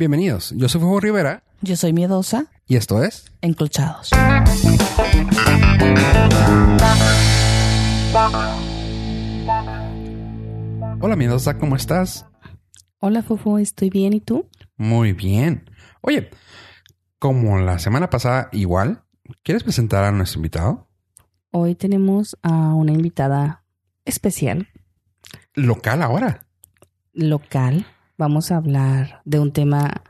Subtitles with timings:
[0.00, 4.08] Bienvenidos, yo soy Fuego Rivera Yo soy miedosa, y esto es enclochados.
[11.02, 12.24] Hola Miedosa, ¿cómo estás?
[12.98, 14.14] Hola, Fofo, estoy bien.
[14.14, 14.48] ¿Y tú?
[14.78, 15.68] Muy bien.
[16.00, 16.30] Oye,
[17.18, 19.02] como la semana pasada igual,
[19.42, 20.88] ¿quieres presentar a nuestro invitado?
[21.50, 23.64] Hoy tenemos a una invitada
[24.06, 24.68] especial,
[25.52, 26.46] Local ahora.
[27.12, 27.84] local.
[28.20, 30.02] Vamos a hablar de un tema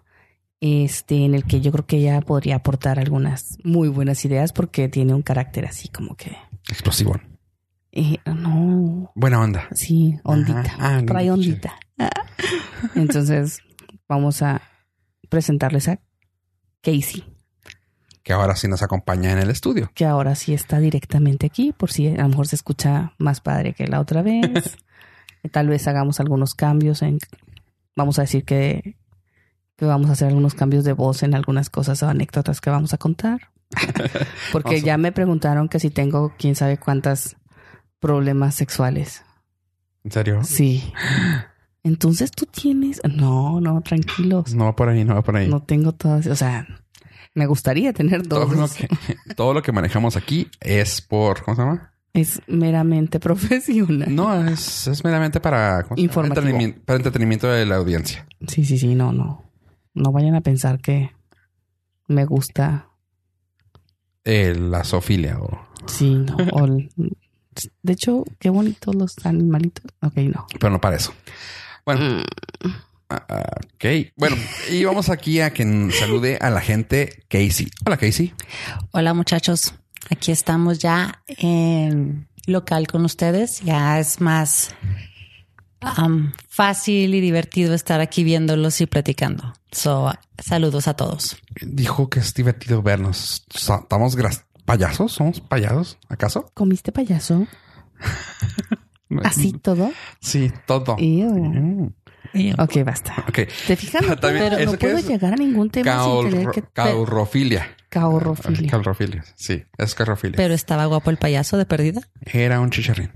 [0.58, 4.88] este en el que yo creo que ella podría aportar algunas muy buenas ideas porque
[4.88, 6.36] tiene un carácter así como que
[6.68, 7.20] Explosivo.
[7.92, 9.68] eh, no, Buena onda.
[9.74, 10.74] sí, ondita.
[10.80, 11.76] Ah, trae ondita.
[12.96, 13.60] Entonces,
[14.08, 14.60] vamos a
[15.28, 16.00] presentarles a
[16.82, 17.24] Casey.
[18.24, 19.92] Que ahora sí nos acompaña en el estudio.
[19.94, 23.72] que ahora sí está directamente aquí, por si a lo mejor se escucha más padre
[23.72, 24.76] que la otra vez.
[25.52, 27.18] Tal vez hagamos algunos cambios en,
[27.96, 28.96] vamos a decir que,
[29.76, 32.94] que vamos a hacer algunos cambios de voz en algunas cosas o anécdotas que vamos
[32.94, 33.50] a contar.
[34.52, 37.36] Porque ya me preguntaron que si tengo quién sabe cuántas
[38.00, 39.22] problemas sexuales.
[40.04, 40.44] ¿En serio?
[40.44, 40.92] Sí.
[41.82, 44.54] Entonces tú tienes, no, no, tranquilos.
[44.54, 45.48] No va por ahí, no va por ahí.
[45.48, 46.66] No tengo todas, o sea,
[47.34, 48.74] me gustaría tener todo, lo dos.
[48.74, 48.88] que,
[49.34, 51.89] todo lo que manejamos aquí es por, ¿cómo se llama?
[52.12, 54.14] Es meramente profesional.
[54.14, 55.86] No, es, es meramente para.
[55.96, 58.26] Entretenimiento, para entretenimiento de la audiencia.
[58.48, 59.44] Sí, sí, sí, no, no.
[59.94, 61.10] No vayan a pensar que
[62.08, 62.88] me gusta.
[64.24, 65.66] Eh, la zoofilia o...
[65.86, 66.36] Sí, no.
[66.52, 66.90] o el-
[67.82, 69.84] de hecho, qué bonitos los animalitos.
[70.02, 70.46] Ok, no.
[70.58, 71.12] Pero no para eso.
[71.84, 72.22] Bueno,
[73.08, 73.84] ah, ah, ok.
[74.16, 74.36] Bueno,
[74.70, 77.68] y vamos aquí a que salude a la gente Casey.
[77.84, 78.32] Hola, Casey.
[78.92, 79.74] Hola muchachos,
[80.08, 83.60] aquí estamos ya en local con ustedes.
[83.60, 84.74] Ya es más
[85.80, 89.52] am, fácil y divertido estar aquí viéndolos y platicando.
[89.72, 91.36] So, saludos a todos.
[91.60, 93.44] Dijo que es divertido vernos.
[93.54, 94.16] ¿Estamos
[94.64, 95.12] payasos?
[95.12, 95.98] ¿Somos payasos?
[96.08, 96.50] ¿Acaso?
[96.54, 97.46] ¿Comiste payaso?
[99.24, 99.90] ¿Así todo?
[100.20, 100.96] Sí, todo.
[100.98, 101.34] Ew.
[101.34, 101.90] Mm,
[102.58, 103.24] Ok, basta.
[103.28, 103.40] Ok.
[103.66, 104.02] ¿Te fijas?
[104.06, 106.62] No puedo, También, no ¿eso qué puedo llegar a ningún tema sin tener que...
[106.62, 107.76] Caurrofilia.
[107.90, 108.70] Caurrofilia.
[108.70, 109.24] Caurrofilia.
[109.34, 110.36] Sí, es caurrofilia.
[110.36, 112.00] Pero estaba guapo el payaso de perdida.
[112.24, 113.10] Era un chicharrín.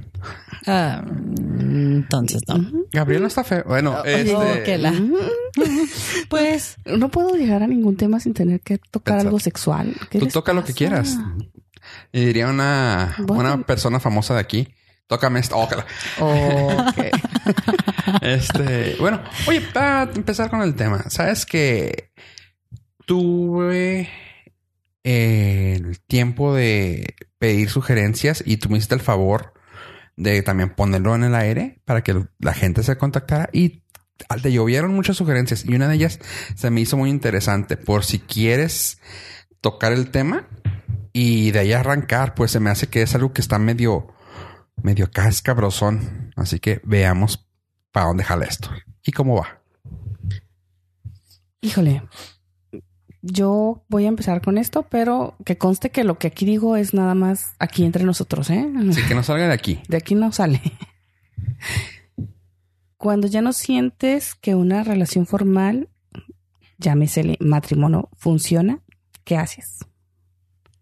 [0.67, 2.85] Ah, entonces no.
[2.93, 3.63] Gabriel no está feo.
[3.67, 4.35] Bueno, este...
[4.35, 4.93] Oh, que la-
[6.29, 9.29] Pues No puedo llegar a ningún tema sin tener que tocar Exacto.
[9.29, 9.95] algo sexual.
[10.11, 11.17] ¿Qué Tú toca lo que quieras.
[12.13, 13.55] Y diría una, Bueno.
[13.55, 14.75] una persona famosa de aquí.
[15.07, 15.57] Tócame esto.
[15.57, 15.87] Oh, que la-
[16.89, 16.99] Ok.
[18.23, 22.11] Este, bueno, oye, para empezar con el tema, sabes que
[23.07, 24.09] tuve
[25.05, 29.55] el tiempo de pedir sugerencias y tú me hiciste el favor
[30.17, 33.83] de también ponerlo en el aire para que la gente se contactara y
[34.43, 36.21] te llovieron muchas sugerencias y una de ellas
[36.55, 38.99] se me hizo muy interesante por si quieres
[39.61, 40.49] tocar el tema
[41.13, 44.09] y de ahí arrancar, pues se me hace que es algo que está medio,
[44.83, 46.33] medio acá escabrosón.
[46.37, 47.49] Así que veamos
[47.93, 48.71] para dónde jala esto
[49.05, 49.63] y cómo va.
[51.61, 52.03] Híjole.
[53.27, 56.93] Yo voy a empezar con esto, pero que conste que lo que aquí digo es
[56.93, 58.71] nada más aquí entre nosotros, ¿eh?
[58.91, 59.81] Así que no salga de aquí.
[59.89, 60.61] De aquí no sale.
[62.99, 65.89] Cuando ya no sientes que una relación formal,
[66.79, 68.81] llámesele matrimonio, funciona,
[69.25, 69.87] ¿qué haces?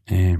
[0.06, 0.38] Eh,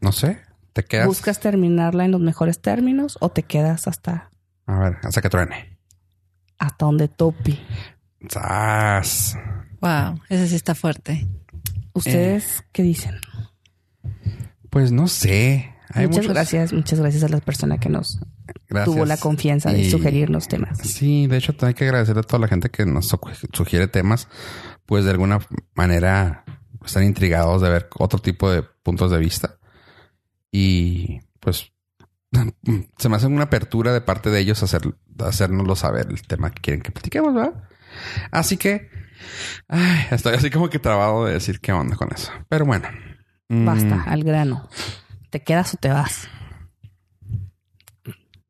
[0.00, 0.40] no sé,
[0.72, 1.06] te quedas.
[1.06, 4.30] ¿Buscas terminarla en los mejores términos o te quedas hasta,
[4.66, 5.78] A ver, hasta que truene.
[6.58, 7.58] hasta donde tope?
[8.28, 9.36] ¡Sas!
[9.82, 11.26] Wow, ese sí está fuerte.
[11.92, 12.64] ¿Ustedes Eh.
[12.72, 13.16] qué dicen?
[14.70, 15.74] Pues no sé.
[15.90, 18.18] Hay muchas muchos- gracias, muchas gracias a la persona que nos
[18.68, 18.84] Gracias.
[18.94, 20.78] tuvo la confianza de Y- sugerirnos temas.
[20.78, 23.20] Sí, de hecho, hay que agradecerle a toda la gente que nos su-
[23.52, 24.28] sugiere temas,
[24.86, 25.40] pues de alguna
[25.74, 26.44] manera
[26.84, 29.58] están intrigados de ver otro tipo de puntos de vista.
[30.50, 31.72] Y pues
[32.98, 34.82] se me hace una apertura de parte de ellos hacer,
[35.18, 37.64] hacérnoslo saber el tema que quieren que platiquemos, ¿verdad?
[38.30, 38.88] Así que
[39.68, 42.30] ay, estoy así como que trabado de decir qué onda con eso.
[42.48, 42.88] Pero bueno.
[43.48, 44.68] mm, Basta, al grano.
[45.30, 46.28] ¿Te quedas o te vas?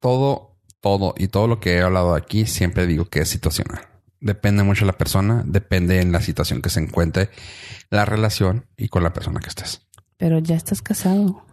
[0.00, 3.88] todo, todo y todo lo que he hablado aquí siempre digo que es situacional.
[4.20, 7.31] Depende mucho de la persona, depende en la situación que se encuentre
[7.91, 9.87] la relación y con la persona que estés.
[10.17, 11.44] Pero ya estás casado.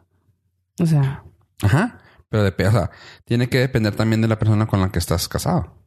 [0.79, 1.23] O sea,
[1.61, 1.99] Ajá.
[2.29, 2.91] Pero dep- o sea,
[3.25, 5.83] tiene que depender también de la persona con la que estás casado.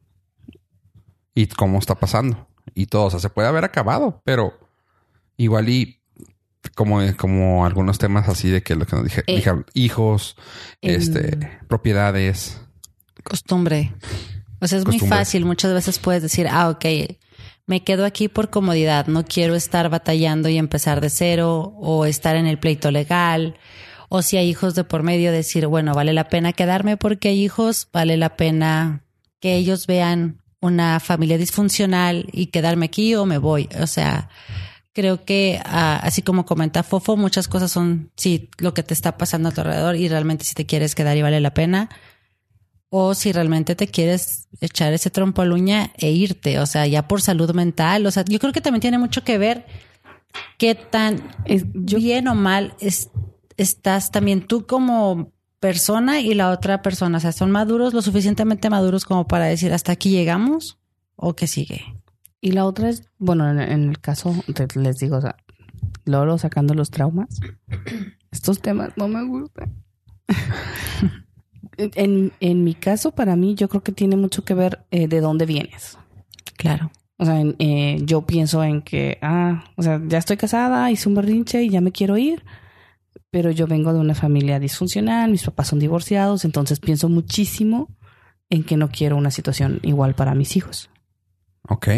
[1.35, 2.49] Y cómo está pasando.
[2.75, 3.05] Y todo.
[3.05, 4.59] O sea, se puede haber acabado, pero
[5.37, 5.99] igual y
[6.75, 9.37] como, como algunos temas así de que lo que nos dije, Eh.
[9.37, 10.37] dije, hijos,
[10.81, 12.61] em, este, propiedades.
[13.25, 13.93] Costumbre.
[14.61, 15.45] O sea, es muy fácil.
[15.45, 16.85] Muchas veces puedes decir, ah, ok,
[17.67, 22.37] me quedo aquí por comodidad, no quiero estar batallando y empezar de cero o estar
[22.37, 23.57] en el pleito legal.
[24.09, 27.43] O si hay hijos de por medio, decir, bueno, vale la pena quedarme porque hay
[27.43, 29.05] hijos, vale la pena
[29.41, 33.69] que ellos vean una familia disfuncional y quedarme aquí o me voy.
[33.81, 34.31] O sea,
[34.95, 39.19] creo que ah, así como comenta Fofo, muchas cosas son, sí, lo que te está
[39.19, 41.91] pasando a tu alrededor y realmente si te quieres quedar y vale la pena.
[42.95, 46.87] O si realmente te quieres echar ese trompo a la uña e irte, o sea,
[46.87, 48.05] ya por salud mental.
[48.07, 49.65] O sea, yo creo que también tiene mucho que ver
[50.59, 53.09] qué tan Es- yo- bien o mal es-
[53.57, 55.33] estás también tú como
[55.63, 57.19] persona y la otra persona.
[57.19, 60.77] O sea, son maduros, lo suficientemente maduros como para decir hasta aquí llegamos
[61.15, 61.85] o que sigue.
[62.41, 64.35] Y la otra es, bueno, en, en el caso,
[64.75, 65.37] les digo, o sea,
[66.05, 67.39] Loro sacando los traumas.
[68.33, 69.73] Estos temas no me gustan.
[71.77, 75.21] en, en mi caso, para mí, yo creo que tiene mucho que ver eh, de
[75.21, 75.97] dónde vienes.
[76.57, 76.91] Claro.
[77.19, 81.09] O sea, en- eh, yo pienso en que, ah, o sea, ya estoy casada, hice
[81.09, 82.45] un berrinche y ya me quiero ir,
[83.33, 87.89] pero yo vengo de una familia disfuncional, mis papás son divorciados, entonces pienso muchísimo
[88.51, 90.91] en que no quiero una situación igual para mis hijos.
[91.69, 91.89] Ok.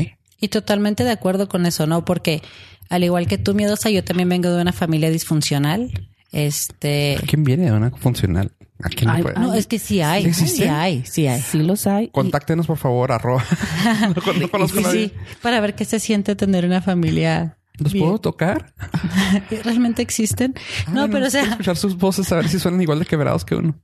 [0.41, 2.05] Y totalmente de acuerdo con eso, ¿no?
[2.05, 2.41] Porque
[2.89, 5.91] al igual que tú, miedosa, yo también vengo de una familia disfuncional.
[6.31, 7.17] Este.
[7.27, 8.53] ¿Quién viene de una funcional?
[8.83, 9.41] ¿A quién le Ay, puede?
[9.41, 11.41] No, es que sí hay, ¿Sí sí, hay, sí hay.
[11.41, 12.07] Sí los hay.
[12.07, 13.45] y- Contáctenos, por favor, arroba.
[14.01, 15.09] no, no conozco a Sí, nadie.
[15.09, 17.59] sí, para ver qué se siente tener una familia.
[17.79, 18.05] ¿Los bien.
[18.07, 18.73] puedo tocar?
[19.65, 20.55] ¿Realmente existen?
[20.93, 23.57] No, pero o sea, escuchar sus voces a ver si suenan igual de quebrados que
[23.57, 23.75] uno.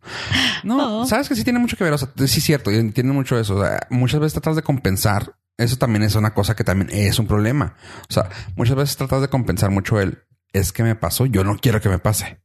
[0.63, 1.07] No, No.
[1.07, 1.93] sabes que sí tiene mucho que ver.
[1.93, 3.57] O sea, sí es cierto, y tiene mucho eso.
[3.57, 5.35] O sea, muchas veces tratas de compensar.
[5.57, 7.75] Eso también es una cosa que también es un problema.
[8.09, 10.21] O sea, muchas veces tratas de compensar mucho el
[10.53, 12.41] es que me pasó, yo no quiero que me pase.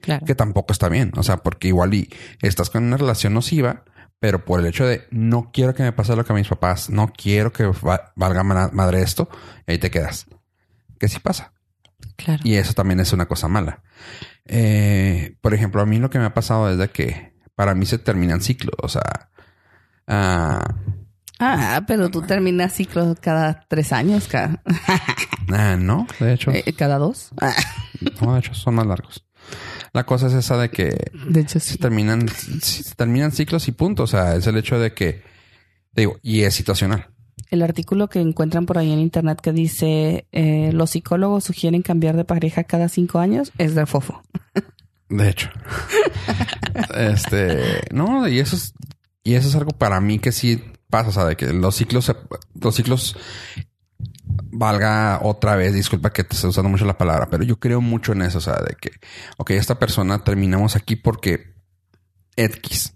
[0.00, 0.24] claro.
[0.24, 1.12] Que tampoco está bien.
[1.16, 2.08] O sea, porque igual y
[2.42, 3.82] estás con una relación nociva,
[4.20, 6.88] pero por el hecho de no quiero que me pase lo que a mis papás,
[6.90, 9.28] no quiero que va- valga ma- madre esto,
[9.66, 10.26] ahí te quedas.
[10.98, 11.52] Que sí pasa.
[12.16, 12.42] claro.
[12.44, 13.82] Y eso también es una cosa mala.
[14.44, 17.86] Eh, por ejemplo, a mí lo que me ha pasado es de que para mí
[17.86, 18.76] se terminan ciclos.
[18.82, 19.30] O sea,
[20.06, 20.62] ah,
[21.38, 24.62] Ah, pero tú terminas ciclo cada tres años, cada,
[25.52, 27.30] ah, no, de hecho, eh, cada dos.
[28.20, 29.24] No, de hecho son más largos.
[29.94, 34.02] La cosa es esa de que de hecho, se terminan, se terminan ciclos y punto.
[34.02, 35.22] O sea, es el hecho de que,
[35.92, 37.08] digo, y es situacional.
[37.50, 42.16] El artículo que encuentran por ahí en internet que dice eh, los psicólogos sugieren cambiar
[42.16, 44.22] de pareja cada cinco años es de fofo.
[45.08, 45.50] De hecho.
[46.94, 48.74] este, no, y eso es,
[49.22, 52.12] y eso es algo para mí que sí pasa, o sea, de que los ciclos,
[52.60, 53.16] los ciclos
[54.24, 58.12] valga otra vez, disculpa que te esté usando mucho la palabra, pero yo creo mucho
[58.12, 58.90] en eso, o sea, de que,
[59.36, 61.54] ok, esta persona terminamos aquí porque
[62.36, 62.94] X,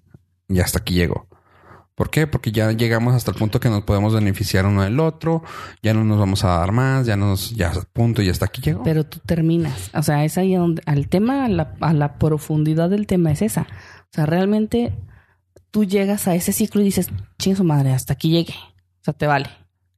[0.49, 1.29] y hasta aquí llegó.
[2.01, 2.27] ¿Por qué?
[2.27, 5.43] Porque ya llegamos hasta el punto que nos podemos beneficiar uno del otro,
[5.83, 8.83] ya no nos vamos a dar más, ya nos, ya punto, y hasta aquí llegó.
[8.85, 9.91] Pero tú terminas.
[9.93, 13.43] O sea, es ahí donde al tema, a la, a la profundidad del tema es
[13.43, 13.67] esa.
[14.05, 14.95] O sea, realmente
[15.71, 18.55] tú llegas a ese ciclo y dices, chingue su madre, hasta aquí llegué.
[18.55, 19.51] O sea, te vale.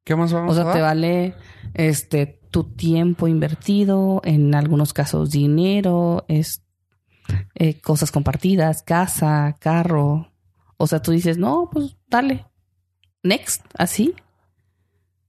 [0.02, 0.74] ¿Qué más vamos O sea, a dar?
[0.74, 1.34] te vale
[1.74, 6.64] este tu tiempo invertido, en algunos casos dinero, es
[7.54, 10.31] eh, cosas compartidas, casa, carro.
[10.82, 12.44] O sea, tú dices, no, pues dale.
[13.22, 14.16] Next, así.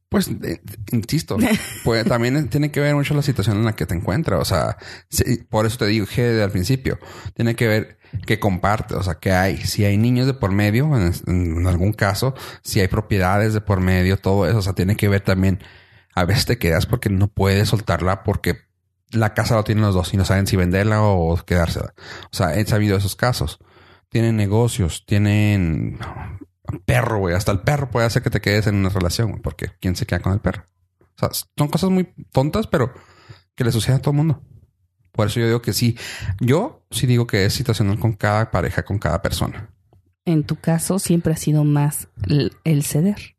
[0.09, 0.61] Pues, eh,
[0.91, 1.37] insisto,
[1.83, 4.41] pues también tiene que ver mucho la situación en la que te encuentras.
[4.41, 4.77] O sea,
[5.11, 6.97] sí, por eso te dije al principio,
[7.35, 10.89] tiene que ver que comparte, o sea, que hay, si hay niños de por medio,
[10.97, 12.33] en, en algún caso,
[12.63, 15.59] si hay propiedades de por medio, todo eso, o sea, tiene que ver también,
[16.15, 18.57] a veces te quedas porque no puedes soltarla porque
[19.11, 21.93] la casa lo tienen los dos y no saben si venderla o quedársela.
[22.31, 23.59] O sea, he sabido esos casos.
[24.13, 25.97] Tienen negocios, tienen
[26.85, 27.33] perro, güey.
[27.33, 30.05] Hasta el perro puede hacer que te quedes en una relación, güey, porque ¿quién se
[30.05, 30.65] queda con el perro?
[31.01, 32.93] O sea, son cosas muy tontas, pero
[33.55, 34.43] que le sucede a todo el mundo.
[35.13, 35.97] Por eso yo digo que sí.
[36.39, 39.71] Yo sí digo que es situacional con cada pareja, con cada persona.
[40.25, 43.35] En tu caso siempre ha sido más el, el ceder.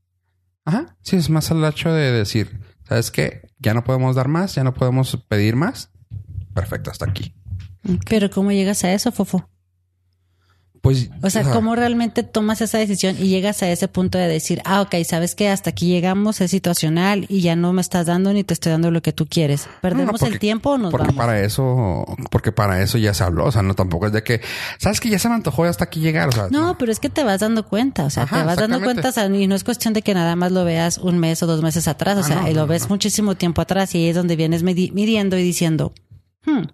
[0.64, 0.96] Ajá.
[1.02, 3.48] Sí, es más al hecho de decir, ¿sabes qué?
[3.60, 5.92] Ya no podemos dar más, ya no podemos pedir más.
[6.52, 7.32] Perfecto, hasta aquí.
[8.10, 9.48] Pero ¿cómo llegas a eso, Fofo?
[10.84, 14.60] Pues, O sea, ¿cómo realmente tomas esa decisión y llegas a ese punto de decir,
[14.66, 18.34] ah, ok, sabes que hasta aquí llegamos, es situacional y ya no me estás dando
[18.34, 19.66] ni te estoy dando lo que tú quieres?
[19.80, 21.16] ¿Perdemos No, no, porque- el tiempo o nos porque vamos?
[21.18, 23.46] para eso, porque para eso ya se habló.
[23.46, 24.42] O sea, no tampoco es de que,
[24.78, 26.28] sabes que ya se me antojó hasta aquí llegar.
[26.28, 28.56] O sea, No, pero es que te vas dando cuenta, o sea, Ajá, te vas
[28.58, 31.18] dando cuenta o sea, y no es cuestión de que nada más lo veas un
[31.18, 34.08] mes o dos meses atrás, o Ah, sea, lo ves muchísimo tiempo atrás y ahí
[34.08, 35.94] es donde vienes midi- midiendo y diciendo,
[36.44, 36.64] hmm,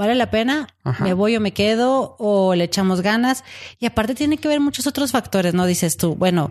[0.00, 0.66] ¿vale la pena?
[0.82, 1.04] Ajá.
[1.04, 2.16] ¿Me voy o me quedo?
[2.18, 3.44] ¿O le echamos ganas?
[3.78, 5.66] Y aparte tiene que ver muchos otros factores, ¿no?
[5.66, 6.50] Dices tú, bueno,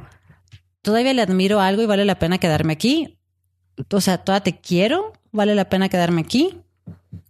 [0.82, 3.20] todavía le admiro algo y vale la pena quedarme aquí
[3.92, 6.62] o sea, todavía te quiero, vale la pena quedarme aquí,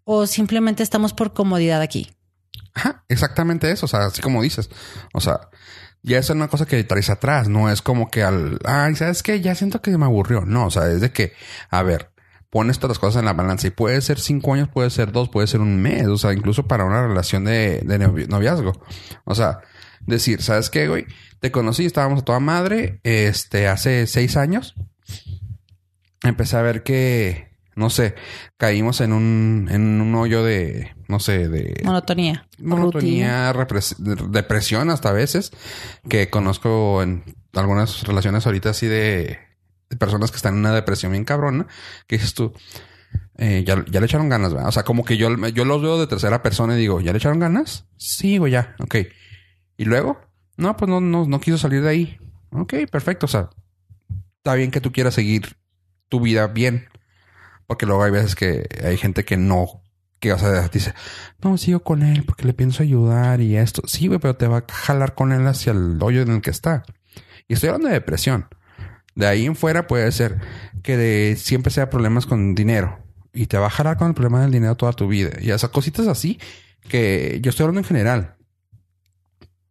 [0.03, 2.11] o simplemente estamos por comodidad aquí.
[2.73, 3.85] Ajá, exactamente eso.
[3.85, 4.69] O sea, así como dices.
[5.13, 5.49] O sea,
[6.01, 7.47] ya es una cosa que traes atrás.
[7.47, 9.41] No es como que al, ay, ¿sabes qué?
[9.41, 10.41] Ya siento que me aburrió.
[10.45, 11.33] No, o sea, es de que,
[11.69, 12.11] a ver,
[12.49, 15.29] pones todas las cosas en la balanza y puede ser cinco años, puede ser dos,
[15.29, 16.07] puede ser un mes.
[16.07, 18.73] O sea, incluso para una relación de, de novi- noviazgo.
[19.25, 19.59] O sea,
[20.01, 21.05] decir, ¿sabes qué, güey?
[21.39, 24.75] Te conocí, estábamos a toda madre, este, hace seis años.
[26.23, 28.15] Empecé a ver que, no sé,
[28.57, 32.47] caímos en un, en un hoyo de, no sé, de Monotonía.
[32.59, 33.53] monotonía,
[34.29, 35.51] depresión hasta a veces,
[36.09, 39.39] que conozco en algunas relaciones ahorita así de
[39.97, 41.67] personas que están en una depresión bien cabrona,
[42.07, 42.53] que dices tú,
[43.37, 44.69] eh, ya, le echaron ganas, ¿verdad?
[44.69, 47.17] O sea, como que yo, yo los veo de tercera persona y digo, ¿ya le
[47.17, 47.85] echaron ganas?
[47.97, 48.95] Sí, güey, ya, ok.
[49.77, 50.19] ¿Y luego?
[50.57, 52.17] No, pues no, no, no quiso salir de ahí.
[52.51, 53.49] Ok, perfecto, o sea,
[54.37, 55.55] está bien que tú quieras seguir
[56.09, 56.89] tu vida bien.
[57.65, 59.83] Porque luego hay veces que hay gente que no,
[60.19, 60.93] que, o sea, dice,
[61.41, 63.83] no, sigo con él porque le pienso ayudar y esto.
[63.85, 66.49] Sí, güey, pero te va a jalar con él hacia el hoyo en el que
[66.49, 66.83] está.
[67.47, 68.47] Y estoy hablando de depresión.
[69.19, 70.39] De ahí en fuera puede ser
[70.81, 74.41] que de, siempre sea problemas con dinero y te va a jalar con el problema
[74.41, 75.31] del dinero toda tu vida.
[75.41, 76.39] Y esas cositas así
[76.87, 78.37] que yo estoy hablando en general.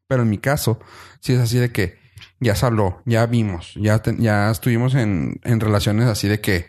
[0.06, 0.80] Pero en mi caso,
[1.20, 1.98] sí es así de que
[2.40, 6.66] ya se habló, ya vimos, ya, ya estuvimos en, en relaciones así de que,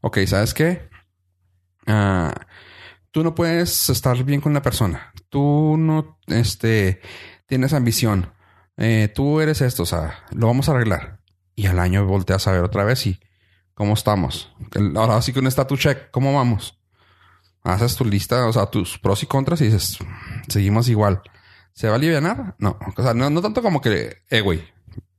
[0.00, 0.88] ok, ¿sabes qué?
[1.86, 2.34] Ah,
[3.12, 5.12] tú no puedes estar bien con una persona.
[5.28, 7.00] Tú no, este,
[7.46, 8.32] tienes ambición.
[8.78, 11.15] Eh, tú eres esto, o sea, lo vamos a arreglar.
[11.56, 13.18] Y al año volteas a ver otra vez y
[13.74, 14.52] cómo estamos.
[14.94, 16.78] Ahora sí que un status check, ¿cómo vamos?
[17.64, 19.98] Haces tu lista, o sea, tus pros y contras y dices,
[20.48, 21.22] seguimos igual.
[21.72, 22.54] ¿Se va a aliviar?
[22.58, 24.62] No, o sea, no, no tanto como que, eh, güey,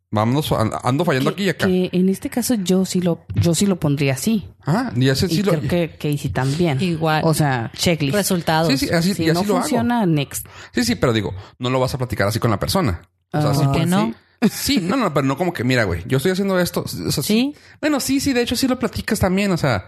[0.10, 1.67] vámonos, ando fallando aquí y acá.
[1.67, 4.48] Que en este caso yo sí lo, yo sí lo pondría así.
[4.65, 5.51] Ah, y ese sí y lo...
[5.53, 6.82] creo que Casey también.
[6.82, 7.22] Igual.
[7.25, 8.15] O sea, checklist.
[8.15, 8.70] Resultados.
[8.70, 9.62] Sí, sí, así, si y así no lo hago.
[9.63, 10.48] funciona, next.
[10.74, 13.01] Sí, sí, pero digo, no lo vas a platicar así con la persona.
[13.34, 14.13] O sea, sí, ¿Por qué no?
[14.51, 16.82] Sí, no, no, pero no como que, mira, güey, yo estoy haciendo esto.
[16.84, 17.56] O sea, Sí.
[17.82, 19.51] Bueno, sí, sí, de hecho sí lo platicas también.
[19.51, 19.88] O sea,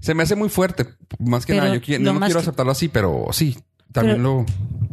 [0.00, 0.86] se me hace muy fuerte.
[1.18, 3.58] Más que Pero nada, yo qui- no, quiero aceptarlo así, pero sí,
[3.92, 4.46] también Pero- lo.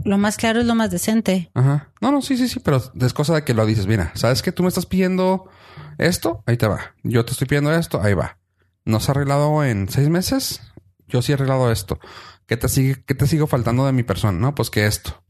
[0.03, 1.51] Lo más claro es lo más decente.
[1.53, 1.89] Ajá.
[2.01, 3.87] No, no, sí, sí, sí, pero es cosa de que lo dices.
[3.87, 5.49] Mira, ¿sabes que tú me estás pidiendo
[5.97, 6.43] esto?
[6.45, 6.93] Ahí te va.
[7.03, 8.37] Yo te estoy pidiendo esto, ahí va.
[8.85, 10.61] ¿No se ha arreglado en seis meses?
[11.07, 11.99] Yo sí he arreglado esto.
[12.45, 14.37] ¿Qué te sigue, qué te sigo faltando de mi persona?
[14.39, 15.21] No, pues que esto.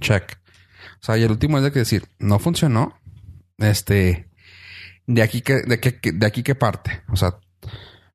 [0.00, 0.38] Check.
[1.00, 2.99] O sea, y el último es de que decir, no funcionó.
[3.60, 4.28] Este,
[5.06, 7.02] de aquí que, de que, de aquí que parte.
[7.08, 7.38] O sea,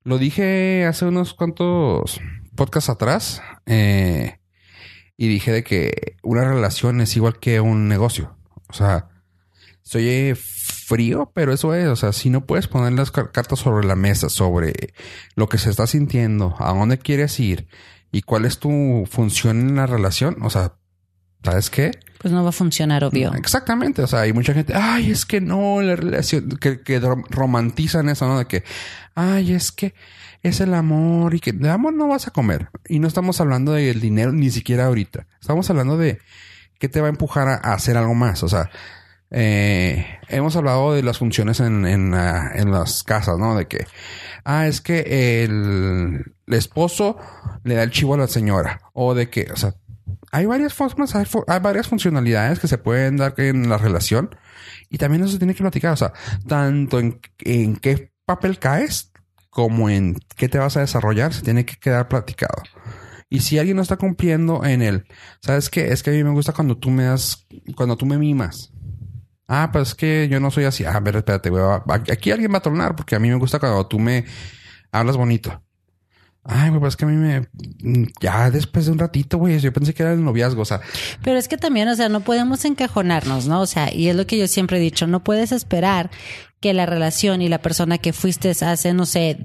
[0.03, 2.19] lo dije hace unos cuantos
[2.55, 3.41] podcasts atrás.
[3.65, 4.39] Eh,
[5.17, 8.37] y dije de que una relación es igual que un negocio.
[8.67, 9.07] O sea,
[9.81, 11.87] soy eh, frío, pero eso es.
[11.87, 14.93] O sea, si no puedes poner las car- cartas sobre la mesa, sobre
[15.35, 17.67] lo que se está sintiendo, a dónde quieres ir
[18.11, 20.73] y cuál es tu función en la relación, o sea,
[21.45, 21.91] ¿sabes qué?
[22.19, 23.33] Pues no va a funcionar, obvio.
[23.35, 24.01] Exactamente.
[24.01, 28.09] O sea, hay mucha gente, ay, es que no, la relación, que, que rom- romantizan
[28.09, 28.39] eso, ¿no?
[28.39, 28.63] De que,
[29.13, 29.93] ay, es que
[30.41, 32.69] es el amor y que de amor no vas a comer.
[32.87, 35.27] Y no estamos hablando del dinero ni siquiera ahorita.
[35.39, 36.19] Estamos hablando de
[36.79, 38.41] qué te va a empujar a, a hacer algo más.
[38.43, 38.69] O sea,
[39.31, 43.55] eh, hemos hablado de las funciones en, en, ah, en las casas, ¿no?
[43.55, 43.85] De que,
[44.43, 47.17] ah, es que el, el esposo
[47.63, 48.81] le da el chivo a la señora.
[48.93, 49.75] O de que, o sea,
[50.35, 51.25] hay varias formas, hay,
[51.61, 54.35] varias funcionalidades que se pueden dar en la relación
[54.89, 55.93] y también eso se tiene que platicar.
[55.93, 56.11] O sea,
[56.45, 57.21] tanto en,
[57.77, 59.13] qué papel caes
[59.49, 62.63] como en qué te vas a desarrollar, se tiene que quedar platicado.
[63.29, 65.05] Y si alguien no está cumpliendo en él,
[65.41, 65.93] ¿sabes qué?
[65.93, 68.73] Es que a mí me gusta cuando tú me das, cuando tú me mimas.
[69.47, 70.83] Ah, pues es que yo no soy así.
[70.83, 71.63] Ah, a ver, espérate, güey.
[72.11, 74.25] Aquí alguien va a tronar porque a mí me gusta cuando tú me
[74.91, 75.64] hablas bonito.
[76.47, 77.47] Ay, güey, pues es que a mí me...
[78.21, 80.61] Ya después de un ratito, güey, yo pensé que era el noviazgo.
[80.61, 80.79] O sea,
[81.23, 83.61] Pero es que también, o sea, no podemos encajonarnos, ¿no?
[83.61, 86.11] O sea, y es lo que yo siempre he dicho, no puedes esperar
[86.59, 89.39] que la relación y la persona que fuiste hace, no sé,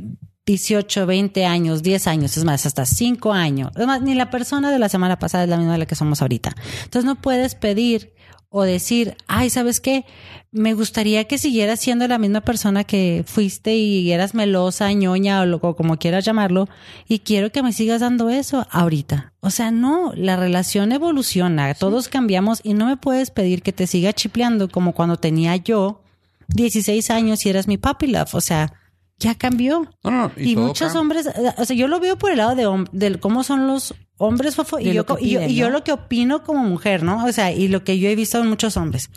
[0.45, 3.71] 18, 20 años, 10 años, es más, hasta 5 años.
[3.77, 5.95] Es más, ni la persona de la semana pasada es la misma de la que
[5.95, 6.55] somos ahorita.
[6.85, 8.15] Entonces no puedes pedir
[8.51, 10.05] o decir, ay, ¿sabes qué?
[10.53, 15.47] Me gustaría que siguieras siendo la misma persona que fuiste y eras melosa, ñoña o,
[15.47, 16.69] lo, o como quieras llamarlo,
[17.07, 19.33] y quiero que me sigas dando eso ahorita.
[19.39, 23.87] O sea, no, la relación evoluciona, todos cambiamos y no me puedes pedir que te
[23.87, 26.03] siga chipleando como cuando tenía yo
[26.49, 28.35] 16 años y eras mi papi love.
[28.35, 28.73] O sea,
[29.19, 29.89] ya cambió.
[30.03, 30.33] no, no.
[30.37, 31.01] Y, muchos cambia.
[31.01, 31.29] hombres,
[31.59, 34.85] o sea, yo lo veo por el lado de, cómo son los hombres, fofo, y
[34.85, 35.75] yo, y, yo, piden, y yo ¿no?
[35.75, 37.25] lo que opino como mujer, ¿no?
[37.25, 39.11] O sea, y lo que yo he visto en muchos hombres.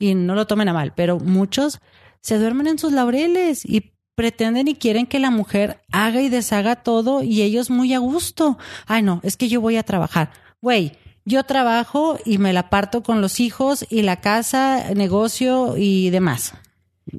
[0.00, 1.78] Y no lo tomen a mal, pero muchos
[2.20, 6.76] se duermen en sus laureles y pretenden y quieren que la mujer haga y deshaga
[6.76, 8.58] todo y ellos muy a gusto.
[8.86, 10.32] Ay, no, es que yo voy a trabajar.
[10.60, 10.92] Güey,
[11.24, 16.54] yo trabajo y me la parto con los hijos y la casa, negocio y demás.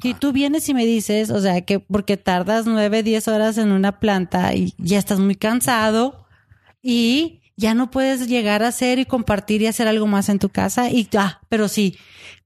[0.04, 3.72] Y tú vienes y me dices, o sea, que porque tardas nueve, diez horas en
[3.72, 6.26] una planta y ya estás muy cansado
[6.82, 10.50] y ya no puedes llegar a hacer y compartir y hacer algo más en tu
[10.50, 11.98] casa y ah, pero sí,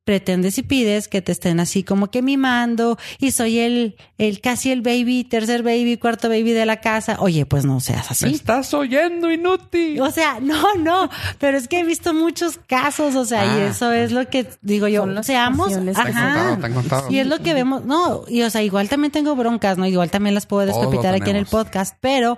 [0.05, 4.71] pretendes y pides que te estén así como que mimando y soy el, el casi
[4.71, 7.17] el baby, tercer baby, cuarto baby de la casa.
[7.19, 8.25] Oye, pues no seas así.
[8.25, 10.00] ¿Me estás oyendo, inútil?
[10.01, 11.09] O sea, no, no,
[11.39, 13.67] pero es que he visto muchos casos, o sea, y Ah.
[13.71, 15.95] eso es lo que digo yo, seamos, pasiones.
[15.95, 16.59] Te han contado, ajá.
[16.59, 17.12] te han contado.
[17.12, 19.88] Y es lo que vemos, no, y o sea, igual también tengo broncas, ¿no?
[19.88, 22.38] Igual también las puedo despepitar aquí en el podcast, pero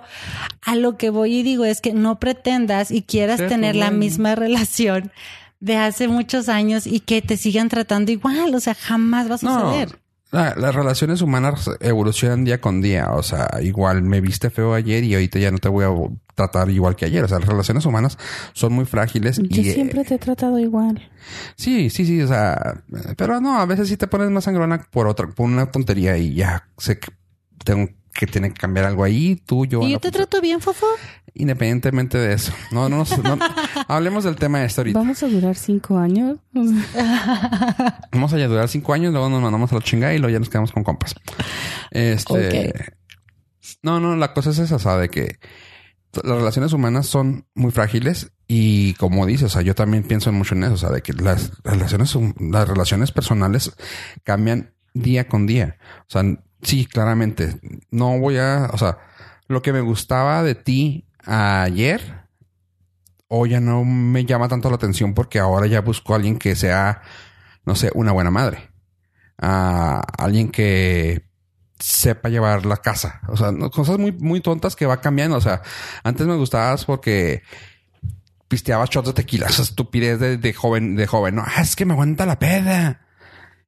[0.62, 4.34] a lo que voy y digo es que no pretendas y quieras tener la misma
[4.36, 5.12] relación
[5.60, 9.38] de hace muchos años y que te sigan tratando igual, o sea, jamás va a
[9.42, 9.98] No, suceder.
[10.30, 13.08] la- las relaciones humanas evolucionan día con día.
[13.12, 15.88] O sea, igual me viste feo ayer y ahorita ya no te voy a
[16.34, 17.24] tratar igual que ayer.
[17.24, 18.18] O sea, las relaciones humanas
[18.52, 19.38] son muy frágiles.
[19.38, 21.10] Yo y, eh, siempre te he tratado igual.
[21.56, 22.20] Sí, sí, sí.
[22.22, 22.82] O sea,
[23.16, 26.34] pero no, a veces sí te pones más sangrona por otra, por una tontería y
[26.34, 27.08] ya sé que
[27.64, 27.88] tengo
[28.18, 29.80] que tiene que cambiar algo ahí, tú, yo.
[29.80, 30.86] ¿Y yo te trato bien, Fofo?
[31.34, 32.52] Independientemente de eso.
[32.72, 33.44] No, no, no, no.
[33.86, 34.98] hablemos del tema de esto ahorita.
[34.98, 36.36] Vamos a durar cinco años.
[38.12, 40.48] Vamos a durar cinco años, luego nos mandamos a la chingada y luego ya nos
[40.48, 41.14] quedamos con compas.
[41.92, 42.96] Este.
[43.82, 45.38] No, no, la cosa es esa, o sea, de que
[46.12, 50.56] las relaciones humanas son muy frágiles y como dices, o sea, yo también pienso mucho
[50.56, 53.76] en eso, o sea, de que las relaciones, las relaciones personales
[54.24, 55.76] cambian día con día.
[56.00, 56.24] O sea,
[56.62, 57.60] sí, claramente,
[57.90, 58.98] no voy a, o sea,
[59.46, 62.24] lo que me gustaba de ti ayer,
[63.28, 66.56] hoy ya no me llama tanto la atención porque ahora ya busco a alguien que
[66.56, 67.02] sea,
[67.64, 68.70] no sé, una buena madre.
[69.40, 71.28] A alguien que
[71.78, 73.20] sepa llevar la casa.
[73.28, 75.36] O sea, cosas muy, muy tontas que va cambiando.
[75.36, 75.62] O sea,
[76.02, 77.42] antes me gustabas porque
[78.48, 79.46] pisteabas shots de tequila.
[79.46, 81.36] Esa estupidez de, de joven, de joven.
[81.36, 83.06] No, "Ah, es que me aguanta la peda.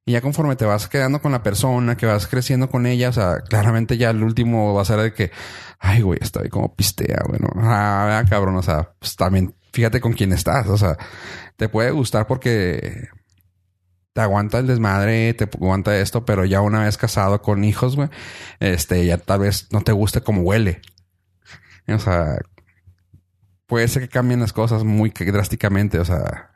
[0.05, 3.13] Y ya conforme te vas quedando con la persona, que vas creciendo con ella, o
[3.13, 5.31] sea, claramente ya el último va a ser de que,
[5.79, 10.33] ay, güey, estoy como pistea, bueno, ah, cabrón, o sea, pues también fíjate con quién
[10.33, 10.97] estás, o sea,
[11.57, 13.09] te puede gustar porque
[14.13, 18.09] te aguanta el desmadre, te aguanta esto, pero ya una vez casado con hijos, güey,
[18.59, 20.81] este, ya tal vez no te guste como huele.
[21.89, 22.39] O sea,
[23.67, 26.51] puede ser que cambien las cosas muy drásticamente, o sea,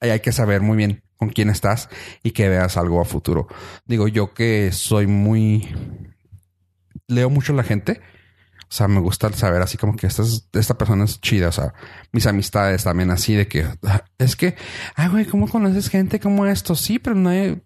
[0.00, 1.88] ahí hay que saber muy bien con quién estás
[2.24, 3.46] y que veas algo a futuro.
[3.86, 5.68] Digo, yo que soy muy...
[7.06, 8.00] Leo mucho a la gente.
[8.62, 11.48] O sea, me gusta saber así como que esta, es- esta persona es chida.
[11.48, 11.74] O sea,
[12.10, 13.66] mis amistades también así de que...
[13.84, 14.56] ah, Es que...
[14.96, 16.74] Ay, güey, ¿cómo conoces gente como esto?
[16.74, 17.62] Sí, pero nadie...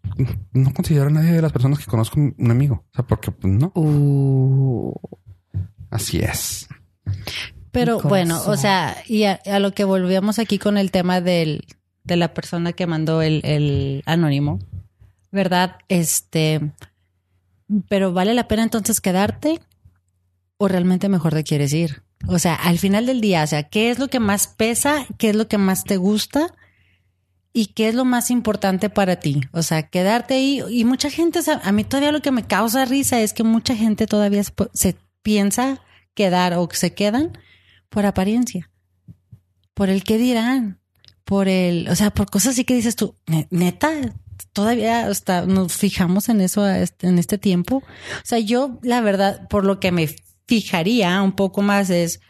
[0.52, 2.84] No considero a nadie de las personas que conozco un amigo.
[2.90, 3.72] O sea, porque pues, no.
[3.74, 4.92] Uh,
[5.90, 6.68] Así es.
[7.72, 11.64] Pero bueno, o sea, y a, a lo que volvíamos aquí con el tema del,
[12.06, 14.58] de la persona que mandó el, el anónimo,
[15.32, 15.76] ¿verdad?
[15.88, 16.72] Este,
[17.88, 19.60] pero vale la pena entonces quedarte
[20.58, 22.02] o realmente mejor te quieres ir.
[22.28, 25.06] O sea, al final del día, o sea, ¿qué es lo que más pesa?
[25.18, 26.54] ¿Qué es lo que más te gusta?
[27.52, 29.42] ¿Y qué es lo más importante para ti?
[29.52, 30.62] O sea, quedarte ahí.
[30.70, 34.06] Y mucha gente, a mí todavía lo que me causa risa es que mucha gente
[34.06, 34.42] todavía
[34.72, 35.82] se, piensa
[36.14, 37.36] quedar o se quedan
[37.88, 38.70] por apariencia,
[39.74, 40.78] por el qué dirán,
[41.26, 43.90] por el, o sea, por cosas así que dices tú, "Ne- neta,
[44.54, 47.78] todavía hasta nos fijamos en eso este- en este tiempo.
[47.78, 50.08] O sea, yo la verdad, por lo que me
[50.46, 52.20] fijaría un poco más es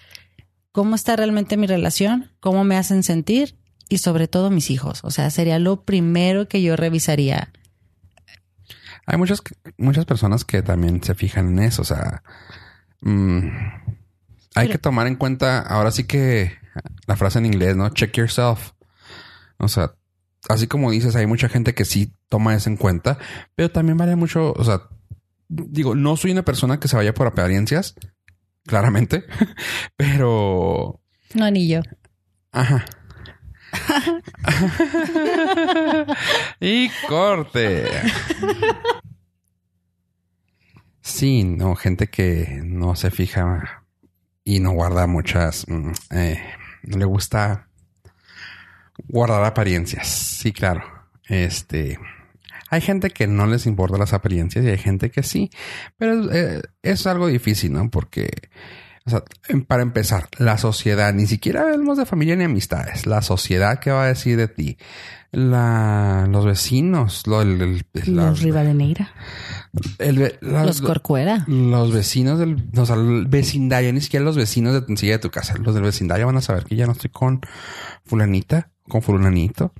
[0.72, 5.00] cómo está realmente mi relación, cómo me hacen sentir y sobre todo mis hijos.
[5.04, 7.52] O sea, sería lo primero que yo revisaría.
[9.06, 9.42] Hay muchas,
[9.76, 11.82] muchas personas que también se fijan en eso.
[11.82, 12.22] O sea,
[13.02, 13.46] mm,
[14.54, 16.52] hay Pero- que tomar en cuenta ahora sí que
[17.06, 17.88] la frase en inglés, ¿no?
[17.90, 18.72] Check yourself.
[19.58, 19.94] O sea,
[20.48, 23.18] así como dices, hay mucha gente que sí toma eso en cuenta,
[23.54, 24.52] pero también vale mucho.
[24.52, 24.82] O sea,
[25.48, 27.94] digo, no soy una persona que se vaya por apariencias,
[28.66, 29.24] claramente,
[29.96, 31.00] pero
[31.34, 31.80] No, ni yo.
[32.52, 32.84] Ajá.
[36.60, 37.84] y corte.
[41.00, 43.84] Sí, no, gente que no se fija
[44.44, 45.66] y no guarda muchas.
[45.68, 46.42] mm, eh,
[46.84, 47.65] no le gusta
[49.08, 50.08] guardar apariencias.
[50.08, 50.82] Sí, claro.
[51.28, 51.98] Este.
[52.70, 55.50] Hay gente que no les importa las apariencias y hay gente que sí.
[55.98, 57.90] Pero eh, es algo difícil, ¿no?
[57.90, 58.28] Porque
[59.06, 63.06] O sea, em- para empezar, la sociedad, ni siquiera hablamos de familia ni amistades.
[63.06, 64.78] La sociedad, ¿qué va a decir de ti?
[65.30, 67.84] La, los vecinos, lo, el, el-
[68.16, 69.10] la- Los Rivadeneira.
[69.98, 71.44] el ve- la- Los Corcuera.
[71.46, 74.80] los vecinos del, o sea, el vecindario, ni siquiera los vecinos de
[75.10, 75.54] de tu casa.
[75.58, 77.42] Los del vecindario van a saber que ya no estoy con
[78.04, 79.72] fulanita, con fulanito.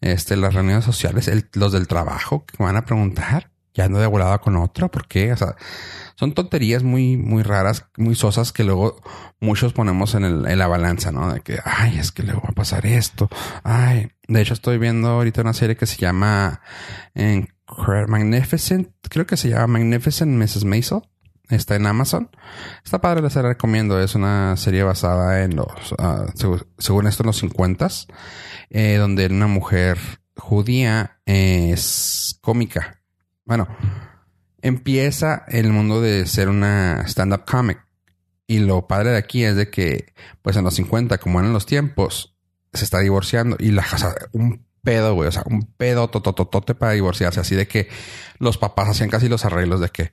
[0.00, 4.06] Este, las reuniones sociales, el- los del trabajo que van a preguntar, ya ando de
[4.06, 5.32] volada con otro, ¿por qué?
[5.32, 5.56] O sea,
[6.14, 9.00] son tonterías muy, muy raras, muy sosas que luego
[9.40, 11.32] muchos ponemos en, el, en la balanza, ¿no?
[11.32, 13.28] De que, ay, es que luego va a pasar esto.
[13.64, 16.60] Ay, de hecho estoy viendo ahorita una serie que se llama
[18.08, 20.64] Magnificent, creo que se llama Magnificent Mrs.
[20.64, 21.02] Maisel.
[21.54, 22.30] Está en Amazon.
[22.84, 24.00] Está padre, les recomiendo.
[24.00, 27.88] Es una serie basada en los, ah, seg- según esto, en los 50
[28.70, 29.98] eh, donde una mujer
[30.36, 33.00] judía es cómica.
[33.44, 33.68] Bueno,
[34.62, 37.78] empieza el mundo de ser una stand-up comic.
[38.46, 40.12] Y lo padre de aquí es de que,
[40.42, 42.36] pues en los 50, como eran los tiempos,
[42.72, 43.82] se está divorciando y la
[44.32, 47.40] o un pedo, güey, o sea, un pedo totototote para divorciarse.
[47.40, 47.88] Así de que
[48.38, 50.12] los papás hacían casi los arreglos de que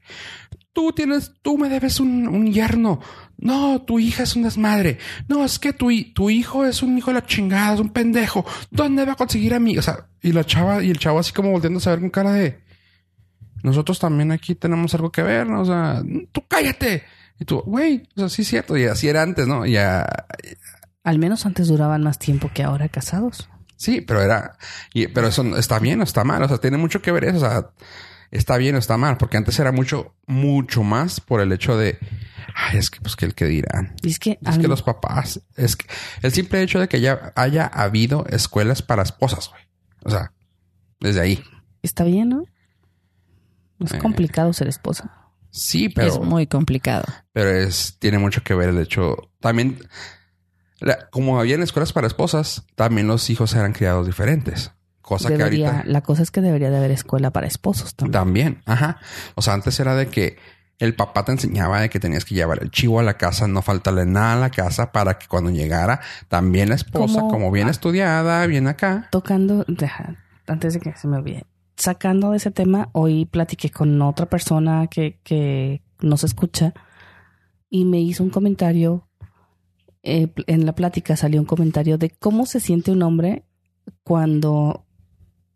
[0.74, 3.00] tú tienes, tú me debes un, un yerno.
[3.38, 5.00] No, tu hija es un desmadre.
[5.28, 8.46] No, es que tu, tu hijo es un hijo de la chingada, es un pendejo.
[8.70, 9.78] ¿Dónde va a conseguir a mí?
[9.78, 12.34] O sea, y la chava y el chavo así como volteando a saber con cara
[12.34, 12.62] de
[13.64, 15.62] nosotros también aquí tenemos algo que ver, ¿no?
[15.62, 17.04] O sea, tú cállate.
[17.40, 18.78] Y tú, güey, o sea, sí es cierto.
[18.78, 19.66] Y así era antes, ¿no?
[19.66, 20.08] Ya,
[21.04, 23.50] Al menos antes duraban más tiempo que ahora casados.
[23.76, 24.58] Sí, pero era,
[24.94, 26.44] y- pero eso está bien o está mal.
[26.44, 27.38] O sea, tiene mucho que ver eso.
[27.38, 27.66] O sea,
[28.32, 32.00] está bien o está mal, porque antes era mucho, mucho más por el hecho de,
[32.56, 33.96] ay, es que, pues, que el que dirán.
[34.04, 35.86] Es que, Es al- que los papás, es que
[36.22, 39.62] el simple hecho de que ya haya habido escuelas para esposas, güey.
[40.04, 40.34] O sea,
[41.00, 41.44] desde ahí.
[41.84, 42.46] está bien, ¿no?
[43.80, 43.98] Es Eh.
[44.00, 45.18] complicado ser esposa.
[45.50, 47.04] Sí, pero, es muy complicado.
[47.34, 49.18] pero es, tiene mucho que ver el hecho.
[49.42, 49.80] También,
[50.80, 54.72] la- como había escuelas para esposas, también los hijos eran criados diferentes.
[55.18, 55.92] Cosa que Debería, ahorita.
[55.92, 58.12] La cosa es que debería de haber escuela para esposos también.
[58.14, 58.98] También, ajá.
[59.36, 60.38] O sea, antes era de que
[60.80, 63.62] el papá te enseñaba de que tenías que llevar el chivo a la casa, no
[63.62, 67.68] faltarle nada a la casa para que cuando llegara también la esposa, Como- como bien
[67.68, 67.72] ah.
[67.72, 69.10] estudiada, bien acá.
[69.12, 70.16] Tocando, deja,
[70.48, 71.46] antes de que se me olvide,
[71.76, 76.74] sacando de ese tema, hoy platiqué con otra persona que, que nos escucha
[77.70, 79.08] y me hizo un comentario.
[80.04, 83.44] eh, en la plática salió un comentario de cómo se siente un hombre
[84.04, 84.86] cuando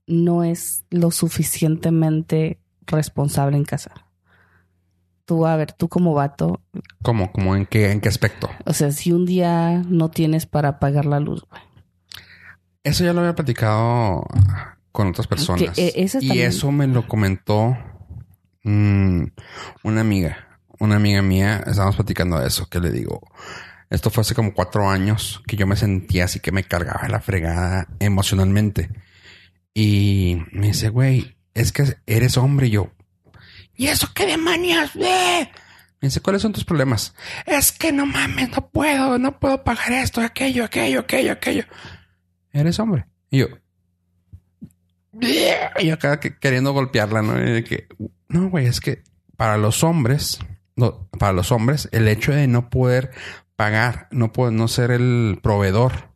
[0.08, 3.92] no es lo suficientemente responsable en casa.
[5.26, 6.62] Tú, a ver, tú como vato,
[7.02, 7.32] ¿Cómo?
[7.32, 8.50] ¿Cómo en qué, en qué aspecto?
[8.66, 11.62] o sea, si un día no tienes para pagar la luz, güey,
[12.84, 14.26] Eso ya lo había platicado
[14.92, 15.72] con otras personas.
[15.76, 17.76] Que, eh, eso y también- eso me lo comentó
[18.64, 19.24] mm,
[19.84, 20.38] una amiga.
[20.80, 23.22] Una amiga mía, estábamos platicando de eso, que le digo,
[23.90, 27.22] esto fue hace como cuatro años que yo me sentía así que me cargaba la
[27.22, 28.90] fregada emocionalmente.
[29.78, 32.92] Y me dice, güey, es que eres hombre y yo.
[33.76, 34.96] ¿Y eso qué demonios?
[34.96, 35.50] Me
[36.02, 37.14] dice, ¿cuáles son tus problemas?
[37.46, 41.64] Es que no mames, no puedo, no puedo pagar esto, aquello, aquello, aquello, aquello.
[42.54, 43.06] Eres hombre.
[43.30, 43.48] Y yo.
[45.80, 47.38] Y acá que- queriendo golpearla, ¿no?
[47.42, 47.88] Y de que,
[48.30, 49.04] no, güey, es que
[49.36, 50.40] para los hombres,
[50.78, 53.12] no, para los hombres, el hecho de no poder
[53.58, 56.10] pagar, no poder, no ser el proveedor,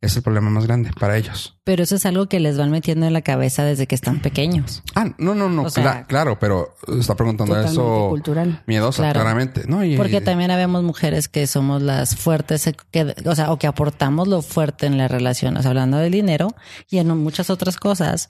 [0.00, 1.58] es el problema más grande para ellos.
[1.64, 4.82] Pero eso es algo que les van metiendo en la cabeza desde que están pequeños.
[4.94, 8.62] Ah, no, no, no, O sea- claro, pero está preguntando eso cultural.
[8.66, 9.20] miedosa, Claro.
[9.20, 9.64] claramente.
[9.66, 13.58] No, y, Porque también habemos mujeres que somos las fuertes, eh, que, o sea, o
[13.58, 16.54] que aportamos lo fuerte en la relación, o sea, hablando del dinero
[16.88, 18.28] y en muchas otras cosas.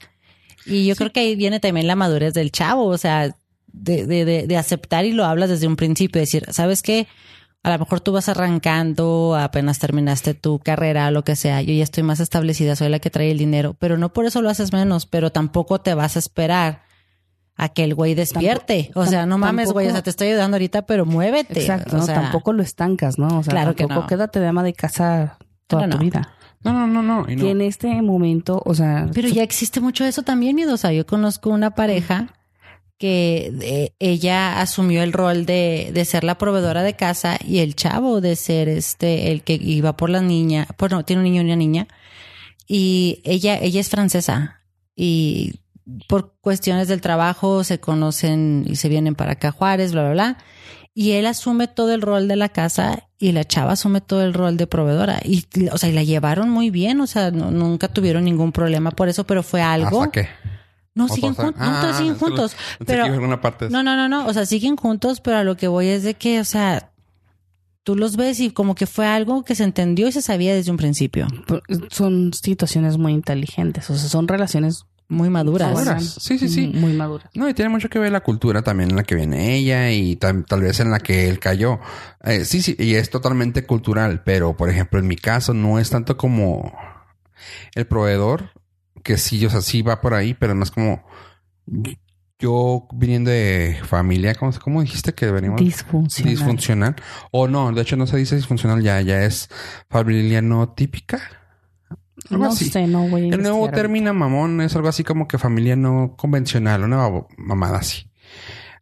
[0.65, 3.35] Y yo creo que ahí viene también la madurez del chavo, o sea,
[3.73, 7.07] de, de, de, de aceptar y lo hablas desde un principio, decir, ¿sabes qué?
[7.63, 11.83] A lo mejor tú vas arrancando, apenas terminaste tu carrera, lo que sea, yo ya
[11.83, 14.73] estoy más establecida, soy la que trae el dinero, pero no por eso lo haces
[14.73, 16.81] menos, pero tampoco te vas a esperar
[17.55, 18.89] a que el güey despierte.
[18.95, 21.59] o sea, no mames, güey, o sea, te estoy ayudando ahorita, pero muévete.
[21.59, 22.05] Exacto, O ¿no?
[22.05, 23.27] sea, tampoco lo estancas, ¿no?
[23.39, 24.07] O sea, Claro que tampoco no.
[24.07, 26.03] quédate de ama de casa toda No, tu no.
[26.03, 26.29] vida.
[26.63, 27.25] No, no, no, no.
[27.31, 30.73] y en este momento, o sea, Pero ya existe mucho eso también, Mido.
[30.73, 32.33] O sea, yo conozco una pareja
[33.01, 37.75] que eh, ella asumió el rol de, de ser la proveedora de casa y el
[37.75, 41.41] chavo de ser este, el que iba por la niña, pues no, tiene un niño
[41.41, 41.87] y una niña.
[42.67, 44.61] Y ella, ella es francesa
[44.95, 45.61] y
[46.07, 50.37] por cuestiones del trabajo se conocen y se vienen para acá Juárez, bla, bla, bla.
[50.93, 54.33] Y él asume todo el rol de la casa y la chava asume todo el
[54.35, 55.19] rol de proveedora.
[55.25, 57.01] Y, o sea, y la llevaron muy bien.
[57.01, 60.03] O sea, no- nunca tuvieron ningún problema por eso, pero fue algo.
[60.03, 60.27] ¿Hasta qué?
[60.93, 62.55] No, ¿O siguen, hasta- jun- no, Ah, siguen juntos.
[62.85, 64.27] Pero, parte no, no, no, no.
[64.27, 66.91] O sea, siguen juntos, pero a lo que voy es de que, o sea,
[67.83, 70.69] tú los ves y como que fue algo que se entendió y se sabía desde
[70.71, 71.27] un principio.
[71.47, 75.73] Pero Son situaciones muy inteligentes, o sea, son relaciones Muy maduras.
[75.73, 76.17] Maduras.
[76.21, 76.71] Sí, sí, sí.
[76.73, 77.29] muy maduras.
[77.35, 80.15] No, y tiene mucho que ver la cultura también en la que viene ella y
[80.15, 81.79] tal vez en la que él cayó.
[82.23, 85.89] Eh, sí, sí, y es totalmente cultural, pero por ejemplo, en mi caso no es
[85.89, 86.71] tanto como
[87.75, 88.51] el proveedor,
[89.03, 91.03] que sí, o sea, sí va por ahí, pero no es como
[92.39, 95.59] yo viniendo de familia, ¿cómo, cómo dijiste que venimos?
[95.61, 96.33] Disfuncional.
[96.33, 96.95] disfuncional.
[97.31, 99.49] O no, de hecho no se dice disfuncional, ya, ya es
[99.89, 101.19] familia no típica.
[102.29, 102.65] Algo No así.
[102.69, 106.15] sé, no voy a El nuevo término mamón es algo así como que familia no
[106.17, 108.09] convencional, una mamada así.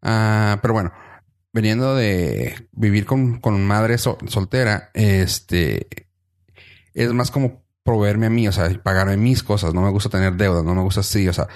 [0.01, 0.93] Ah, pero bueno,
[1.51, 5.87] veniendo de vivir con, con madre so- soltera, este
[6.93, 9.73] es más como proveerme a mí, o sea, pagarme mis cosas.
[9.73, 11.47] No me gusta tener deudas, no me gusta así, o sea,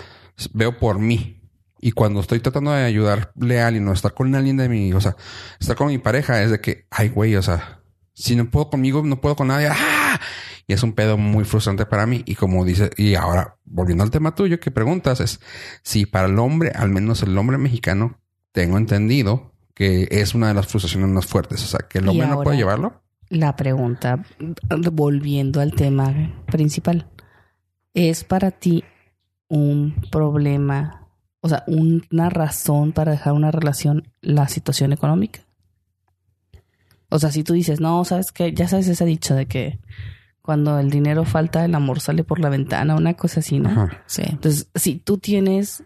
[0.51, 1.39] veo por mí.
[1.79, 4.99] Y cuando estoy tratando de ayudarle a alguien o estar con alguien de mi, o
[4.99, 5.15] sea,
[5.59, 7.83] estar con mi pareja es de que, ay, güey, o sea,
[8.15, 9.67] si no puedo conmigo, no puedo con nadie.
[9.69, 10.19] ¡Ah!
[10.65, 12.23] Y es un pedo muy frustrante para mí.
[12.25, 15.39] Y como dice, y ahora, volviendo al tema tuyo que preguntas, es
[15.83, 18.19] si para el hombre, al menos el hombre mexicano,
[18.53, 21.63] tengo entendido que es una de las frustraciones más fuertes.
[21.63, 23.02] O sea, que el hombre no puede llevarlo.
[23.33, 24.23] La pregunta,
[24.91, 26.13] volviendo al tema
[26.45, 27.07] principal,
[27.95, 28.83] ¿es para ti
[29.47, 31.07] un problema,
[31.41, 35.39] o sea, una razón para dejar una relación la situación económica?
[37.09, 39.79] O sea, si tú dices, no, sabes que, ya sabes ese dicho de que
[40.43, 43.69] cuando el dinero falta, el amor sale por la ventana, una cosa así, ¿no?
[43.69, 44.03] Ajá.
[44.05, 44.21] Sí.
[44.27, 45.83] Entonces, si tú tienes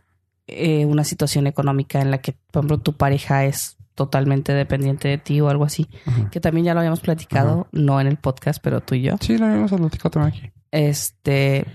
[0.48, 5.18] eh, una situación económica en la que, por ejemplo, tu pareja es totalmente dependiente de
[5.18, 6.30] ti o algo así, Ajá.
[6.30, 9.16] que también ya lo habíamos platicado, no en el podcast, pero tú y yo.
[9.20, 10.52] Sí, lo habíamos platicado también aquí.
[10.70, 11.66] Este,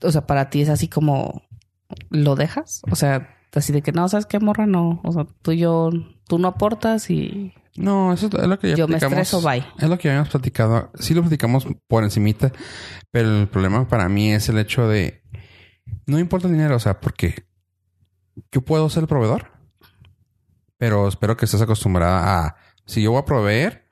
[0.00, 1.42] o sea, para ti es así como
[2.08, 5.50] lo dejas, o sea, así de que no, sabes qué morra, no, o sea, tú
[5.50, 5.90] y yo,
[6.28, 9.22] tú no aportas y No, eso es lo que ya yo me platicamos.
[9.22, 9.64] estreso, bye.
[9.78, 10.90] Es lo que habíamos platicado.
[11.00, 12.52] Sí lo platicamos por encimita,
[13.10, 15.22] pero el problema para mí es el hecho de
[16.06, 17.44] no importa el dinero, o sea, porque
[18.52, 19.51] yo puedo ser el proveedor,
[20.82, 23.86] pero espero que estés acostumbrada a si yo voy a proveer,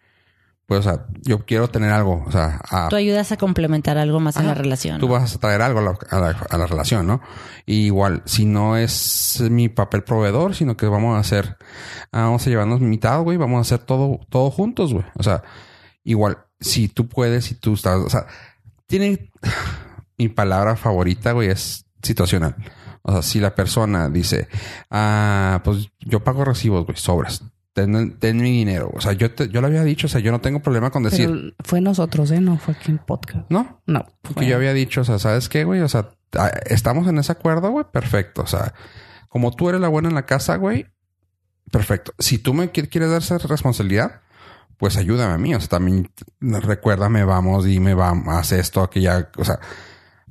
[0.67, 4.19] pues o sea, yo quiero tener algo, o sea, a, Tú ayudas a complementar algo
[4.19, 4.99] más en la relación.
[4.99, 5.13] tú ¿no?
[5.13, 7.21] vas a traer algo a la, a la- a la relación, ¿no?
[7.65, 11.59] Y igual, si no es mi papel proveedor, sino que vamos a hacer,
[12.11, 15.05] ah, vamos a llevarnos mitad, güey, vamos a hacer todo, todo juntos, güey.
[15.15, 15.45] O sea,
[16.03, 18.27] igual, si tú puedes, si tú estás, o sea,
[18.89, 19.31] tienen,
[20.19, 22.57] mi palabra favorita, güey, es situacional.
[23.03, 24.49] O sea, si la persona dice,
[24.91, 27.43] ah, pues yo pago recibos, güey, sobras.
[27.73, 28.91] Ten, ten mi dinero.
[28.95, 31.05] O sea, yo te, yo le había dicho, o sea, yo no tengo problema con
[31.05, 32.41] decir, Pero fue nosotros, ¿eh?
[32.41, 33.47] No fue aquí en podcast.
[33.49, 33.81] ¿no?
[33.87, 34.05] No.
[34.23, 35.81] Porque fue- yo había dicho, o sea, ¿sabes qué, güey?
[35.81, 38.43] O sea, ah, estamos en ese acuerdo, güey, perfecto.
[38.43, 38.75] O sea,
[39.29, 40.87] como tú eres la buena en la casa, güey,
[41.71, 42.13] perfecto.
[42.19, 44.21] Si tú me qui- quieres dar esa responsabilidad,
[44.77, 45.55] pues ayúdame a mí.
[45.55, 46.11] O sea, también
[46.41, 49.61] recuérdame, vamos, dime, vamos, haz esto, aquella, o sea.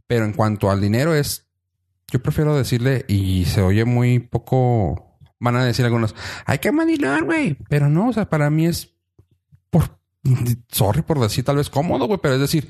[0.08, 1.48] Pero en cuanto al dinero es,
[2.12, 7.24] yo prefiero decirle, y se oye muy poco, van a decir algunos, hay que manilar,
[7.24, 7.56] güey.
[7.70, 8.96] Pero no, o sea, para mí es
[9.70, 10.00] por,
[10.72, 12.68] sorry por decir tal vez cómodo, güey, pero es decir,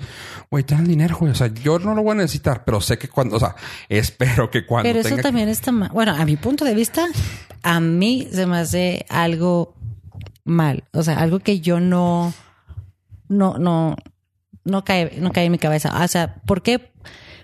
[0.51, 1.31] güey, ten el dinero, güey.
[1.31, 3.55] O sea, yo no lo voy a necesitar, pero sé que cuando, o sea,
[3.89, 5.89] espero que cuando Pero eso tenga que- también está mal.
[5.93, 7.05] Bueno, a mi punto de vista,
[7.63, 9.75] a mí se me hace algo
[10.43, 10.83] mal.
[10.93, 12.33] O sea, algo que yo no,
[13.27, 13.95] no, no,
[14.63, 16.03] no cae, no cae en mi cabeza.
[16.03, 16.91] O sea, ¿por qué?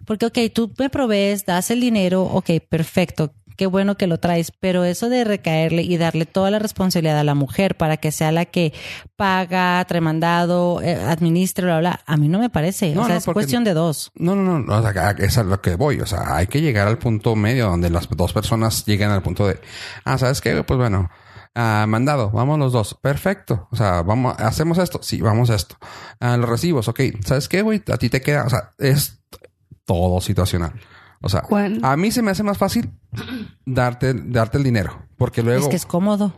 [0.05, 3.33] Porque, ok, tú me provees, das el dinero, ok, perfecto.
[3.57, 7.23] Qué bueno que lo traes, pero eso de recaerle y darle toda la responsabilidad a
[7.23, 8.73] la mujer para que sea la que
[9.15, 12.93] paga, trae mandado, eh, administre, bla, bla, a mí no me parece.
[12.93, 14.11] No, o sea, no, es cuestión de dos.
[14.15, 16.01] No, no, no, no, o sea, es a lo que voy.
[16.01, 19.47] O sea, hay que llegar al punto medio donde las dos personas lleguen al punto
[19.47, 19.59] de,
[20.03, 20.61] ah, ¿sabes qué?
[20.63, 21.09] Pues bueno,
[21.55, 22.97] ah, mandado, vamos los dos.
[23.01, 23.69] Perfecto.
[23.71, 24.99] O sea, vamos, hacemos esto.
[25.01, 25.77] Sí, vamos a esto.
[26.19, 26.99] Ah, los recibos, ok.
[27.25, 27.81] ¿Sabes qué, güey?
[27.87, 29.21] A ti te queda, o sea, es
[29.85, 30.73] todo situacional.
[31.21, 31.43] O sea,
[31.83, 32.91] a mí se me hace más fácil
[33.65, 35.03] darte, darte el dinero.
[35.17, 35.63] Porque luego...
[35.63, 36.33] Es que es cómodo.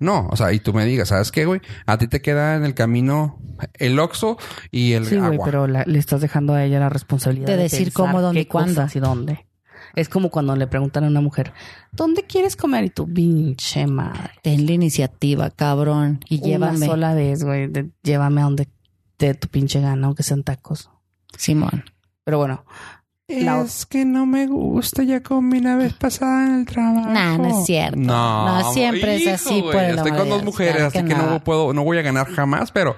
[0.00, 1.60] No, o sea, y tú me digas, ¿sabes qué, güey?
[1.86, 3.38] A ti te queda en el camino
[3.74, 4.36] el Oxxo
[4.70, 5.44] y el Sí, güey, agua.
[5.44, 8.86] pero la- le estás dejando a ella la responsabilidad De decir cómo, dónde y cuándo.
[8.94, 9.46] y dónde.
[9.94, 11.52] Es como cuando le preguntan a una mujer,
[11.92, 12.84] ¿dónde quieres comer?
[12.84, 14.30] Y tú, pinche madre.
[14.42, 16.86] Ten la iniciativa, cabrón, y Una llévame.
[16.86, 17.66] sola vez, güey.
[17.68, 18.68] de- Llévame a donde
[19.16, 20.90] te dé tu pinche gana, aunque sean tacos.
[21.36, 21.84] Simón.
[22.26, 22.64] Pero bueno,
[23.28, 27.08] la Es que no me gusta, ya comí la vez pasada en el trabajo.
[27.08, 27.96] Nah, no es cierto.
[28.00, 31.14] No, No, siempre es así, por el Estoy con dos mujeres, Claro así que que
[31.14, 31.30] no.
[31.30, 31.44] no.
[31.44, 32.96] puedo, no voy a ganar jamás, pero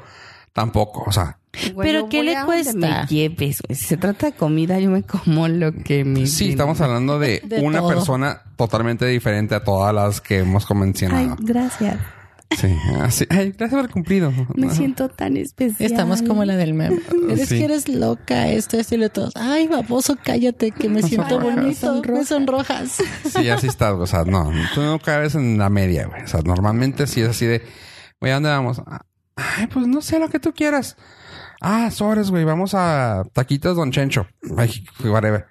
[0.55, 1.39] tampoco, o sea,
[1.75, 2.73] Güey, Pero ¿qué le cuesta?
[3.03, 3.59] Me lleves.
[3.69, 6.27] Si se trata de comida, yo me como lo que me.
[6.27, 7.89] sí, estamos hablando de, De una todo.
[7.89, 11.37] persona totalmente diferente a todas las que hemos Ay, mencionado.
[11.41, 11.97] gracias.
[12.57, 13.27] Sí, así.
[13.31, 14.33] Ay, gracias por el cumplido.
[14.55, 14.75] Me No.
[14.75, 15.91] siento tan especial.
[15.91, 16.99] Estamos como la del meme.
[17.29, 17.59] Eres Sí.
[17.59, 19.31] que eres loca, esto, esto y lo todo.
[19.35, 22.03] Ay, baboso, cállate, que me siento bonito.
[22.11, 22.99] Me sonrojas.
[23.31, 26.23] Sí, así estás, o sea, no, tú no cabes en la media, güey.
[26.23, 27.63] O sea, normalmente sí es así de,
[28.21, 28.81] güey, ¿a dónde vamos?
[28.87, 29.03] "Ah,
[29.37, 30.97] Ay, pues no sé lo que tú quieras.
[31.61, 34.27] Ah, sobres, güey, vamos a taquitos Don Chencho.
[34.57, 35.47] Ay, whatever.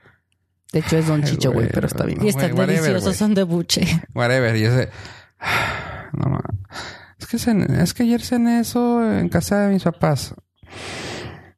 [0.73, 2.17] De hecho, es Don Chicho, güey, pero está bien.
[2.19, 2.25] no.
[2.25, 3.85] Y están whatever, deliciosos, son de buche.
[4.13, 4.55] Whatever.
[4.57, 4.89] Y ese,
[6.13, 6.37] no,
[7.27, 10.33] que, es que ayer cené eso en casa de mis papás.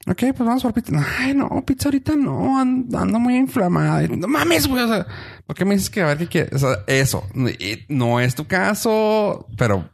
[0.08, 1.06] Ok, pues vamos por pizza.
[1.20, 4.08] Ay, no, pizza ahorita no, and- ando muy inflamada.
[4.08, 4.84] No mames, güey.
[4.84, 5.06] O sea,
[5.46, 6.54] ¿por qué me dices que a ver qué quieres?
[6.54, 7.28] O sea, eso.
[7.90, 9.90] No es tu caso, pero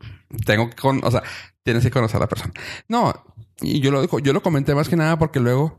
[0.46, 1.24] tengo que con, o sea,
[1.64, 2.54] tienes que conocer a la persona.
[2.88, 3.14] No,
[3.62, 5.76] y yo lo yo lo comenté más que nada porque luego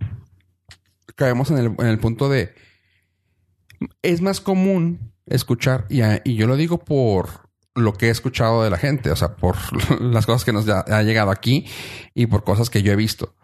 [1.14, 2.52] caemos en el, en el punto de
[4.02, 7.45] es más común escuchar, y, y yo lo digo por
[7.76, 9.56] lo que he escuchado de la gente, o sea, por
[10.00, 11.66] las cosas que nos ha llegado aquí
[12.14, 13.34] y por cosas que yo he visto,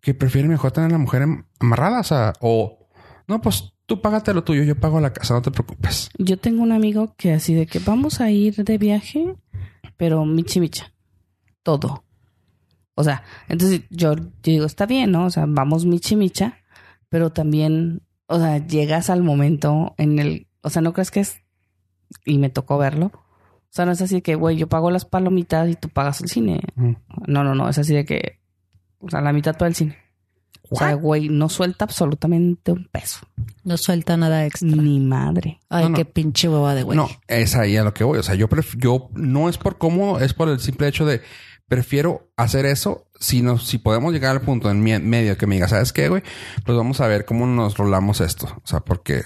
[0.00, 2.88] que prefieren mejor tener a la mujer am- amarrada, o sea, o
[3.26, 6.08] no, pues tú págate lo tuyo, yo pago la casa, no te preocupes.
[6.18, 9.34] Yo tengo un amigo que así de que vamos a ir de viaje,
[9.96, 10.92] pero michi micha.
[11.62, 12.04] Todo.
[12.94, 15.26] O sea, entonces yo, yo digo, está bien, ¿no?
[15.26, 16.58] O sea, vamos michi micha,
[17.08, 21.36] pero también, o sea, llegas al momento en el, o sea, no crees que es,
[22.24, 23.10] y me tocó verlo.
[23.74, 26.20] O sea, no es así de que, güey, yo pago las palomitas y tú pagas
[26.20, 26.60] el cine.
[27.26, 28.38] No, no, no, es así de que,
[29.00, 29.98] o sea, la mitad para el cine.
[30.70, 33.26] O sea, güey, no suelta absolutamente un peso.
[33.64, 34.68] No suelta nada extra.
[34.68, 35.60] Ni madre.
[35.68, 35.96] Ay, No, no.
[35.96, 36.96] qué pinche hueva de güey.
[36.96, 38.18] No, es ahí a lo que voy.
[38.18, 41.20] O sea, yo, pref- yo no es por cómo, es por el simple hecho de
[41.66, 43.08] prefiero hacer eso.
[43.18, 46.22] Sino si podemos llegar al punto en medio que me diga, ¿sabes qué, güey?
[46.64, 48.46] Pues vamos a ver cómo nos rolamos esto.
[48.62, 49.22] O sea, porque,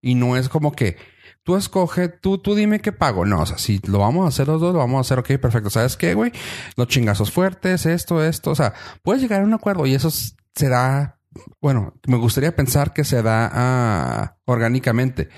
[0.00, 0.96] y no es como que
[1.44, 3.24] tú escoge, tú, tú dime qué pago.
[3.24, 5.40] No, o sea, si lo vamos a hacer los dos, lo vamos a hacer, ok,
[5.40, 5.70] perfecto.
[5.70, 6.32] ¿Sabes qué, güey?
[6.76, 8.50] Los chingazos fuertes, esto, esto.
[8.50, 11.18] O sea, puedes llegar a un acuerdo y eso s- se da,
[11.60, 15.28] bueno, me gustaría pensar que se da ah, orgánicamente.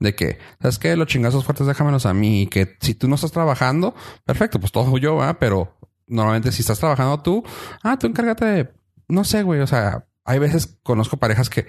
[0.00, 0.96] De que, ¿sabes qué?
[0.96, 2.42] Los chingazos fuertes déjamelos a mí.
[2.42, 3.94] Y que si tú no estás trabajando,
[4.24, 5.38] perfecto, pues todo yo, ¿va?
[5.38, 7.44] Pero normalmente si estás trabajando tú,
[7.84, 8.72] ah, tú encárgate de,
[9.08, 9.60] no sé, güey.
[9.60, 11.66] O sea, hay veces conozco parejas que,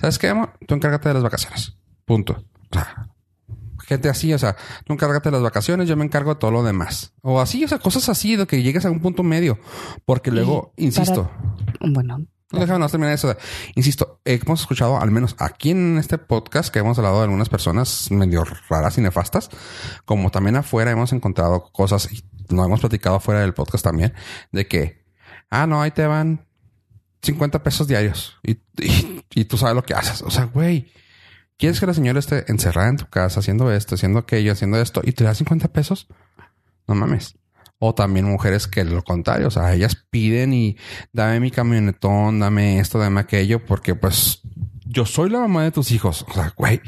[0.00, 0.54] ¿sabes qué, amor?
[0.66, 1.76] Tú encárgate de las vacaciones.
[2.06, 2.42] Punto.
[3.86, 6.62] Gente así, o sea, tú encárgate de las vacaciones, yo me encargo de todo lo
[6.62, 7.12] demás.
[7.22, 9.58] O así, o sea, cosas así de que llegues a un punto medio.
[10.04, 11.30] Porque luego, insisto,
[11.80, 13.36] Bueno, no déjame terminar eso.
[13.74, 18.10] Insisto, hemos escuchado, al menos aquí en este podcast, que hemos hablado de algunas personas
[18.10, 19.50] medio raras y nefastas,
[20.04, 24.14] como también afuera hemos encontrado cosas, y lo hemos platicado fuera del podcast también,
[24.52, 25.04] de que,
[25.50, 26.46] ah, no, ahí te van
[27.22, 30.22] 50 pesos diarios y, y, y tú sabes lo que haces.
[30.22, 30.92] O sea, güey,
[31.58, 35.00] ¿quieres que la señora esté encerrada en tu casa haciendo esto, haciendo aquello, haciendo esto
[35.04, 36.08] y te da 50 pesos?
[36.86, 37.36] No mames.
[37.78, 40.76] O también mujeres que lo contrario, o sea, ellas piden y
[41.12, 44.40] dame mi camionetón, dame esto, dame aquello, porque pues
[44.86, 46.24] yo soy la mamá de tus hijos.
[46.28, 46.80] O sea, güey.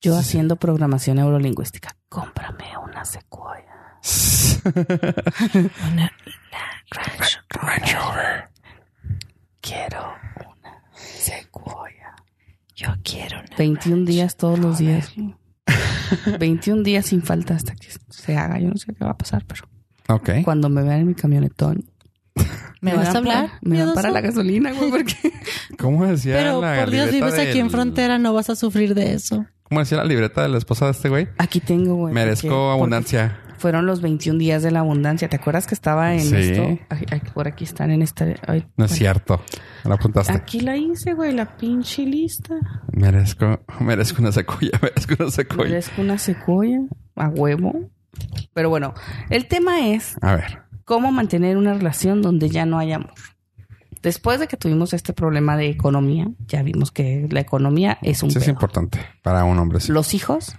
[0.00, 0.20] yo Sí.
[0.20, 3.64] haciendo programación neurolingüística, cómprame una secuoya.
[5.92, 6.12] Una-
[6.90, 8.48] Range Rover.
[9.60, 11.95] Quiero una secuoya.
[12.76, 15.12] Yo quiero una 21 Range días todos los días.
[16.38, 18.58] 21 días sin falta hasta que se haga.
[18.60, 19.64] Yo no sé qué va a pasar, pero
[20.08, 20.30] Ok.
[20.44, 21.84] cuando me vean en mi camionetón.
[22.82, 23.46] ¿Me vas a hablar?
[23.46, 25.14] para- me dan para la gasolina, güey, porque
[25.78, 29.14] ¿Cómo decía Pero la por Dios, vives aquí en frontera, no vas a sufrir de
[29.14, 29.46] eso.
[29.64, 31.28] ¿Cómo decía la libreta de la esposa de este güey?
[31.38, 32.12] aquí tengo, güey.
[32.14, 33.40] Merezco porque- abundancia.
[33.58, 35.28] Fueron los 21 días de la abundancia.
[35.28, 36.36] ¿Te acuerdas que estaba en Sí.
[36.36, 36.62] esto?
[36.90, 38.24] Ay, ay, por aquí están en esta.
[38.46, 38.94] ay, No es bueno.
[38.94, 39.40] cierto.
[39.84, 40.32] Me la apuntaste.
[40.32, 42.54] Aquí la hice, güey, la pinche lista.
[42.92, 45.70] Merezco, merezco una secuoya, merezco una secuoya.
[45.70, 46.80] Merezco una secuoya
[47.16, 47.90] a huevo.
[48.54, 48.94] Pero bueno,
[49.30, 50.62] el tema es A ver.
[50.84, 53.12] cómo mantener una relación donde ya no hay amor.
[54.02, 58.30] Después de que tuvimos este problema de economía, ya vimos que la economía es un
[58.30, 58.52] Sí es pedo.
[58.52, 59.80] importante para un hombre.
[59.80, 59.90] sí.
[59.92, 60.54] Los hijos,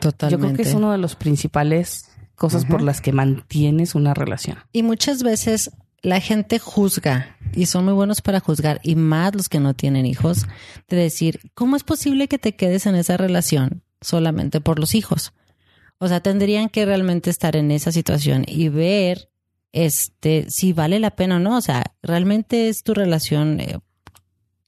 [0.00, 0.30] Totalmente.
[0.30, 2.07] yo creo que es uno de los principales
[2.38, 4.58] cosas por las que mantienes una relación.
[4.72, 5.70] Y muchas veces
[6.02, 10.06] la gente juzga y son muy buenos para juzgar y más los que no tienen
[10.06, 10.46] hijos
[10.88, 15.32] de decir, ¿cómo es posible que te quedes en esa relación solamente por los hijos?
[15.98, 19.30] O sea, tendrían que realmente estar en esa situación y ver
[19.72, 23.78] este si vale la pena o no, o sea, realmente es tu relación eh,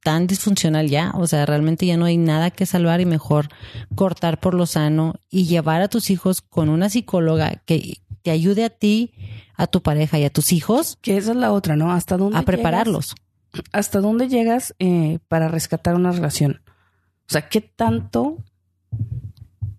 [0.02, 3.48] tan disfuncional ya, o sea, realmente ya no hay nada que salvar y mejor
[3.94, 8.64] cortar por lo sano y llevar a tus hijos con una psicóloga que te ayude
[8.64, 9.12] a ti,
[9.56, 11.92] a tu pareja y a tus hijos Que esa es la otra, ¿no?
[11.92, 13.14] ¿Hasta dónde a llegas- prepararlos.
[13.72, 16.62] ¿Hasta dónde llegas eh, para rescatar una relación?
[17.28, 18.38] O sea, ¿qué tanto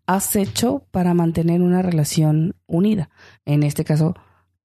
[0.06, 3.10] has hecho para mantener una relación unida?
[3.46, 4.16] En este caso,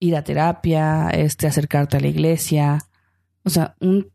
[0.01, 2.79] ir a terapia, este, acercarte a la iglesia.
[3.45, 4.11] O sea, un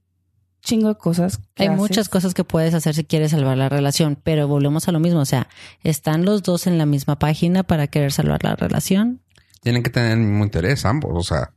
[0.61, 1.39] chingo de cosas.
[1.55, 1.79] que Hay haces.
[1.79, 5.19] muchas cosas que puedes hacer si quieres salvar la relación, pero volvemos a lo mismo.
[5.19, 5.47] O sea,
[5.83, 9.21] ¿están los dos en la misma página para querer salvar la relación?
[9.61, 11.53] Tienen que tener el mismo interés ambos, o sea,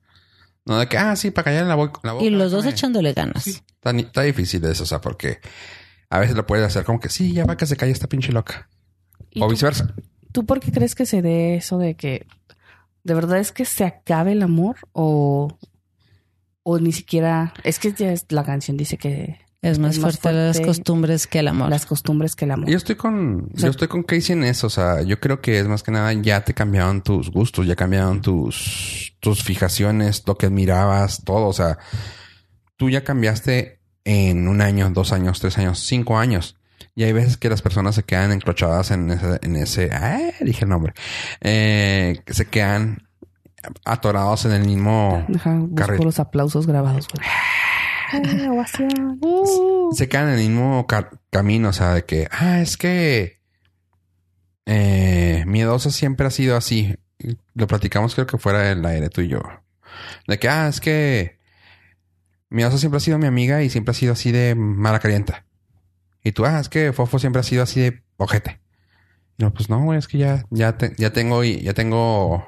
[0.66, 2.24] no de que, ah, sí, para callar la, bo- la boca.
[2.24, 3.44] Y los dos echándole ganas.
[3.44, 5.38] Sí, está, está difícil eso, o sea, porque
[6.10, 8.32] a veces lo puedes hacer como que sí, ya va que se calle esta pinche
[8.32, 8.68] loca.
[9.30, 9.94] ¿Y O tú- viceversa.
[10.32, 12.26] ¿Tú por qué crees que se dé eso de que
[13.04, 15.56] de verdad es que se acabe el amor o,
[16.64, 17.54] o ni siquiera...
[17.62, 21.26] Es que ya es- la canción dice que Es más, Es más fuerte, las costumbres
[21.26, 21.70] que el amor.
[21.70, 22.68] las costumbres que el amor.
[22.68, 24.66] Yo estoy con, O sea- yo estoy con Casey en eso.
[24.66, 27.76] O sea, yo creo que es más que nada ya te cambiaron tus gustos, ya
[27.76, 31.46] cambiaron tus, tus fijaciones, lo que admirabas, todo.
[31.46, 31.78] O sea,
[32.76, 36.56] tú ya cambiaste en un año, dos años, tres años, cinco años.
[36.96, 40.64] Y hay veces que las personas se quedan encrochadas en ese, en ese, ah, dije
[40.64, 40.92] el nombre,
[41.40, 43.08] eh, se quedan
[43.84, 46.04] atorados en el mismo busco carril.
[46.04, 47.26] los aplausos grabados, güey.
[48.12, 49.18] ¡Eh, ovación!
[49.22, 49.92] ¡Uh!
[49.92, 53.40] se quedan en el mismo ca- camino, o sea, de que, ah, es que
[54.66, 56.94] eh, miedosa siempre ha sido así.
[57.54, 59.40] Lo platicamos, creo que fuera el aire tú y yo.
[60.26, 61.38] De que, ah, es que
[62.50, 65.44] miedosa siempre ha sido mi amiga y siempre ha sido así de mala calienta.
[66.22, 68.60] Y tú, ah, es que Fofo siempre ha sido así de ojete.
[69.38, 72.46] No, pues no, güey, es que ya, ya, te- ya tengo, y- ya tengo,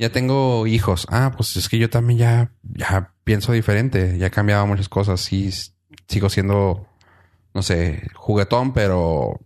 [0.00, 1.06] ya tengo hijos.
[1.10, 4.16] Ah, pues es que yo también ya, ya pienso diferente.
[4.16, 5.20] Ya he cambiado muchas cosas.
[5.20, 5.50] Sí,
[6.08, 6.86] sigo siendo,
[7.52, 9.38] no sé, juguetón, pero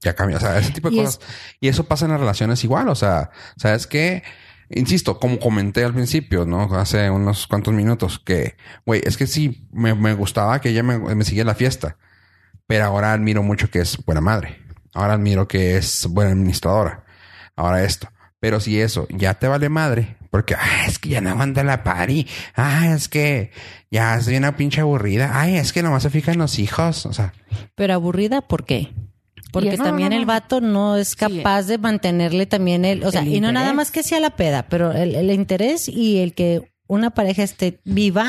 [0.00, 0.36] ya cambia.
[0.36, 1.20] O sea, ese tipo de Y cosas.
[1.60, 2.88] Y eso pasa en las relaciones igual.
[2.88, 4.22] O sea, ¿sabes qué?
[4.70, 6.72] Insisto, como comenté al principio, ¿no?
[6.76, 10.98] Hace unos cuantos minutos, que, güey, es que sí, me, me gustaba que ella me,
[11.16, 11.98] me siguiera la fiesta.
[12.68, 14.62] Pero ahora admiro mucho que es buena madre.
[14.94, 17.04] Ahora admiro que es buena administradora.
[17.56, 18.08] Ahora esto.
[18.40, 21.82] Pero si eso ya te vale madre, porque ah, es que ya no aguanta la
[21.82, 22.26] party.
[22.54, 23.50] Ah, es que
[23.90, 25.30] ya soy una pinche aburrida.
[25.40, 27.06] Ay, es que nomás se fijan los hijos.
[27.06, 27.32] O sea,
[27.74, 28.92] Pero aburrida, ¿por qué?
[29.52, 30.20] Porque no, también no, no.
[30.20, 31.16] el vato no es Sí.
[31.16, 33.76] capaz de mantenerle también el, o sea, El y no nada interés.
[33.76, 37.80] más que sea la peda, pero el, el interés y el que una pareja esté
[37.84, 38.28] viva,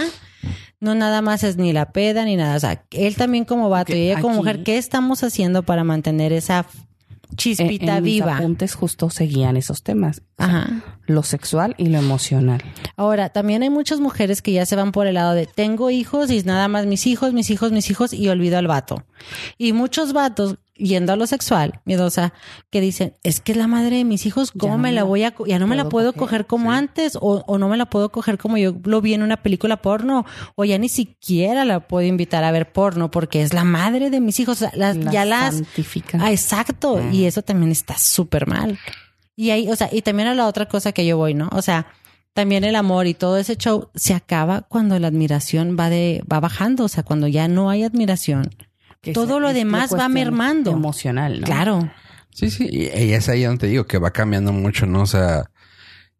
[0.79, 2.55] no nada más es ni la peda ni nada.
[2.55, 5.63] O sea, él también como vato Que y ella como aquí- mujer, ¿qué estamos haciendo
[5.63, 6.65] para mantener esa
[7.35, 8.37] chispita en, en mis viva?
[8.37, 10.21] apuntes justo seguían esos temas.
[10.37, 10.83] Ajá.
[11.05, 12.61] Lo sexual y lo emocional.
[12.95, 16.31] Ahora, también hay muchas mujeres que ya se van por el lado de tengo hijos
[16.31, 19.03] y nada más mis hijos, mis hijos, mis hijos y olvido al vato.
[19.57, 22.33] Y muchos vatos, yendo a lo sexual, miedosa,
[22.69, 25.23] que dicen, es que es la madre de mis hijos, ¿cómo no me la voy
[25.23, 26.19] a, ya no me la puedo coger".
[26.45, 29.21] coger como antes o, o no me la puedo coger como yo lo vi en
[29.23, 30.25] una película porno
[30.55, 34.19] o ya ni siquiera la puedo invitar a ver porno porque es la madre de
[34.19, 34.57] mis hijos.
[34.61, 36.21] O sea, las- La ya las, santifican.
[36.21, 37.01] Ah, exacto.
[37.11, 38.77] Y eso también está súper mal.
[39.35, 41.49] Y ahí, o sea, y también a la otra cosa que yo voy, ¿no?
[41.51, 41.87] O sea,
[42.33, 46.39] también el amor y todo ese show se acaba cuando la admiración va de, va
[46.39, 46.83] bajando.
[46.85, 48.49] O sea, cuando ya no hay admiración.
[49.01, 50.71] Que todo es- lo es demás va mermando.
[50.71, 51.45] Emocional, ¿no?
[51.45, 51.91] Claro.
[52.31, 55.01] Sí, sí, y, y es ahí donde te digo que va cambiando mucho, ¿no?
[55.01, 55.49] O sea,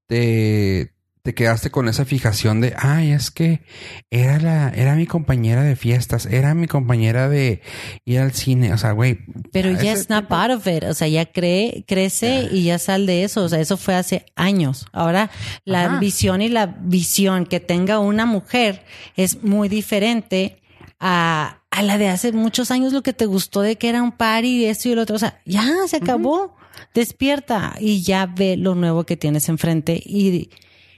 [0.07, 3.61] te, te quedaste con esa fijación de, ay, es que
[4.09, 7.61] era la, era mi compañera de fiestas, era mi compañera de
[8.05, 9.19] ir al cine, o sea, güey.
[9.51, 10.83] Pero ya snap tipo- out of it.
[10.85, 13.43] O sea, ya cree, crece y ya sal de eso.
[13.43, 14.87] O sea, eso fue hace años.
[14.93, 15.29] Ahora,
[15.65, 15.99] la Ajá.
[15.99, 18.85] visión y la visión que tenga una mujer
[19.17, 20.61] es muy diferente
[20.99, 24.11] a, a la de hace muchos años, lo que te gustó de que era un
[24.11, 25.15] party y esto y el otro.
[25.15, 26.55] O sea, ya se acabó.
[26.93, 30.51] Despierta y ya ve lo nuevo que tienes enfrente y,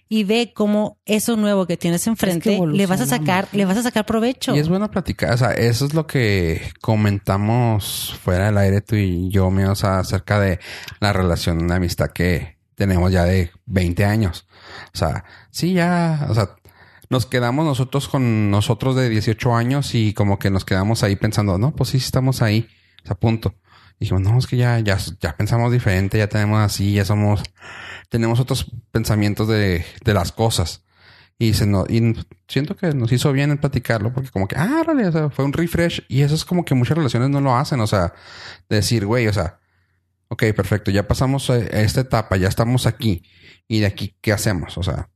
[0.09, 3.83] y ve cómo eso nuevo que tienes enfrente le vas a sacar, le vas a
[3.83, 4.55] sacar provecho.
[4.55, 8.95] Y es bueno platicar, o sea, eso es lo que comentamos fuera del aire tú
[8.95, 10.59] y yo, mío, o sea, acerca de
[10.99, 14.47] la relación de amistad que tenemos ya de 20 años.
[14.93, 16.55] O sea, sí, ya, o sea,
[17.09, 21.57] nos quedamos nosotros con nosotros de 18 años y como que nos quedamos ahí pensando,
[21.57, 22.67] no, pues sí, estamos ahí,
[23.03, 23.55] sea, punto.
[23.99, 27.43] Dijimos, no, es que ya, ya, ya pensamos diferente, ya tenemos así, ya somos,
[28.09, 30.83] tenemos otros pensamientos de, de las cosas.
[31.37, 32.15] Y se nos, y
[32.47, 35.45] siento que nos hizo bien en platicarlo porque como que, ah, órale, o sea, fue
[35.45, 38.13] un refresh y eso es como que muchas relaciones no lo hacen, o sea,
[38.69, 39.59] de decir, güey, o sea,
[40.27, 43.23] ok, perfecto, ya pasamos a esta etapa, ya estamos aquí
[43.67, 44.77] y de aquí, ¿qué hacemos?
[44.77, 45.09] O sea,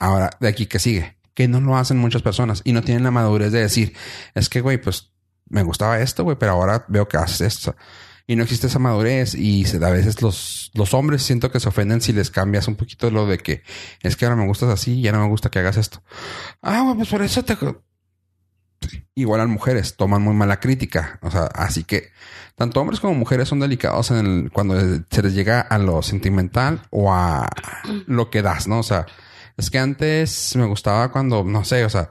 [0.00, 1.16] ahora, de aquí, ¿qué sigue?
[1.34, 3.94] Que no lo hacen muchas personas y no tienen la madurez de decir,
[4.34, 5.12] es que, güey, pues
[5.48, 7.76] me gustaba esto, güey, pero ahora veo que haces esto.
[8.26, 12.00] Y no existe esa madurez y a veces los, los hombres siento que se ofenden
[12.00, 13.62] si les cambias un poquito lo de que
[14.02, 16.02] es que ahora me gustas así, ya no me gusta que hagas esto.
[16.62, 17.56] Ah, pues por eso te...
[19.14, 21.18] Igual las mujeres toman muy mala crítica.
[21.22, 22.12] O sea, así que
[22.54, 24.78] tanto hombres como mujeres son delicados en el, cuando
[25.10, 27.48] se les llega a lo sentimental o a
[28.06, 28.78] lo que das, ¿no?
[28.78, 29.06] O sea,
[29.60, 32.10] Es que antes me gustaba cuando, no sé, o sea,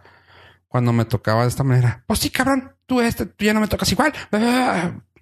[0.67, 2.03] cuando me tocaba de esta manera.
[2.07, 4.13] Pues sí, cabrón, tú este, tú ya no me tocas igual.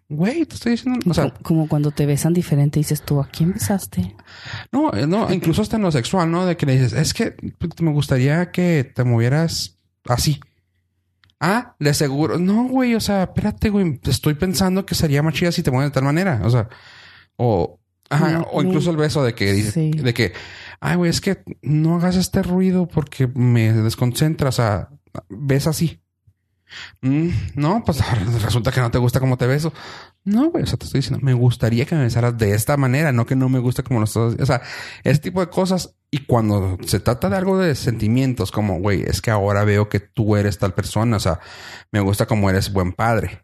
[0.09, 3.28] Güey, te estoy diciendo, o sea, como, como cuando te besan diferente, dices tú, ¿a
[3.28, 4.15] quién besaste?
[4.71, 6.45] no, eh, no, incluso hasta en lo sexual, ¿no?
[6.45, 7.36] De que le dices, es que
[7.82, 10.39] me gustaría que te movieras así.
[11.41, 12.39] Ah, de seguro.
[12.39, 13.99] No, güey, o sea, espérate, güey.
[14.05, 16.39] Estoy pensando que sería más chida si te mueves de tal manera.
[16.43, 16.69] O sea,
[17.36, 17.78] o,
[18.09, 19.91] ajá, No, o incluso el beso de que Sí.
[19.91, 20.34] de que,
[20.80, 24.49] ay, güey, es que no hagas este ruido porque me desconcentra.
[24.49, 24.89] O sea,
[25.30, 26.01] ves así.
[27.01, 28.01] Mm, no, pues
[28.43, 29.73] resulta que no te gusta cómo te beso.
[30.23, 33.11] No, güey, o sea, te estoy diciendo, me gustaría que me besaras de esta manera,
[33.11, 34.36] no que no me gusta como lo estás.
[34.39, 34.61] O sea,
[35.03, 35.95] ese tipo de cosas.
[36.09, 39.99] Y cuando se trata de algo de sentimientos, como, güey, es que ahora veo que
[39.99, 41.39] tú eres tal persona, o sea,
[41.91, 43.43] me gusta como eres buen padre.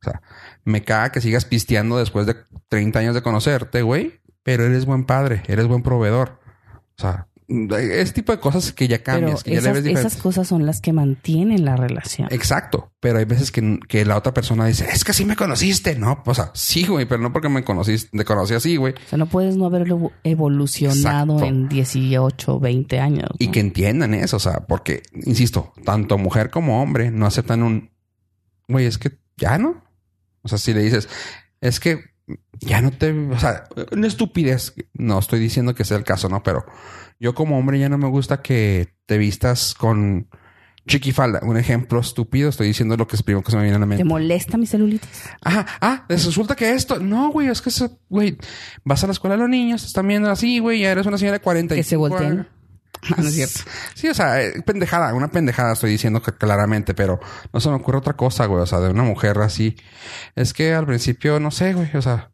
[0.00, 0.22] O sea,
[0.64, 2.36] me caga que sigas pisteando después de
[2.68, 6.40] 30 años de conocerte, güey, pero eres buen padre, eres buen proveedor.
[6.98, 9.84] O sea, ese tipo de cosas que ya Pero cambias, que ya le esas, ves
[9.84, 10.08] diferente.
[10.08, 12.28] esas cosas son las que mantienen la relación.
[12.30, 15.96] Exacto, pero hay veces que, que la otra persona dice, es que así me conociste,
[15.96, 16.22] ¿no?
[16.24, 18.94] O sea, sí, güey, pero no porque me conociste, te conocí así, güey.
[18.94, 21.44] O sea, no puedes no haber evo- evolucionado Exacto.
[21.54, 23.28] en 18, 20 años.
[23.38, 27.90] Y que entiendan eso, o sea, porque, insisto, tanto mujer como hombre no aceptan un,
[28.68, 29.82] güey, es que ya no.
[30.42, 31.08] O sea, si le dices,
[31.60, 32.11] es que
[32.60, 34.74] ya no te, o sea, una estupidez.
[34.94, 36.42] No estoy diciendo que sea el caso, ¿no?
[36.42, 36.64] Pero
[37.18, 40.28] yo como hombre ya no me gusta que te vistas con
[40.86, 41.40] chiquifalda.
[41.42, 43.86] Un ejemplo estúpido, estoy diciendo lo que es primero que se me viene a la
[43.86, 44.02] mente.
[44.02, 45.08] ¿Te molesta mi celulitis?
[45.42, 47.70] Ajá, ah, resulta que esto, no, güey, es que
[48.08, 48.36] güey,
[48.84, 51.18] vas a la escuela de los niños, te están viendo así, güey, ya eres una
[51.18, 52.40] señora de 40 Que se volteen.
[52.40, 52.48] Ah,
[53.16, 53.60] no es cierto.
[53.94, 57.20] Sí, o sea, eh, pendejada, una pendejada estoy diciendo claramente, pero
[57.52, 59.76] no se me ocurre otra cosa, güey, o sea, de una mujer así.
[60.36, 62.30] Es que al principio, no sé, güey, o sea,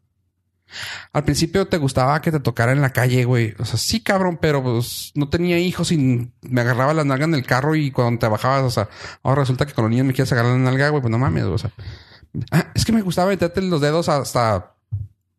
[1.13, 3.55] al principio te gustaba que te tocara en la calle, güey.
[3.57, 7.33] O sea, sí, cabrón, pero pues no tenía hijos y me agarraba la nalga en
[7.33, 8.89] el carro y cuando te bajabas, o sea,
[9.23, 11.45] ahora resulta que con los niños me quieres agarrar la nalga, güey, pues no mames,
[11.45, 11.71] o sea.
[12.51, 14.75] Ah, es que me gustaba meterte los dedos hasta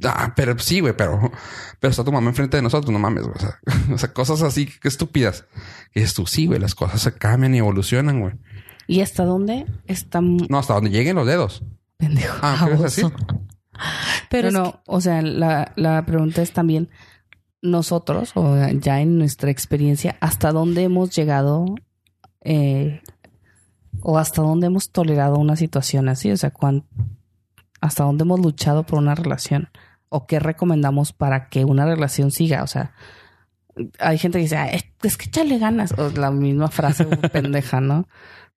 [0.05, 1.31] Ah, pero sí, güey, pero,
[1.79, 3.37] pero está tu mamá enfrente de nosotros, no mames, güey.
[3.37, 3.59] O sea,
[3.95, 5.45] o sea, cosas así que estúpidas.
[5.95, 8.35] Y dices tú, sí, güey, las cosas se cambian y evolucionan, güey.
[8.87, 11.63] ¿Y hasta dónde está No, hasta donde lleguen los dedos.
[11.97, 12.37] pendejo?
[12.43, 13.03] Ah, ¿qué es.
[14.31, 16.91] Pero no, es no, o sea, la, la pregunta es también
[17.63, 21.67] nosotros, o ya en nuestra experiencia, hasta dónde hemos llegado
[22.43, 23.03] eh,
[24.01, 26.85] o hasta dónde hemos tolerado una situación así, o sea, cuán-
[27.81, 29.69] hasta dónde hemos luchado por una relación
[30.11, 32.93] o qué recomendamos para que una relación siga, o sea,
[33.99, 37.81] hay gente que dice, "Ah, es, es que echarle ganas, o la misma frase pendeja,
[37.81, 38.07] ¿no?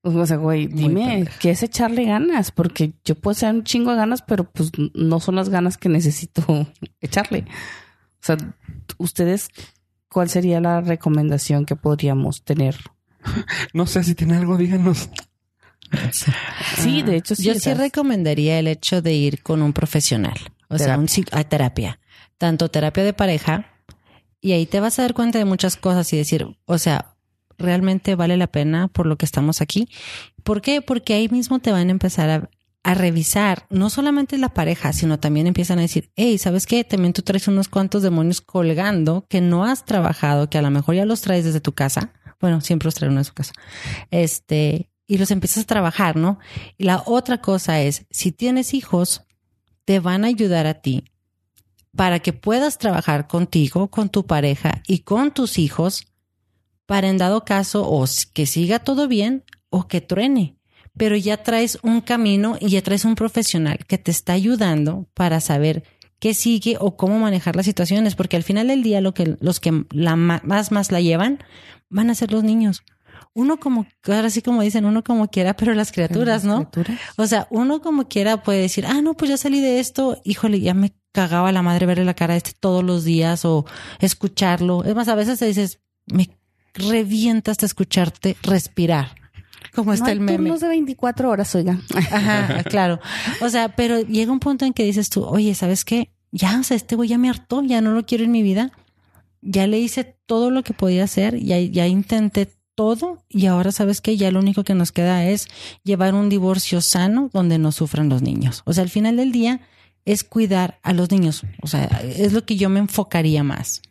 [0.01, 3.97] O sea, güey, dime qué es echarle ganas, porque yo puedo echar un chingo de
[3.97, 6.67] ganas, pero pues no son las ganas que necesito
[7.01, 7.45] echarle.
[8.21, 8.35] O sea,
[8.97, 9.47] ustedes,
[10.09, 12.75] ¿cuál sería la recomendación que podríamos tener?
[13.73, 15.09] No sé si tiene algo, díganos.
[16.77, 17.43] Sí, de hecho, sí.
[17.43, 20.37] Yo sí recomendaría el hecho de ir con un profesional,
[20.73, 21.99] o sea, un a terapia,
[22.37, 23.67] tanto terapia de pareja,
[24.41, 27.15] y ahí te vas a dar cuenta de muchas cosas y decir, o sea,
[27.57, 29.87] realmente vale la pena por lo que estamos aquí.
[30.43, 30.81] ¿Por qué?
[30.81, 32.49] Porque ahí mismo te van a empezar a,
[32.83, 36.83] a revisar, no solamente la pareja, sino también empiezan a decir, hey, ¿sabes qué?
[36.83, 40.95] También tú traes unos cuantos demonios colgando que no has trabajado, que a lo mejor
[40.95, 42.11] ya los traes desde tu casa.
[42.41, 43.53] Bueno, siempre los trae uno de su casa.
[44.11, 46.39] Este, y los empiezas a trabajar, ¿no?
[46.77, 49.23] Y la otra cosa es, si tienes hijos,
[49.85, 51.05] te van a ayudar a ti
[51.95, 56.07] para que puedas trabajar contigo, con tu pareja y con tus hijos
[56.85, 60.57] para en dado caso o que siga todo bien o que truene.
[60.97, 65.39] Pero ya traes un camino y ya traes un profesional que te está ayudando para
[65.39, 65.83] saber
[66.19, 69.59] qué sigue o cómo manejar las situaciones, porque al final del día lo que los
[69.59, 71.39] que la más más la llevan
[71.89, 72.83] van a ser los niños.
[73.35, 76.69] Uno como ahora sí como dicen, uno como quiera, pero las criaturas, ¿no?
[76.69, 76.99] criaturas.
[77.17, 80.59] O sea, uno como quiera puede decir, ah, no, pues ya salí de esto, híjole,
[80.59, 83.65] ya me cagaba la madre verle la cara a este todos los días o
[83.99, 84.83] escucharlo.
[84.83, 86.29] Es más, a veces te dices, me
[86.73, 89.15] revienta hasta escucharte respirar.
[89.73, 90.37] Como No está el meme.
[90.37, 91.79] turnos de 24 horas, oiga.
[92.11, 92.99] Ajá, claro.
[93.41, 96.11] O sea, pero llega un punto en que dices tú, oye, ¿sabes qué?
[96.31, 98.71] Ya, o sea, este güey ya me hartó, ya no lo quiero en mi vida.
[99.41, 104.01] Ya le hice todo lo que podía hacer, ya, ya intenté todo y ahora sabes
[104.01, 105.47] que ya lo único que nos queda es
[105.83, 108.61] llevar un divorcio sano donde no sufran los niños.
[108.65, 109.61] O sea, al final del día
[110.05, 111.43] es cuidar a los niños.
[111.61, 113.81] O sea, es lo que yo me enfocaría más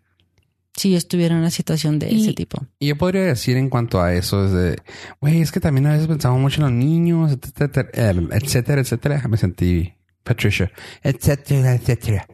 [0.75, 2.67] si yo estuviera en una situación de Y- ese tipo.
[2.79, 4.79] Y yo podría decir en cuanto a eso, es de,
[5.21, 7.91] güey, es que también a veces pensamos mucho en los niños, etcétera,
[8.33, 9.29] etcétera, etcétera.
[9.29, 10.73] Me sentí Patricia,
[11.03, 12.27] etcétera, etcétera.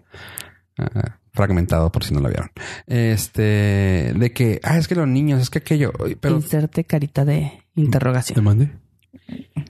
[0.78, 2.51] Ah, fragmentado por si no lo vieron.
[2.86, 6.36] Este, de que, ah, es que los niños, es que aquello, pero...
[6.36, 8.34] Inserte carita de interrogación.
[8.34, 8.70] ¿Te mandé?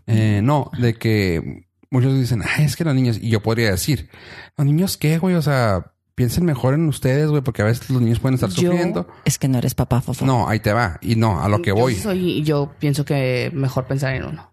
[0.07, 4.09] Eh, no, de que muchos dicen, ah, es que los niños, y yo podría decir,
[4.57, 5.35] ¿los niños qué, güey?
[5.37, 8.71] O sea, piensen mejor en ustedes, güey, porque a veces los niños pueden estar Yo-
[8.71, 9.07] sufriendo.
[9.25, 10.25] Es que no eres papá, Fofo.
[10.27, 10.99] No, ahí te va.
[11.03, 11.95] Y no, a lo que Yo voy.
[11.95, 14.53] soy, yo pienso que mejor pensar en uno.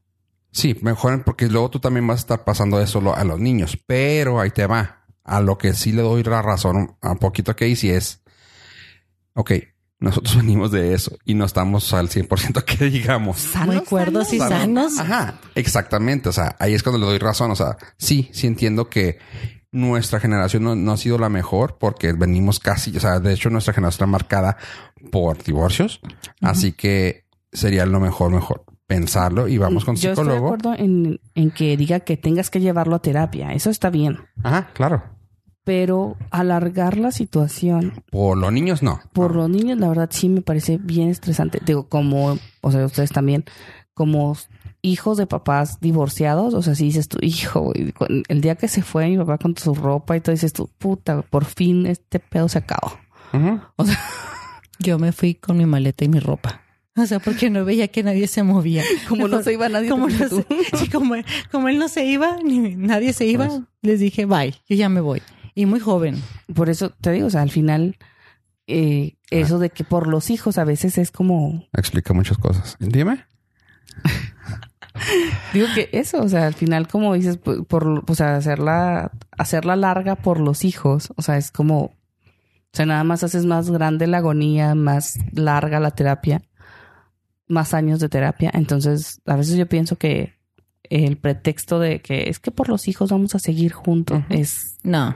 [0.51, 3.77] Sí, mejor porque luego tú también vas a estar pasando eso a los niños.
[3.85, 5.04] Pero ahí te va.
[5.25, 8.21] A lo que sí le doy la razón a poquito que hice es,
[9.33, 9.51] ok,
[9.99, 13.49] nosotros venimos de eso y no estamos al 100% que digamos.
[13.65, 14.99] Muy cuerdos y sanos.
[14.99, 16.29] Ajá, exactamente.
[16.29, 17.51] O sea, ahí es cuando le doy razón.
[17.51, 19.17] O sea, sí, sí entiendo que
[19.71, 23.49] nuestra generación no, no ha sido la mejor porque venimos casi, o sea, de hecho
[23.49, 24.57] nuestra generación está marcada
[25.11, 25.99] por divorcios.
[26.41, 30.53] Así que sería lo mejor, mejor pensarlo y vamos con Yo estoy de psicólogo.
[30.53, 33.53] acuerdo en, en que diga que tengas que llevarlo a terapia.
[33.53, 34.19] Eso está bien.
[34.43, 35.14] Ajá, claro.
[35.65, 39.01] Pero alargar la situación Por los niños no.
[39.13, 41.59] por los niños, la verdad sí me parece bien estresante.
[41.65, 43.43] Digo, como, o sea, ustedes también,
[43.93, 44.37] como
[44.83, 47.73] hijos de papás divorciados, o sea, si dices tu hijo,
[48.29, 51.23] el día que se fue mi papá con su ropa y todo, dices tú, puta,
[51.23, 52.93] por fin este pedo se acabó.
[53.75, 53.99] O sea,
[54.79, 56.61] Yo me fui con mi maleta y mi ropa.
[56.97, 58.83] O sea, porque no veía que nadie se movía.
[59.09, 60.45] como no se iba nadie, como, no se-
[60.77, 61.15] sí, como,
[61.51, 63.61] como él no se iba, ni nadie se iba, Pues.
[63.81, 65.21] les dije, bye, yo ya me voy.
[65.55, 66.21] Y muy joven.
[66.53, 67.97] Por eso te digo, o sea, al final,
[68.67, 72.75] eh, eso de que por los hijos a veces es como, Explica muchas cosas.
[72.79, 73.25] Dime.
[75.53, 79.77] digo que eso, o sea, al final como dices, por, por o sea, hacerla, hacerla
[79.77, 81.93] larga por los hijos, o sea, es como, o
[82.73, 86.41] sea, nada más haces más grande la agonía, más larga la terapia,
[87.47, 88.51] más años de terapia.
[88.53, 90.33] Entonces, a veces yo pienso que
[90.83, 95.15] el pretexto de que es que por los hijos vamos a seguir juntos es No,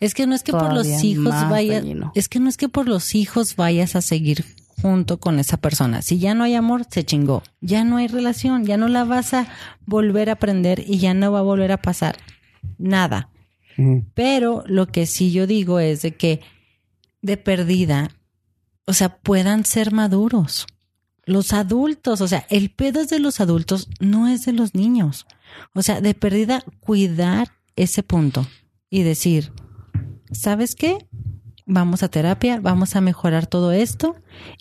[0.00, 2.88] es que no es que por los hijos vayas, es que no es que por
[2.88, 4.44] los hijos vayas a seguir
[4.80, 6.02] junto con esa persona.
[6.02, 7.42] Si ya no hay amor, se chingó.
[7.60, 9.46] Ya no hay relación, ya no la vas a
[9.86, 12.16] volver a aprender y ya no va a volver a pasar
[12.78, 13.30] nada.
[14.14, 16.40] Pero lo que sí yo digo es de que
[17.22, 18.10] de perdida,
[18.84, 20.66] o sea, puedan ser maduros.
[21.24, 25.26] Los adultos, o sea, el pedo es de los adultos, no es de los niños.
[25.74, 28.46] O sea, de perdida, cuidar ese punto
[28.90, 29.52] y decir,
[30.32, 31.06] ¿sabes qué?
[31.66, 34.16] Vamos a terapia, vamos a mejorar todo esto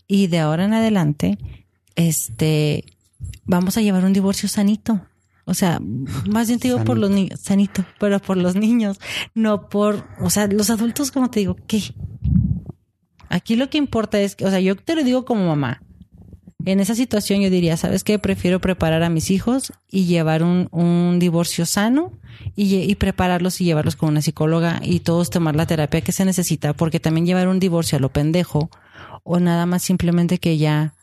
[0.07, 1.37] y de ahora en adelante,
[1.95, 2.83] este,
[3.45, 5.01] vamos a llevar un divorcio sanito.
[5.45, 5.79] O sea,
[6.29, 8.99] más bien te digo por los niños, sanito, pero por los niños,
[9.33, 11.81] no por, o sea, los adultos, como te digo, ¿qué?
[13.29, 15.81] Aquí lo que importa es que, o sea, yo te lo digo como mamá.
[16.65, 18.19] En esa situación yo diría, ¿sabes qué?
[18.19, 22.11] Prefiero preparar a mis hijos y llevar un, un divorcio sano
[22.55, 26.73] y, prepararlos y llevarlos con una psicóloga y todos tomar la terapia que se necesita,
[26.73, 28.69] porque también llevar un divorcio a lo pendejo
[29.23, 30.93] o nada más simplemente que ya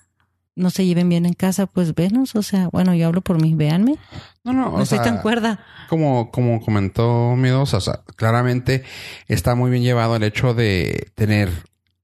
[0.56, 3.54] no se lleven bien en casa, pues venos, o sea, bueno, yo hablo por mí,
[3.54, 3.96] véanme,
[4.42, 5.60] No, no, no o estoy sea, tan cuerda.
[5.88, 8.82] como, como comentó Miedosa, o sea, claramente
[9.28, 11.50] está muy bien llevado el hecho de tener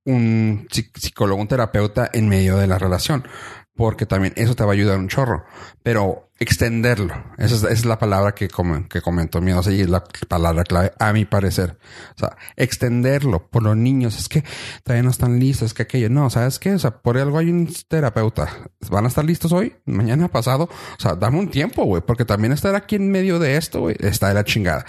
[0.05, 3.26] un psi- psicólogo, un terapeuta en medio de la relación,
[3.74, 5.44] porque también eso te va a ayudar un chorro,
[5.82, 10.92] pero extenderlo, esa es, la palabra que, come- que comentó y es la palabra clave
[10.98, 11.78] a mi parecer.
[12.16, 14.42] O sea, extenderlo por los niños, es que
[14.82, 16.74] todavía no están listos, es que aquello, no, ¿sabes qué?
[16.74, 18.48] O sea, por algo hay un terapeuta,
[18.90, 22.53] van a estar listos hoy, mañana pasado, o sea, dame un tiempo, güey, porque también
[22.53, 24.84] estar aquí en medio de esto, güey, está de la chingada.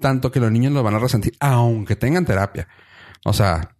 [0.00, 2.66] Tanto que los niños lo van a resentir, aunque tengan terapia.
[3.24, 3.75] O sea,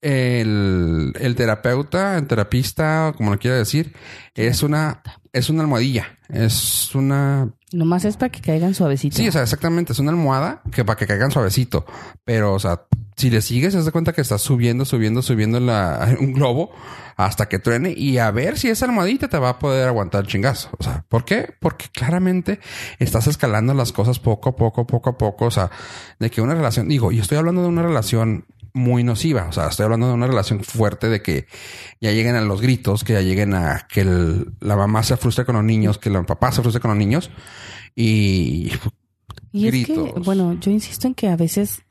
[0.00, 3.94] el, el terapeuta, el terapista, como lo quiera decir,
[4.34, 5.02] es una,
[5.32, 9.16] es una almohadilla, es una nomás es para que caigan suavecito.
[9.16, 9.92] Sí, o sea, exactamente.
[9.92, 11.84] Es una almohada que para que caigan suavecito.
[12.24, 12.82] Pero, o sea,
[13.16, 16.70] si le sigues, se das cuenta que estás subiendo, subiendo, subiendo la, un globo
[17.16, 20.28] hasta que truene y a ver si esa almohadita te va a poder aguantar el
[20.28, 20.70] chingazo.
[20.78, 21.52] O sea, ¿por qué?
[21.60, 22.60] Porque claramente
[23.00, 25.46] estás escalando las cosas poco a poco, poco a poco.
[25.46, 25.70] O sea,
[26.20, 28.46] de que una relación, digo, y estoy hablando de una relación
[28.78, 29.46] muy nociva.
[29.48, 31.46] O sea, estoy hablando de una relación fuerte de que
[32.00, 35.44] ya lleguen a los gritos, que ya lleguen a que el- la mamá se frustre
[35.44, 37.30] con los niños, que el papá se frustre con los niños.
[37.94, 38.70] Y
[39.52, 40.12] Y es gritos.
[40.14, 41.82] que, bueno, yo insisto en que a veces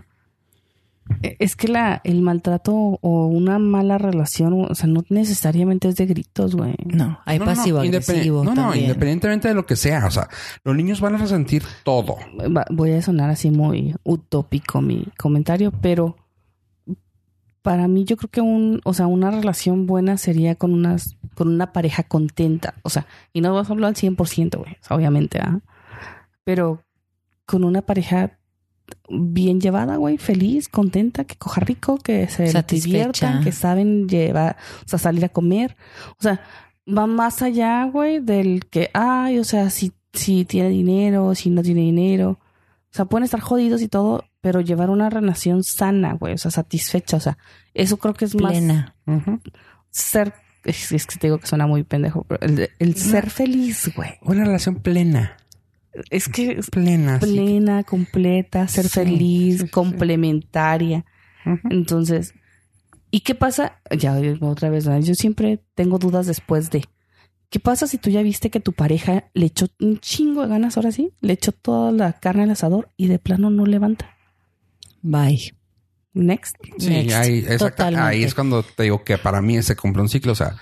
[1.23, 5.95] eh, es que la, el maltrato o una mala relación, o sea, no necesariamente es
[5.95, 6.75] de gritos, güey.
[6.85, 8.85] No, hay No, no, no, pasivo independ- agresivo No, no, también.
[8.85, 10.05] independientemente de lo que sea.
[10.05, 10.27] O sea,
[10.65, 12.17] los niños van a resentir todo.
[12.53, 16.17] Va- Voy a sonar así muy utópico mi comentario, pero
[17.67, 21.49] para mí yo creo que un, o sea, una relación buena sería con unas, con
[21.49, 24.95] una pareja contenta, o sea, y no vas a hablar al 100%, güey, o sea,
[24.95, 25.59] obviamente, ¿ah?
[26.45, 26.81] Pero
[27.45, 28.39] con una pareja
[29.09, 34.55] bien llevada, güey, feliz, contenta, que coja rico, que se diviertan, que saben llevar,
[34.85, 35.75] o sea, salir a comer.
[36.11, 36.39] O sea,
[36.87, 41.61] va más allá, güey, del que, ay, o sea, si, si tiene dinero, si no
[41.63, 42.39] tiene dinero.
[42.39, 46.51] O sea, pueden estar jodidos y todo, pero llevar una relación sana, güey, o sea,
[46.51, 47.17] satisfecha.
[47.17, 47.37] O sea,
[47.73, 48.95] eso creo que es más Plena.
[49.89, 50.33] Ser,
[50.63, 54.11] es, es que te digo que suena muy pendejo, pero el, el ser feliz, güey.
[54.21, 55.35] Una relación plena.
[56.09, 57.19] Es que Plena.
[57.19, 57.25] sí.
[57.29, 59.69] plena, completa, ser Sí, feliz, sí, sí.
[59.69, 61.03] complementaria.
[61.69, 62.33] Entonces,
[63.11, 63.81] ¿y qué pasa?
[63.99, 65.01] Ya otra vez, ¿verdad?
[65.01, 66.85] yo siempre tengo dudas después de.
[67.49, 70.77] ¿Qué pasa si tú ya viste que tu pareja le echó un chingo de ganas
[70.77, 71.11] ahora sí?
[71.19, 74.13] Le echó toda la carne al asador y de plano no levanta.
[75.09, 75.53] Bye.
[76.13, 76.55] Next.
[76.79, 77.15] Sí, Next.
[77.15, 77.65] ahí, exacto.
[77.69, 78.05] Totalmente.
[78.07, 80.31] ahí es cuando te digo que para mí se cumple un ciclo.
[80.31, 80.55] O sea,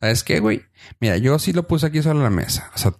[0.00, 0.62] ¿sabes qué, güey?
[1.00, 2.70] Mira, yo sí lo puse aquí solo en la mesa.
[2.74, 2.94] O sea,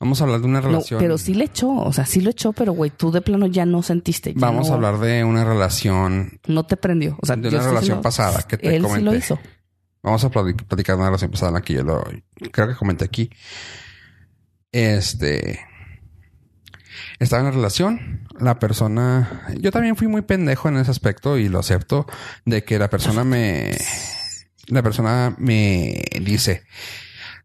[0.00, 0.98] vamos a hablar de una No, relación.
[1.00, 3.64] pero sí le echó, o sea, sí lo echó, pero güey, tú de plano ya
[3.64, 4.34] no sentiste.
[4.34, 7.16] ya Vamos no- a hablar de una relación, No te prendió.
[7.22, 8.98] O sea, de una relación diciendo, pasada que te Él comenté.
[9.00, 9.38] sí lo hizo.
[10.02, 12.04] Vamos a plati- platicar de una relación pasada en la que yo lo
[12.52, 13.30] creo que comenté aquí.
[14.72, 15.60] Este
[17.18, 21.48] estaba en la relación, la persona, yo también fui muy pendejo en ese aspecto y
[21.48, 22.06] lo acepto
[22.44, 23.76] de que la persona me
[24.68, 26.64] la persona me dice,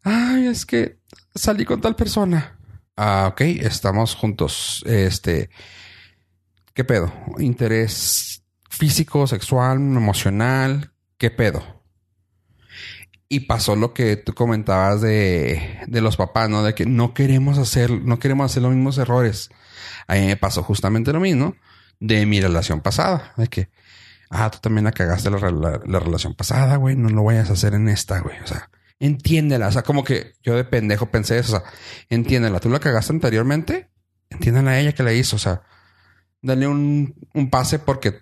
[0.03, 0.97] "Ay, es que
[1.35, 2.57] salí con tal persona."
[2.97, 4.83] Ah, ok, estamos juntos.
[4.85, 5.49] Este,
[6.73, 7.11] ¿qué pedo?
[7.39, 11.83] Interés físico, sexual, emocional, ¿qué pedo?
[13.29, 16.63] Y pasó lo que tú comentabas de, de los papás, ¿no?
[16.63, 19.49] De que no queremos hacer, no queremos hacer los mismos errores.
[20.07, 21.55] A mí me pasó justamente lo mismo
[21.99, 23.33] de mi relación pasada.
[23.37, 23.69] De que,
[24.29, 26.95] ah, tú también la cagaste la, la- la relación pasada, güey.
[26.95, 28.39] No lo vayas a hacer en esta, güey.
[28.43, 28.69] O sea,
[28.99, 29.67] entiéndela.
[29.67, 31.57] O sea, como que yo de pendejo pensé eso.
[31.57, 31.69] O sea,
[32.09, 32.59] entiéndela.
[32.59, 33.89] Tú la cagaste anteriormente.
[34.29, 35.35] Entiéndela a ella que la hizo.
[35.35, 35.61] O sea,
[36.41, 37.15] dale un
[37.51, 38.21] pase porque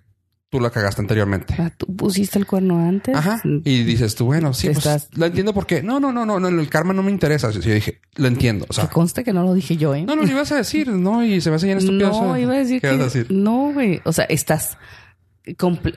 [0.50, 1.56] tú la cagaste anteriormente.
[1.56, 3.16] Sea, tú pusiste el cuerno antes.
[3.16, 3.40] Ajá.
[3.44, 6.48] Y dices tú, bueno, sí, pues estás- lo entiendo porque no, no, no, no, no,
[6.48, 7.52] el karma no me interesa.
[7.52, 8.66] Yo dije, lo entiendo.
[8.70, 10.04] O sea, que conste que no lo dije yo, ¿eh?
[10.04, 12.10] no, no, lo ibas a decir, no, y se me hace bien estúpido.
[12.10, 13.28] No, iba a decir ¿Qué que vas a decir?
[13.32, 14.02] no, güey.
[14.06, 14.78] O sea, estás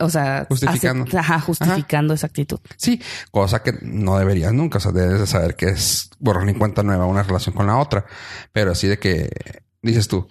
[0.00, 1.04] o sea, Justificando.
[1.04, 2.58] hace- ajá, justificando esa actitud.
[2.76, 3.00] Sí,
[3.30, 4.78] cosa que no deberías nunca.
[4.78, 7.76] O sea, debes de saber que es borrón y cuenta nueva una relación con la
[7.76, 8.06] otra.
[8.52, 9.28] Pero así de que
[9.82, 10.26] dices tú,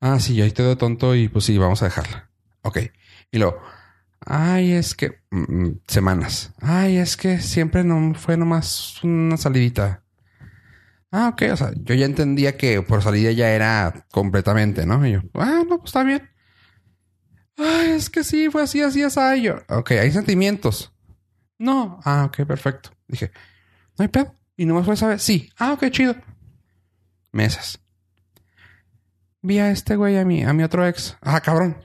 [0.00, 2.28] ah, sí, yo ahí te doy tonto y pues sí, vamos a dejarla.
[2.62, 2.78] Ok.
[3.30, 3.60] Y luego,
[4.20, 6.52] ay, es que mm, mm, semanas.
[6.60, 10.02] Ay, es que siempre no fue nomás una salidita.
[11.10, 11.42] Ah, ok.
[11.52, 15.06] O sea, yo ya entendía que por salida ya era completamente, ¿no?
[15.06, 16.28] Y yo, ah, no, pues está bien.
[17.56, 19.42] Ay, es que sí, fue así, así, así.
[19.42, 20.92] Yo, ok, hay sentimientos.
[21.58, 22.00] No.
[22.04, 22.90] Ah, ok, perfecto.
[23.08, 23.30] Dije,
[23.98, 24.34] no hay pedo.
[24.56, 25.22] Y nomás fue esa vez.
[25.22, 25.50] Sí.
[25.58, 26.14] Ah, ok, chido.
[27.32, 27.78] Mesas.
[29.42, 31.16] Vi a este güey, a mi, a mi otro ex.
[31.20, 31.76] Ah, cabrón.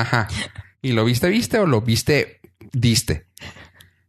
[0.00, 0.28] Ajá.
[0.80, 2.40] ¿Y lo viste, viste o lo viste,
[2.72, 3.26] diste?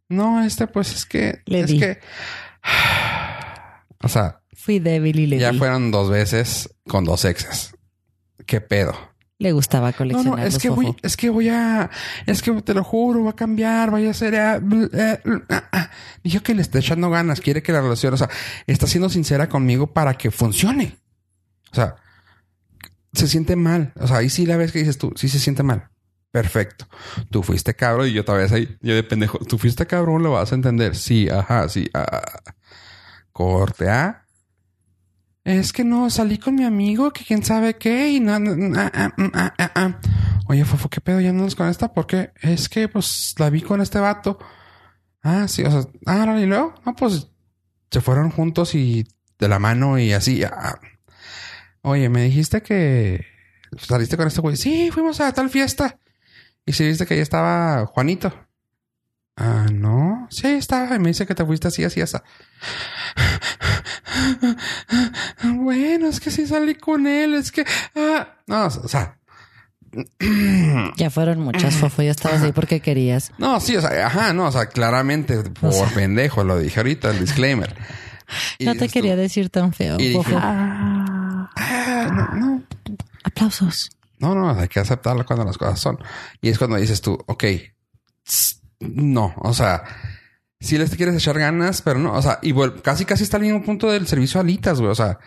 [0.09, 1.41] No, este pues es que...
[1.45, 1.79] Le es di.
[1.79, 1.99] que...
[4.01, 5.57] O sea, Fui débil y le ya di.
[5.57, 7.75] fueron dos veces con dos exes.
[8.45, 8.93] ¿Qué pedo?
[9.39, 11.89] Le gustaba No, coleccionar no, es los que voy, es que voy a,
[12.25, 15.89] es que te lo juro, va a cambiar, vaya a ser, bl- ah, ah.
[16.23, 18.29] dijo que le está echando ganas, quiere que la relación, o sea,
[18.67, 20.95] está siendo sincera conmigo para que funcione.
[21.71, 21.95] O sea,
[23.13, 23.93] se siente mal.
[23.99, 25.89] O sea, ahí sí la ves que dices tú, sí se siente mal.
[26.31, 26.87] Perfecto.
[27.29, 30.51] Tú fuiste cabrón y yo vez ahí, yo de pendejo, tú fuiste cabrón, lo vas
[30.51, 30.95] a entender.
[30.95, 31.89] Sí, ajá, sí.
[31.93, 32.55] ah, ah, ah.
[33.31, 34.25] Corte, ¿ah?
[35.43, 39.31] Es que no, salí con mi amigo que quién sabe qué y no, ah, mm,
[39.33, 39.99] ah.
[40.47, 41.21] Oye, Fofo, ¿qué pedo?
[41.21, 41.93] ¿Ya no nos con esta?
[41.93, 44.39] porque Es que, pues, la vi con este vato.
[45.21, 47.27] Ah, sí, o sea, ah, y luego, no, pues,
[47.91, 49.05] se fueron juntos y
[49.37, 50.43] de la mano y así.
[50.43, 50.79] ah.
[51.83, 53.25] Oye, me dijiste que
[53.77, 54.55] saliste con este güey.
[54.55, 55.99] Sí, fuimos a tal fiesta.
[56.65, 58.33] Y si viste que ahí estaba Juanito.
[59.35, 60.27] Ah, no.
[60.29, 60.95] Sí, ahí estaba.
[60.95, 62.17] Y me dice que te fuiste así, así, así.
[65.43, 67.33] Bueno, es que sí salí con él.
[67.33, 67.65] Es que...
[67.95, 68.27] ah.
[68.47, 69.17] No, o sea...
[70.97, 72.01] Ya fueron muchas fofo.
[72.01, 73.31] Ya estabas ahí porque querías.
[73.37, 75.87] No, sí, o sea, ajá, no, o sea, claramente por sea.
[75.93, 77.75] pendejo lo dije ahorita, el disclaimer.
[78.57, 79.97] Y No te tú, quería decir tan feo.
[79.99, 80.35] Y dije.
[80.35, 81.02] Ah,
[81.55, 82.63] "Ah, no, no,
[83.23, 83.89] Aplausos.
[84.19, 85.99] No, no, hay que aceptarlo cuando las cosas son.
[86.41, 87.43] Y es cuando dices tú, ok,
[88.79, 89.83] no, o sea,
[90.59, 93.63] si les quieres echar ganas, pero no, o sea, y casi, casi está al mismo
[93.63, 95.19] punto del servicio a alitas, güey, o sea,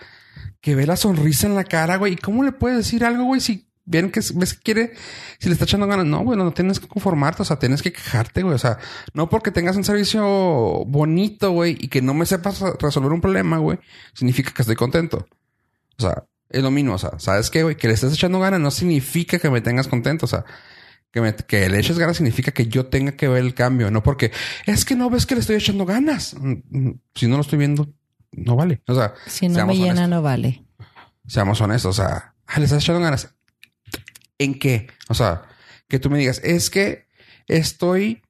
[0.60, 3.40] que ve la sonrisa en la cara, güey, ¿y cómo le puedes decir algo, güey,
[3.40, 4.94] si ven que ves que quiere,
[5.38, 6.06] si le está echando ganas?
[6.06, 8.78] No, güey, no, no tienes que conformarte, o sea, tienes que quejarte, güey, o sea,
[9.14, 10.24] no porque tengas un servicio
[10.86, 13.78] bonito, güey, y que no me sepas resolver un problema, güey,
[14.14, 15.26] significa que estoy contento.
[15.98, 17.76] O sea, Es lo mismo, o sea, ¿sabes qué, güey?
[17.76, 20.44] Que le estés echando ganas no significa que me tengas contento, o sea,
[21.10, 24.02] que, me, que le eches ganas significa que yo tenga que ver el cambio, no
[24.02, 24.30] porque
[24.66, 26.34] es que no ves que le estoy echando ganas.
[26.38, 27.92] Mm, mm, Si no lo estoy viendo,
[28.32, 28.80] no vale.
[28.86, 30.08] O sea, Si no me llena, honestos.
[30.10, 30.64] no vale.
[31.26, 33.34] Seamos honestos, o sea, ah, le estás echando ganas.
[34.38, 34.86] ¿En qué?
[35.08, 35.42] O sea,
[35.88, 37.06] que tú me digas, es que
[37.48, 38.22] estoy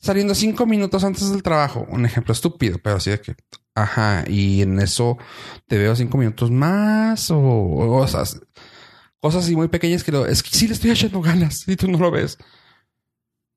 [0.00, 1.86] saliendo cinco minutos antes del trabajo.
[1.88, 3.34] Un ejemplo estúpido, pero así de que,
[3.74, 5.18] ajá, y en eso
[5.66, 8.40] te veo cinco minutos más o, o cosas,
[9.20, 11.88] cosas así muy pequeñas que lo, es que sí le estoy echando ganas y tú
[11.90, 12.38] no lo ves.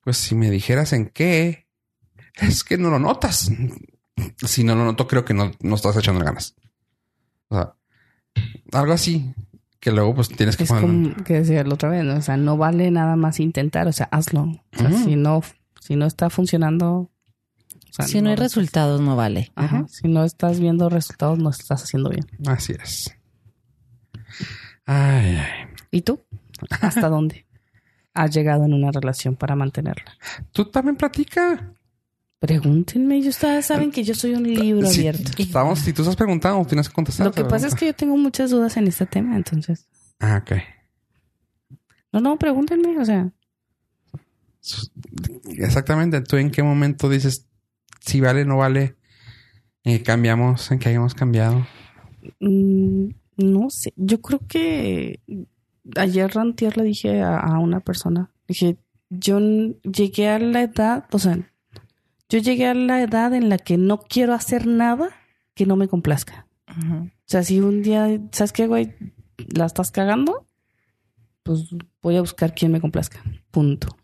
[0.02, 1.68] Pues si me dijeras en qué,
[2.36, 3.50] es que no lo notas.
[4.46, 6.56] Si no lo noto, creo que no, no estás echando ganas.
[7.50, 7.74] O sea,
[8.72, 9.34] algo así.
[9.80, 10.84] Que luego pues tienes que Es poner...
[11.14, 12.16] como que decía la otra vez, ¿no?
[12.16, 14.44] o sea, no vale nada más intentar, o sea, hazlo.
[14.44, 15.04] O sea, Ujú.
[15.04, 15.44] si no,
[15.80, 17.12] si no está funcionando,
[17.96, 19.52] sea, Si no hay resultados, no vale.
[19.56, 19.86] Ajá.
[19.88, 22.26] Si no estás viendo resultados, no estás haciendo bien.
[22.46, 23.16] Así es.
[24.86, 25.68] Ay, ay.
[25.92, 26.22] ¿Y tú?
[26.82, 27.46] ¿Hasta dónde
[28.14, 30.14] has llegado en una relación para mantenerla?
[30.52, 31.74] Tú también platica.
[32.40, 35.32] Pregúntenme, y ustedes saben que yo soy un libro Si, abierto.
[35.38, 37.26] estamos, si tú estás preguntando, tienes que contestar.
[37.26, 39.88] Lo que pasa es que yo tengo muchas dudas en este tema, entonces.
[40.20, 40.58] Ah, ok.
[42.12, 43.32] No, no, pregúntenme, o sea,
[45.58, 46.22] Exactamente.
[46.22, 47.48] ¿Tú en qué momento dices
[48.06, 48.96] si vale, no vale?
[49.84, 50.72] ¿En qué cambiamos?
[50.72, 51.66] ¿En qué hayamos cambiado?
[52.40, 53.94] mm, no sé.
[53.96, 55.20] Yo creo que
[55.96, 58.78] ayer Rantier le dije a, a una persona, dije,
[59.10, 59.40] yo
[59.84, 61.38] llegué a la edad, o sea,
[62.30, 65.10] yo llegué a la edad en la que no quiero hacer nada
[65.54, 66.48] que no me complazca.
[66.68, 68.94] O sea, si un día, ¿sabes qué, güey?
[69.38, 70.46] La estás cagando,
[71.44, 71.70] pues
[72.02, 73.24] voy a buscar quien me complazca.
[73.52, 73.96] Punto.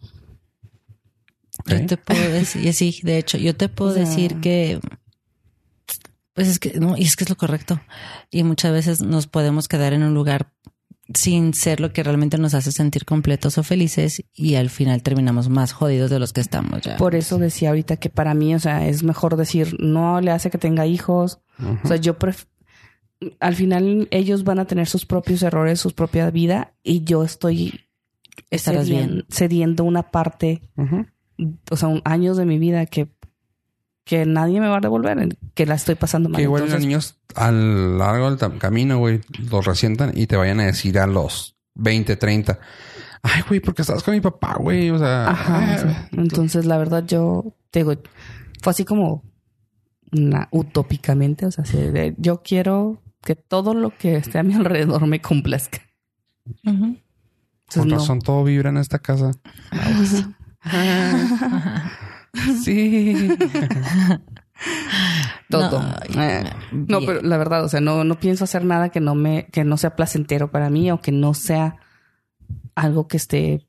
[1.65, 4.79] Yo te puedo decir, y sí, de hecho, yo te puedo O sea- decir que,
[6.33, 7.79] pues es que, no, y es que es lo correcto.
[8.29, 10.51] Y muchas veces nos podemos quedar en un lugar
[11.13, 15.49] sin ser lo que realmente nos hace sentir completos o felices y al final terminamos
[15.49, 16.95] más jodidos de los que estamos ya.
[16.95, 20.49] Por eso decía ahorita que para mí, o sea, es mejor decir, no le hace
[20.49, 21.39] que tenga hijos.
[21.83, 22.45] O sea, yo pref-
[23.41, 27.81] al final ellos van a tener sus propios errores, su propia vida y yo estoy
[28.49, 29.25] Estarás cedien- bien.
[29.29, 30.61] cediendo una parte.
[31.69, 33.07] O sea, un- años de mi vida que,
[34.03, 36.37] que nadie me va a devolver, que la estoy pasando mal.
[36.37, 40.59] Que igual los niños a lo largo del camino, güey, los resientan y te vayan
[40.59, 42.59] a decir a los 20, 30.
[43.23, 44.89] Ay, güey, porque estabas con mi papá, güey.
[44.89, 45.75] O sea, Ajá.
[45.75, 47.93] eh, entonces, la verdad, yo te digo,
[48.61, 49.23] fue así como
[50.11, 54.55] una utópicamente, o sea, así de, yo quiero que todo lo que esté a mi
[54.55, 55.79] alrededor me complazca.
[56.65, 57.01] Entonces,
[57.77, 57.95] con no.
[57.97, 59.31] razón todo vibra en esta casa.
[62.63, 63.29] Sí.
[65.49, 65.81] Todo.
[65.81, 69.15] No, Eh, no, pero la verdad, o sea, no, no pienso hacer nada que no
[69.15, 71.77] me, que no sea placentero para mí o que no sea
[72.75, 73.67] algo que esté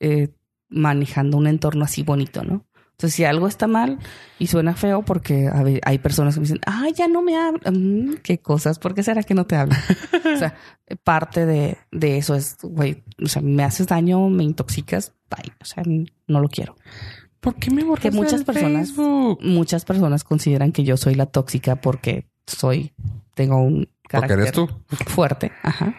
[0.00, 0.34] eh,
[0.68, 2.64] manejando un entorno así bonito, ¿no?
[2.98, 4.00] Entonces, si algo está mal
[4.40, 5.48] y suena feo, porque
[5.84, 7.74] hay personas que me dicen, ah, ya no me hablan.
[8.10, 8.80] Mm, ¿Qué cosas?
[8.80, 9.78] ¿Por qué será que no te hablan?
[10.34, 10.56] o sea,
[11.04, 15.52] parte de, de eso es, güey, o sea, me haces daño, me intoxicas, bye.
[15.60, 15.84] O sea,
[16.26, 16.74] no lo quiero.
[17.38, 19.38] ¿Por qué me borraste Que muchas personas- Facebook?
[19.44, 22.94] Muchas personas consideran que yo soy la tóxica porque soy,
[23.34, 24.68] tengo un carácter eres tú.
[25.06, 25.94] fuerte, ajá.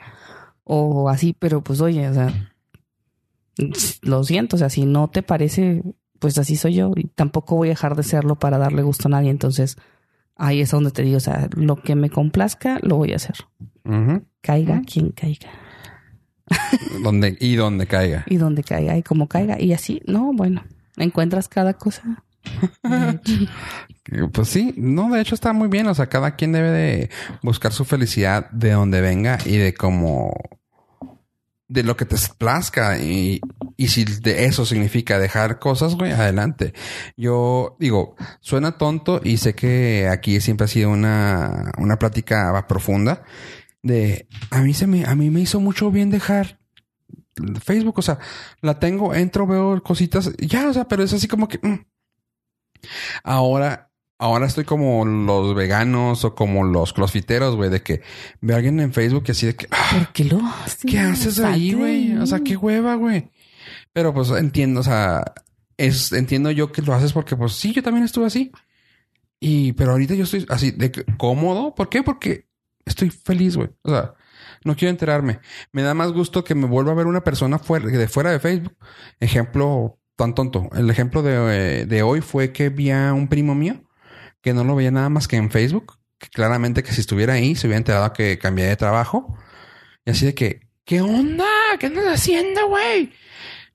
[0.66, 2.34] O así, pero pues oye, o sea,
[4.02, 5.82] lo siento, o sea, si no te parece,
[6.20, 9.12] pues así soy yo y tampoco voy a dejar de serlo para darle gusto a
[9.12, 9.30] nadie.
[9.30, 9.78] Entonces,
[10.36, 13.36] ahí es donde te digo, o sea, lo que me complazca, lo voy a hacer.
[14.42, 15.50] Caiga quien caiga
[17.04, 18.24] Donde, y donde caiga.
[18.28, 20.64] y donde caiga y como caiga y así, no, bueno,
[20.98, 22.24] encuentras cada cosa.
[24.34, 25.86] Pues sí, no, de hecho está muy bien.
[25.88, 27.10] O sea, cada quien debe de
[27.44, 30.34] buscar su felicidad de donde venga y de cómo,
[31.68, 32.98] de lo que te plazca.
[32.98, 33.40] Y,
[33.80, 36.74] y si de eso significa dejar cosas, güey, adelante.
[37.16, 43.24] Yo digo, suena tonto y sé que aquí siempre ha sido una, una plática profunda
[43.82, 46.60] de a mí se me, a mí me hizo mucho bien dejar
[47.64, 48.00] Facebook.
[48.00, 48.20] O sea,
[48.60, 51.86] la tengo, entro, veo cositas, ya, o sea, pero es así como que, mm.
[53.24, 58.02] Ahora, ahora estoy como los veganos o como los crossfiteros, güey, de que
[58.42, 60.80] veo a alguien en Facebook y así de que, ah, ¿Por qué lo haces?
[60.86, 62.18] ¿qué haces ahí, güey?
[62.18, 63.32] O sea, qué hueva, güey.
[63.94, 65.24] Pero pues entiendo, o sea,
[65.78, 68.52] es, entiendo yo que lo haces porque pues sí, yo también estuve así.
[69.40, 71.74] Y, pero ahorita yo estoy así de cómodo.
[71.74, 72.04] ¿Por qué?
[72.04, 72.48] Porque
[72.86, 73.70] estoy feliz, güey.
[73.84, 74.14] O sea,
[74.64, 75.40] no quiero enterarme.
[75.72, 78.40] Me da más gusto que me vuelva a ver una persona fuera de, fuera de
[78.40, 78.76] Facebook.
[79.20, 80.70] Ejemplo tan tonto.
[80.76, 83.82] El ejemplo de, de hoy fue que vi a un primo mío
[84.42, 85.98] que no lo veía nada más que en Facebook.
[86.34, 89.38] Claramente que si estuviera ahí se hubiera enterado que cambié de trabajo.
[90.06, 91.46] Y así de que, ¿qué onda?
[91.80, 93.14] ¿Qué andas haciendo, güey?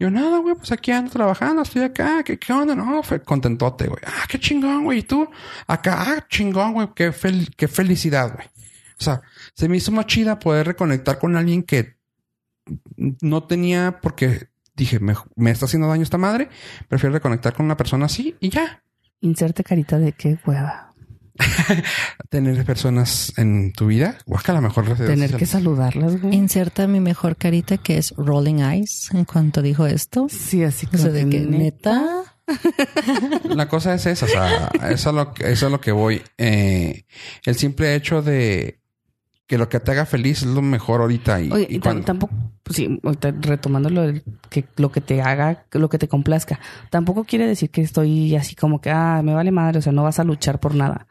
[0.04, 2.74] Yo, nada, güey, pues aquí ando trabajando, estoy acá, ¿qué, qué onda?
[2.74, 4.02] No, fue contentote, güey.
[4.06, 4.98] Ah, qué chingón, güey.
[4.98, 5.26] ¿Y tú?
[5.66, 6.88] Acá, ah, chingón, güey.
[6.94, 8.46] Qué, fel- qué felicidad, güey.
[9.00, 9.22] O sea,
[9.54, 11.96] se me hizo más chida poder reconectar con alguien que
[12.96, 16.50] no tenía, porque dije, me, me está haciendo daño esta madre.
[16.86, 18.82] Prefiero reconectar con una persona así y ya.
[19.22, 20.92] Inserte carita de qué hueva.
[22.30, 26.34] Tener personas en tu vida, o que a lo mejor Tener que saludarlas, güey.
[26.34, 30.26] Inserta mi mejor carita que es Rolling Eyes en cuanto dijo esto.
[30.28, 32.00] Sí, así O como sea, de que neta.
[32.00, 32.30] neta.
[33.54, 36.22] La cosa es esa, o sea, eso es lo que, eso es lo que voy.
[36.36, 37.04] Eh,
[37.44, 38.80] el simple hecho de
[39.46, 41.40] que lo que te haga feliz es lo mejor ahorita.
[41.42, 43.00] Y, Oye, y cuando- tampoco, pues sí,
[43.40, 44.12] retomando lo
[44.48, 46.58] que lo que te haga, lo que te complazca,
[46.90, 50.02] tampoco quiere decir que estoy así como que, ah, me vale madre, o sea, no
[50.02, 51.06] vas a luchar por nada.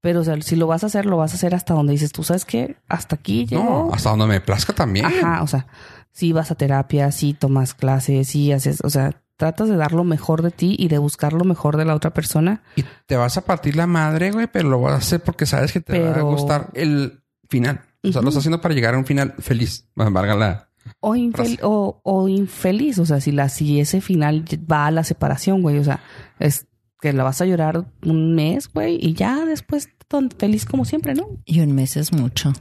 [0.00, 2.10] Pero, o sea, si lo vas a hacer, lo vas a hacer hasta donde dices,
[2.12, 3.62] tú sabes que hasta aquí llegó.
[3.62, 5.06] no, hasta donde me plazca también.
[5.06, 5.66] Ajá, o sea,
[6.10, 10.04] si vas a terapia, si tomas clases, si haces, o sea, tratas de dar lo
[10.04, 12.62] mejor de ti y de buscar lo mejor de la otra persona.
[12.76, 15.72] Y te vas a partir la madre, güey, pero lo vas a hacer porque sabes
[15.72, 17.21] que te va a gustar el
[17.52, 17.82] final.
[18.02, 18.28] O sea, lo Ujú.
[18.30, 19.86] estás haciendo para llegar a un final feliz.
[19.94, 20.68] Valga la.
[20.98, 21.58] O, infel- Frase.
[21.62, 25.78] o, o infeliz, o sea, si, la, si ese final va a la separación, güey,
[25.78, 26.00] o sea,
[26.40, 26.66] es
[27.00, 31.14] que la vas a llorar un mes, güey, y ya después tan feliz como siempre,
[31.14, 31.28] ¿no?
[31.44, 32.52] Y un mes es mucho.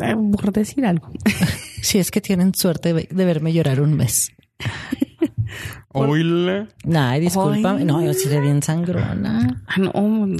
[0.00, 1.10] Eh, Por decir algo.
[1.82, 4.32] Si es que tienen suerte de verme llorar un mes.
[5.92, 6.68] Oíle.
[6.94, 7.80] Ay, discúlpame.
[7.80, 7.84] Ay.
[7.84, 9.62] No, yo seré bien sangrona.
[9.66, 9.92] Ah, no,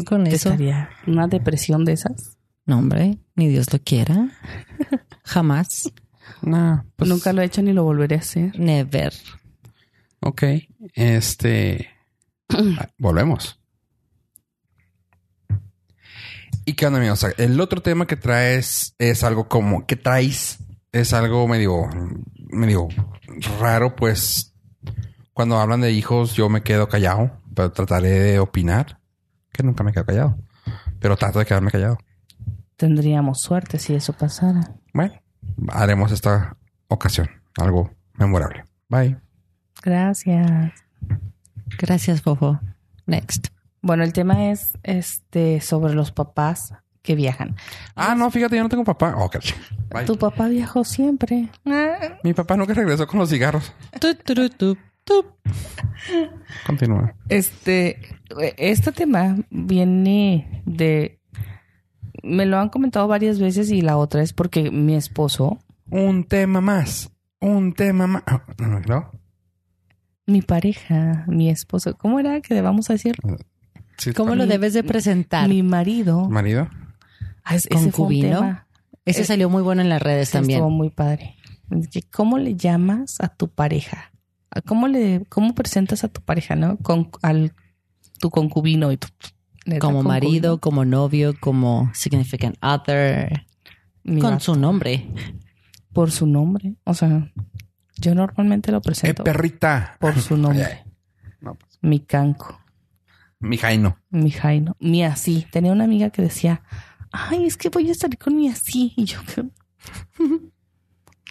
[0.05, 0.51] Con ¿te eso.
[0.51, 2.37] estaría una depresión de esas.
[2.71, 4.31] No, hombre, ni Dios lo quiera.
[5.25, 5.93] Jamás.
[6.41, 7.11] No, pues.
[7.11, 8.57] Nunca lo he hecho ni lo volveré a hacer.
[8.57, 9.13] Never.
[10.21, 10.45] Ok.
[10.95, 11.91] Este.
[12.49, 13.61] ah, Volvemos.
[16.65, 17.25] ¿Y qué onda, amigos?
[17.25, 20.61] O sea, el otro tema que traes es algo como que traes
[20.93, 21.89] es algo medio,
[22.51, 22.87] medio
[23.59, 24.55] raro, pues
[25.33, 29.01] cuando hablan de hijos yo me quedo callado, pero trataré de opinar,
[29.53, 30.39] que nunca me quedo callado,
[31.01, 31.99] pero trato de quedarme callado.
[32.81, 34.73] Tendríamos suerte si eso pasara.
[34.95, 35.13] Bueno,
[35.69, 36.57] haremos esta
[36.89, 37.29] ocasión
[37.59, 38.65] algo memorable.
[38.89, 39.19] Bye.
[39.83, 40.73] Gracias.
[41.79, 42.59] Gracias, Fofo.
[43.05, 43.49] Next.
[43.83, 46.73] Bueno, el tema es este sobre los papás
[47.03, 47.55] que viajan.
[47.95, 49.13] Ah, no, fíjate, yo no tengo papá.
[49.15, 49.55] Oh, ch-
[49.91, 50.07] Bye.
[50.07, 51.51] Tu papá viajó siempre.
[52.25, 53.75] Mi papá nunca regresó con los cigarros.
[54.01, 55.27] Tu, tu, tu, tu.
[56.67, 57.15] Continúa.
[57.29, 58.01] Este,
[58.57, 61.20] este tema viene de.
[62.23, 65.59] Me lo han comentado varias veces y la otra es porque mi esposo,
[65.91, 67.11] Un tema más.
[67.41, 68.23] Un tema más.
[68.27, 69.11] Ah, no, no.
[70.27, 73.17] mi pareja, mi esposo, ¿cómo era que debamos decir?
[73.99, 75.49] Sí, ¿Cómo lo Mi- debes de presentar?
[75.49, 76.29] Mi marido.
[76.29, 76.69] marido?
[77.45, 78.61] Ah, es- ese concubino.
[79.05, 80.59] Ese Eh, salió muy bueno en las redes Sí, también.
[80.59, 81.35] Estuvo muy padre.
[82.13, 84.13] ¿Cómo le llamas a tu pareja?
[84.51, 86.77] ¿A ¿Cómo le, cómo presentas a tu pareja, no?
[86.79, 87.53] Con al
[88.21, 89.09] tu concubino y tu
[89.75, 93.47] neta, Como marido, como novio, como significant other,
[94.05, 95.07] Mi con su nombre.
[95.93, 96.75] por su nombre.
[96.85, 97.31] O sea,
[97.97, 99.97] yo normalmente lo Eh, presento perrita.
[100.01, 100.85] por su nombre.
[101.41, 102.61] No, pues, Mi canco,
[103.41, 103.99] mi Jaino.
[104.11, 105.47] mi Jaino, mi así.
[105.51, 106.63] Tenía una amiga que decía,
[107.13, 108.93] ay, es que voy a salir con mi así.
[108.97, 109.19] Y yo,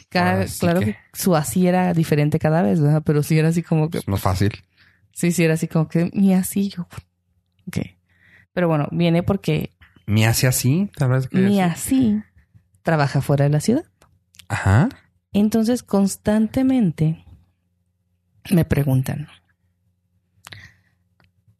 [0.09, 3.03] cada, Así claro que- que su así era diferente cada vez, ¿verdad?
[3.05, 4.51] Pero sí era así como que Es más fácil.
[5.13, 6.87] Sí, sí, era así como que mi así yo.
[7.67, 7.77] Ok.
[8.53, 9.71] Pero bueno, viene porque
[10.05, 10.89] Me hace así.
[10.95, 12.21] Tal vez que mi así
[12.81, 13.85] trabaja fuera de la ciudad.
[14.47, 14.89] Ajá.
[15.31, 17.23] Entonces, constantemente
[18.51, 19.27] me preguntan.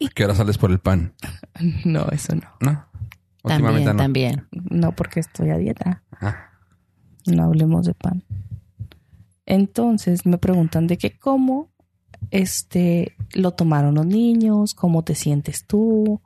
[0.02, 1.14] ¿A qué hora sales por el pan?
[1.84, 2.48] No, eso no.
[2.62, 2.86] No.
[3.44, 3.96] También, no.
[3.96, 4.48] también.
[4.52, 6.04] No, porque estoy a dieta.
[6.22, 6.52] Ah,
[7.26, 8.24] No hablemos de pan.
[9.46, 11.70] Entonces me preguntan de que cómo
[12.32, 16.22] este lo tomaron los niños, cómo te sientes tú.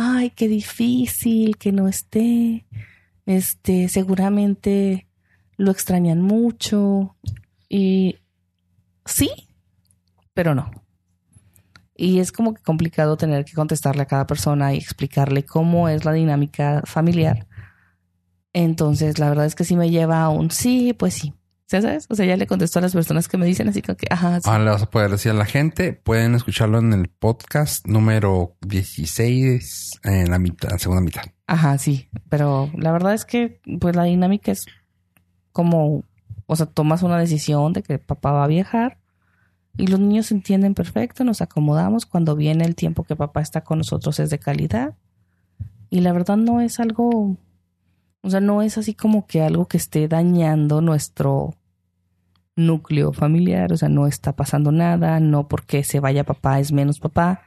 [0.00, 2.64] Ay, qué difícil que no esté.
[3.26, 5.08] Este, seguramente
[5.56, 7.16] lo extrañan mucho.
[7.68, 8.16] Y
[9.04, 9.28] sí,
[10.34, 10.70] pero no.
[11.96, 16.04] Y es como que complicado tener que contestarle a cada persona y explicarle cómo es
[16.04, 17.48] la dinámica familiar.
[18.52, 21.34] Entonces, la verdad es que sí me lleva a un sí, pues sí.
[21.70, 22.06] ¿Ya sabes?
[22.08, 24.40] O sea, ya le contesto a las personas que me dicen así como que, ajá,
[24.40, 24.48] sí.
[24.48, 25.92] Ahora le vas a poder decir a la gente.
[25.92, 31.24] Pueden escucharlo en el podcast número 16 en la mitad, segunda mitad.
[31.46, 32.08] Ajá, sí.
[32.30, 34.64] Pero la verdad es que, pues la dinámica es
[35.52, 36.04] como,
[36.46, 38.98] o sea, tomas una decisión de que papá va a viajar
[39.76, 42.06] y los niños entienden perfecto, nos acomodamos.
[42.06, 44.96] Cuando viene el tiempo que papá está con nosotros es de calidad.
[45.90, 47.36] Y la verdad no es algo,
[48.22, 51.54] O sea, no es así como que algo que esté dañando nuestro
[52.58, 56.98] núcleo familiar, o sea, no está pasando nada, no porque se vaya papá es menos
[56.98, 57.42] papá,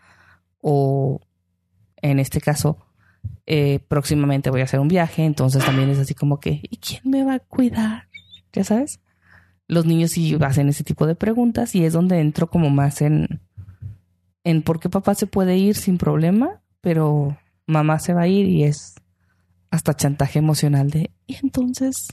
[0.62, 1.20] o
[1.98, 2.78] en este caso,
[3.46, 7.02] eh, próximamente voy a hacer un viaje, entonces también es así como que, ¿y quién
[7.04, 8.08] me va a cuidar?
[8.54, 9.00] Ya sabes,
[9.68, 13.42] los niños sí hacen ese tipo de preguntas y es donde entro como más en,
[14.44, 17.38] en por qué papá se puede ir sin problema, pero
[17.68, 18.96] mamá se va a ir y es
[19.70, 22.08] hasta chantaje emocional de, y entonces,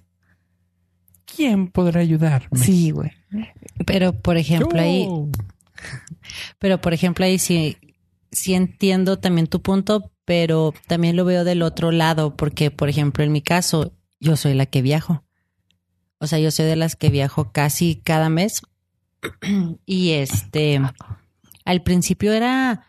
[1.35, 2.49] ¿Quién podrá ayudarme?
[2.55, 3.11] sí, güey.
[3.87, 5.09] Pero, por ejemplo, ahí,
[6.59, 7.77] pero por ejemplo, ahí sí,
[8.33, 13.25] sí entiendo también tu punto, pero también lo veo del otro lado, porque, por ejemplo,
[13.25, 15.25] en mi caso, yo soy la que viajo.
[16.19, 18.63] O sea, yo soy de las que viajo casi cada mes.
[19.87, 20.81] y este,
[21.65, 22.87] al principio era,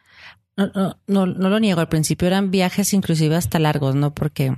[0.57, 4.13] no, no, no, no lo niego, al principio eran viajes inclusive hasta largos, ¿no?
[4.13, 4.55] Porque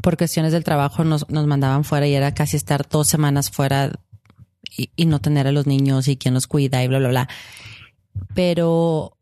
[0.00, 3.92] por cuestiones del trabajo nos, nos mandaban fuera y era casi estar dos semanas fuera
[4.76, 7.28] y, no tener a los niños y quién los cuida y bla, bla, bla.
[8.34, 9.16] Pero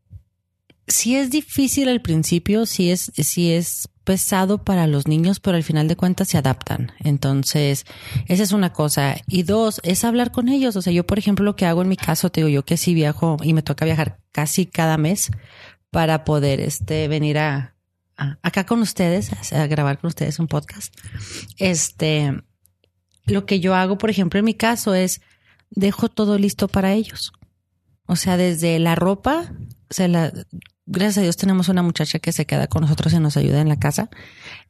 [0.87, 5.63] sí es difícil al principio, sí es, sí es pesado para los niños, pero al
[5.65, 6.93] final de cuentas se adaptan.
[7.01, 7.85] Entonces,
[8.27, 9.17] esa es una cosa.
[9.27, 10.77] Y dos, es hablar con ellos.
[10.77, 12.77] O sea, yo, por ejemplo, lo que hago en mi caso, te digo yo que
[12.77, 15.31] sí viajo y me toca viajar casi cada mes
[15.91, 17.75] para poder este, venir a-
[18.43, 20.95] acá con ustedes, a, grabar con ustedes un podcast.
[21.59, 22.33] Este,
[23.27, 25.21] lo que yo hago, por ejemplo, en mi caso es
[25.71, 27.33] dejo todo listo para ellos.
[28.07, 29.53] O sea, desde la ropa,
[29.89, 30.33] o sea, la,
[30.87, 33.69] gracias a Dios tenemos una muchacha que se queda con nosotros y nos ayuda en
[33.69, 34.11] la casa.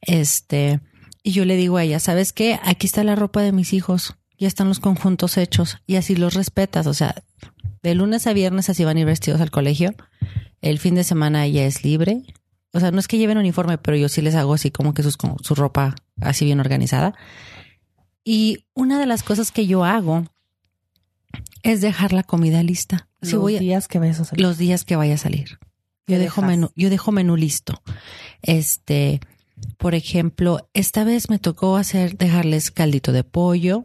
[0.01, 0.79] Este,
[1.23, 2.59] y yo le digo a ella, ¿sabes qué?
[2.63, 4.15] Aquí está la ropa de mis hijos.
[4.37, 6.87] Ya están los conjuntos hechos y así los respetas.
[6.87, 7.23] O sea,
[7.83, 9.93] de lunes a viernes así van a ir vestidos al colegio.
[10.61, 12.23] El fin de semana ella es libre.
[12.73, 15.03] O sea, no es que lleven uniforme, pero yo sí les hago así como que
[15.03, 17.13] sus, como su ropa así bien organizada.
[18.23, 20.25] Y una de las cosas que yo hago
[21.63, 23.07] es dejar la comida lista.
[23.21, 24.41] Si los voy a- días que vayas a salir.
[24.45, 25.59] los días que vaya a salir.
[26.07, 26.49] Yo ¿Qué dejo dejas?
[26.57, 27.81] menú, yo dejo menú listo.
[28.41, 29.19] Este,
[29.77, 33.83] por ejemplo, esta vez me tocó hacer, dejarles caldito de pollo,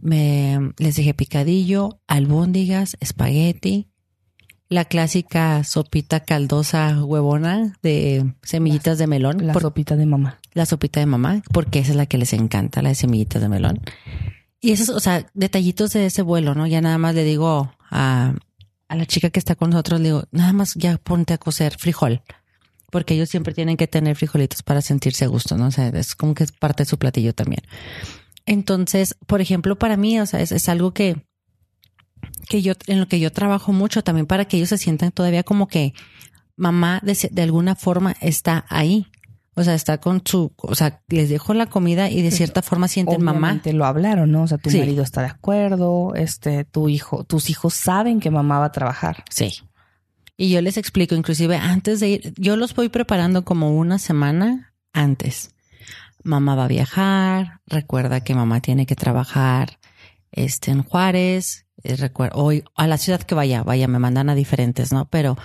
[0.00, 3.88] me, les dejé picadillo, albóndigas, espagueti,
[4.72, 10.38] la clásica sopita caldosa huevona de semillitas de melón, la por- sopita de mamá.
[10.54, 13.48] la sopita de mamá, porque esa es la que les encanta, la de semillitas de
[13.48, 13.80] melón.
[14.60, 16.66] Y esos, o sea, detallitos de ese vuelo, ¿no?
[16.66, 18.34] Ya nada más le digo a,
[18.88, 21.76] a la chica que está con nosotros, le digo, nada más ya ponte a cocer
[21.78, 22.22] frijol.
[22.90, 25.66] Porque ellos siempre tienen que tener frijolitos para sentirse a gusto, ¿no?
[25.66, 27.62] O sea, es como que es parte de su platillo también.
[28.46, 31.24] Entonces, por ejemplo, para mí, o sea, es, es algo que,
[32.52, 35.42] que yo, en lo que yo trabajo mucho también para que ellos se sientan todavía
[35.42, 35.94] como que
[36.54, 39.06] mamá de, alguna forma está ahí.
[39.54, 42.88] O sea, está con su, o sea, les dejo la comida y de cierta forma
[42.88, 43.38] sienten mamá.
[43.48, 44.42] Obviamente lo hablaron, ¿no?
[44.42, 44.78] O sea, tu Sí.
[44.78, 49.24] marido está de acuerdo, este, tu hijo, tus hijos saben que mamá va a trabajar.
[49.30, 49.52] Sí.
[50.36, 54.74] Y yo les explico, inclusive antes de ir, yo los voy preparando como una semana
[54.92, 55.54] antes.
[56.22, 59.78] Mamá va a viajar, recuerda que mamá tiene que trabajar
[60.32, 64.34] este, en Juárez, eh, recuerda, hoy a la ciudad que vaya, vaya, me mandan a
[64.34, 65.06] diferentes, ¿no?
[65.06, 65.36] Pero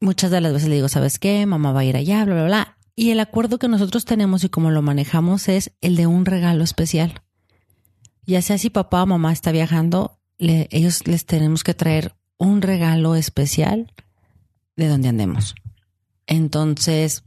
[0.00, 1.46] muchas de las veces le digo, ¿sabes qué?
[1.46, 2.78] Mamá va a ir allá, bla, bla, bla.
[2.96, 6.62] Y el acuerdo que nosotros tenemos y como lo manejamos es el de un regalo
[6.62, 7.22] especial.
[8.26, 13.16] Ya sea si papá o mamá está viajando, ellos les tenemos que traer un regalo
[13.16, 13.92] especial
[14.76, 15.54] de donde andemos.
[16.26, 17.24] Entonces,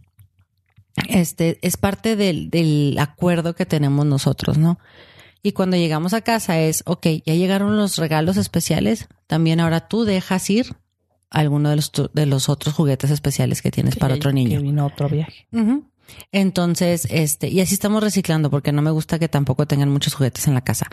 [1.10, 4.80] este es parte del, del acuerdo que tenemos nosotros, ¿no?
[5.44, 10.04] Y cuando llegamos a casa es, ok, ya llegaron los regalos especiales, también ahora tú
[10.04, 10.76] dejas ir
[11.30, 14.60] alguno de los, de los otros juguetes especiales que tienes para otro niño.
[14.60, 15.48] Que vino otro viaje.
[16.32, 20.48] Entonces, este, y así estamos reciclando porque no me gusta que tampoco tengan muchos juguetes
[20.48, 20.88] en la casa.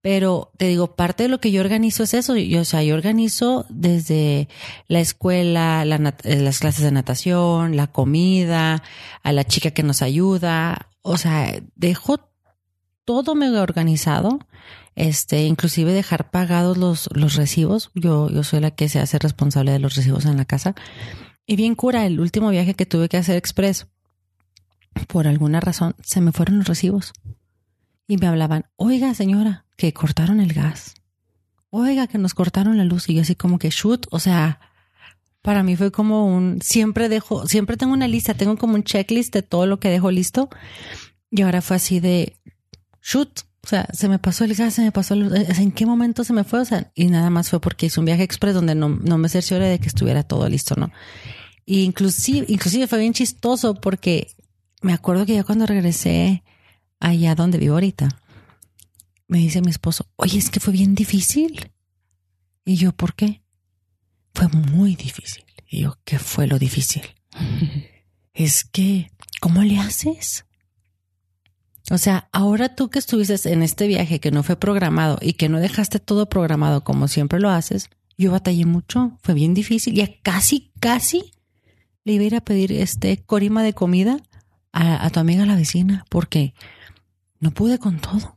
[0.00, 2.36] Pero te digo, parte de lo que yo organizo es eso.
[2.36, 4.48] Yo, o sea, yo organizo desde
[4.86, 8.82] la escuela, la eh, las clases de natación, la comida,
[9.22, 10.90] a la chica que nos ayuda.
[11.02, 12.30] O sea, dejo
[13.06, 14.40] todo mega organizado.
[14.94, 17.90] Este, inclusive dejar pagados los, los recibos.
[17.94, 20.74] Yo, yo soy la que se hace responsable de los recibos en la casa.
[21.46, 23.86] Y bien cura, el último viaje que tuve que hacer express,
[25.06, 27.12] por alguna razón, se me fueron los recibos.
[28.08, 30.94] Y me hablaban, oiga señora, que cortaron el gas.
[31.70, 33.08] Oiga, que nos cortaron la luz.
[33.08, 34.60] Y yo así como que, shoot, o sea,
[35.42, 39.32] para mí fue como un, siempre dejo, siempre tengo una lista, tengo como un checklist
[39.32, 40.48] de todo lo que dejo listo.
[41.30, 42.36] Y ahora fue así de,
[43.06, 45.86] shoot, o sea, se me pasó el gas, se me pasó el, sea, ¿en qué
[45.86, 46.60] momento se me fue?
[46.60, 49.28] O sea, y nada más fue porque hice un viaje express donde no, no me
[49.28, 50.90] cercioré de que estuviera todo listo, ¿no?
[51.64, 54.28] Y inclusive, inclusive fue bien chistoso porque
[54.82, 56.42] me acuerdo que ya cuando regresé
[56.98, 58.08] allá donde vivo ahorita,
[59.28, 61.72] me dice mi esposo, oye, es que fue bien difícil.
[62.64, 63.42] Y yo, ¿por qué?
[64.34, 65.44] Fue muy difícil.
[65.68, 67.02] Y yo, ¿qué fue lo difícil?
[68.34, 69.10] es que,
[69.40, 70.45] ¿cómo le haces?
[71.90, 75.48] O sea, ahora tú que estuviste en este viaje que no fue programado y que
[75.48, 80.08] no dejaste todo programado como siempre lo haces, yo batallé mucho, fue bien difícil, ya
[80.22, 81.32] casi, casi
[82.04, 84.18] le iba a ir a pedir este corima de comida
[84.72, 86.54] a, tu amiga la vecina, porque
[87.40, 88.36] no pude con todo.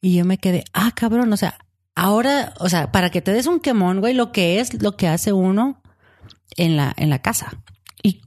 [0.00, 1.58] Y yo me quedé, ah, cabrón, o sea,
[1.94, 5.06] ahora, o sea, para que te des un quemón, güey, lo que es lo que
[5.06, 5.80] hace uno
[6.56, 7.62] en la, en la casa.
[8.02, 8.22] Y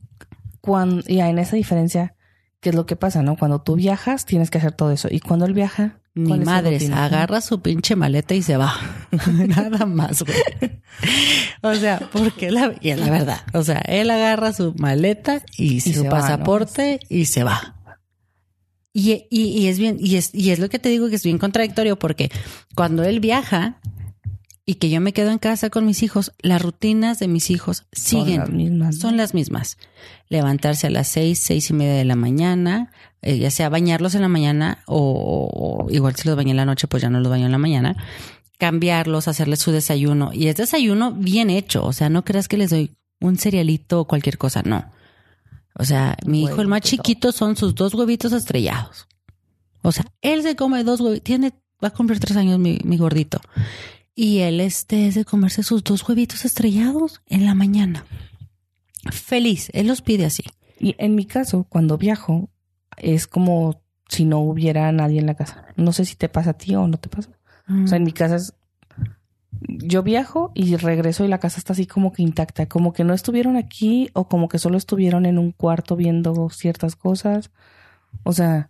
[0.61, 2.15] cuando, y en esa diferencia,
[2.59, 3.37] ¿qué es lo que pasa, no?
[3.37, 5.07] Cuando tú viajas, tienes que hacer todo eso.
[5.09, 8.57] Y cuando él viaja, Mi ¿cuál es su madre agarra su pinche maleta y se
[8.57, 8.73] va.
[9.47, 10.81] Nada más, güey.
[11.61, 13.41] O sea, porque la, y es la verdad.
[13.53, 16.09] O sea, él agarra su maleta y, su va, ¿no?
[16.09, 17.75] pasaporte y se va.
[18.91, 21.23] Y, y, y es bien, y es, y es lo que te digo que es
[21.23, 22.31] bien contradictorio porque
[22.75, 23.79] cuando él viaja
[24.69, 27.87] y que yo me quedo en casa con mis hijos, las rutinas de mis hijos
[27.91, 28.37] Son siguen.
[28.41, 28.97] las mismas.
[28.99, 29.79] Son las mismas.
[30.27, 32.91] Levantarse a las seis, seis y media de la mañana,
[33.23, 35.49] eh, ya sea bañarlos en la mañana o,
[35.87, 37.57] o igual si los bañé en la noche, pues ya no los baño en la
[37.57, 37.97] mañana.
[38.59, 40.29] Cambiarlos, hacerles su desayuno.
[40.33, 41.83] Y es desayuno bien hecho.
[41.83, 42.91] O sea, no creas que les doy
[43.21, 44.61] un cerealito o cualquier cosa.
[44.61, 44.85] No.
[45.73, 46.91] O sea, mi hijo, el más todo.
[46.91, 49.07] chiquito, son sus dos huevitos estrellados.
[49.81, 51.23] O sea, él se come dos huevitos.
[51.23, 53.41] Tiene, va a cumplir tres años mi, mi gordito.
[54.21, 58.03] Y él este es de comerse sus dos huevitos estrellados en la mañana.
[59.13, 59.69] Feliz.
[59.71, 60.43] Él los pide así.
[60.77, 62.49] Y en mi caso, cuando viajo,
[62.97, 65.67] es como si no hubiera nadie en la casa.
[65.77, 67.29] No sé si te pasa a ti o no te pasa.
[67.69, 68.53] O sea, en mi casa es.
[69.61, 73.13] Yo viajo y regreso y la casa está así como que intacta, como que no
[73.13, 77.51] estuvieron aquí o como que solo estuvieron en un cuarto viendo ciertas cosas.
[78.23, 78.69] O sea,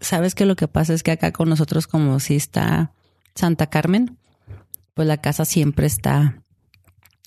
[0.00, 2.92] Sabes que lo que pasa es que acá con nosotros, como si está
[3.36, 4.18] Santa Carmen,
[4.94, 6.42] pues la casa siempre está.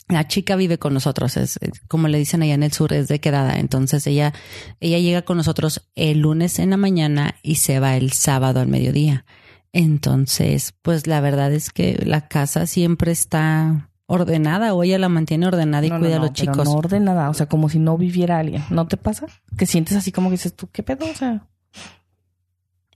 [0.07, 3.07] La chica vive con nosotros, es, es como le dicen allá en el sur, es
[3.07, 3.55] de quedada.
[3.59, 4.33] Entonces ella,
[4.79, 8.67] ella llega con nosotros el lunes en la mañana y se va el sábado al
[8.67, 9.25] mediodía.
[9.73, 15.47] Entonces, pues la verdad es que la casa siempre está ordenada o ella la mantiene
[15.47, 16.65] ordenada y no, no, cuida a los pero chicos.
[16.65, 18.63] no ordenada, o sea, como si no viviera alguien.
[18.69, 19.25] ¿No te pasa?
[19.57, 21.05] Que sientes así como que dices tú, ¿qué pedo?
[21.09, 21.47] O sea,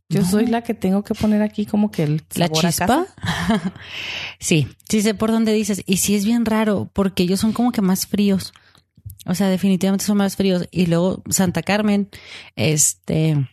[0.10, 0.28] yo No.
[0.28, 3.06] soy la que tengo que poner aquí como que el La chispa.
[4.40, 5.84] sí, sí sé por dónde dices.
[5.86, 8.54] Y sí es bien raro porque ellos son como que más fríos.
[9.26, 10.68] O sea, definitivamente son más fríos.
[10.72, 12.10] Y luego Santa Carmen,
[12.56, 13.48] este,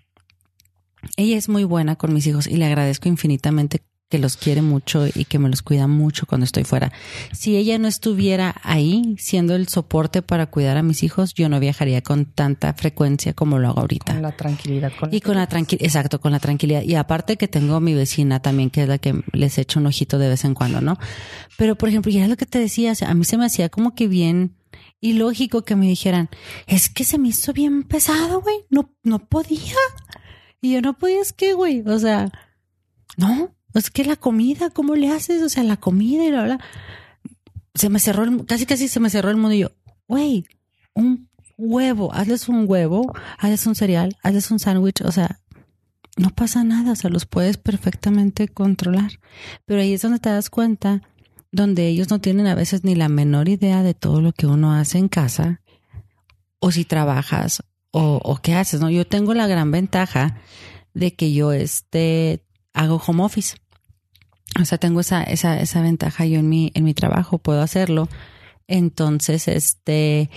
[1.17, 5.07] ella es muy buena con mis hijos y le agradezco infinitamente que los quiere mucho
[5.07, 6.93] y que me los cuida mucho cuando estoy fuera.
[7.33, 11.59] Si ella no estuviera ahí siendo el soporte para cuidar a mis hijos, yo no
[11.59, 14.13] viajaría con tanta frecuencia como lo hago ahorita.
[14.13, 14.93] Con la tranquilidad.
[14.99, 16.83] Con Y con la tranquilidad, exacto, con la tranquilidad.
[16.83, 19.87] Y aparte que tengo a mi vecina también, que es la que les echo un
[19.87, 20.99] ojito de vez en cuando, ¿no?
[21.57, 23.47] Pero, por ejemplo, ya es lo que te decía, o sea, a mí se me
[23.47, 24.55] hacía como que bien
[25.01, 26.31] ilógico que me dijeran,
[26.67, 29.75] es que se me hizo bien pesado, güey, no, no podía.
[30.61, 32.31] Y yo no podía, es que, güey, o sea,
[33.17, 35.43] no, es que la comida, ¿cómo le haces?
[35.43, 36.61] O sea, la comida y la bla.
[37.75, 39.73] Se me cerró, el, casi casi se me cerró el mundo y yo,
[40.09, 40.47] güey,
[40.95, 41.29] un
[41.59, 45.41] huevo, hazles un huevo, hazles un cereal, hazles un sándwich, o sea,
[46.17, 49.21] no pasa nada, o sea, los puedes perfectamente controlar.
[49.67, 51.03] Pero ahí es donde te das cuenta,
[51.53, 54.73] donde ellos no tienen a veces ni la menor idea de todo lo que uno
[54.73, 55.61] hace en casa,
[56.59, 58.91] o si trabajas, o, o qué haces, ¿no?
[58.91, 60.39] Yo tengo la gran ventaja
[60.95, 62.43] de que yo este
[62.73, 63.57] hago home office.
[64.61, 68.09] O sea, tengo esa, esa, esa ventaja yo en mi, en mi trabajo, puedo hacerlo.
[68.69, 70.31] Entonces, este,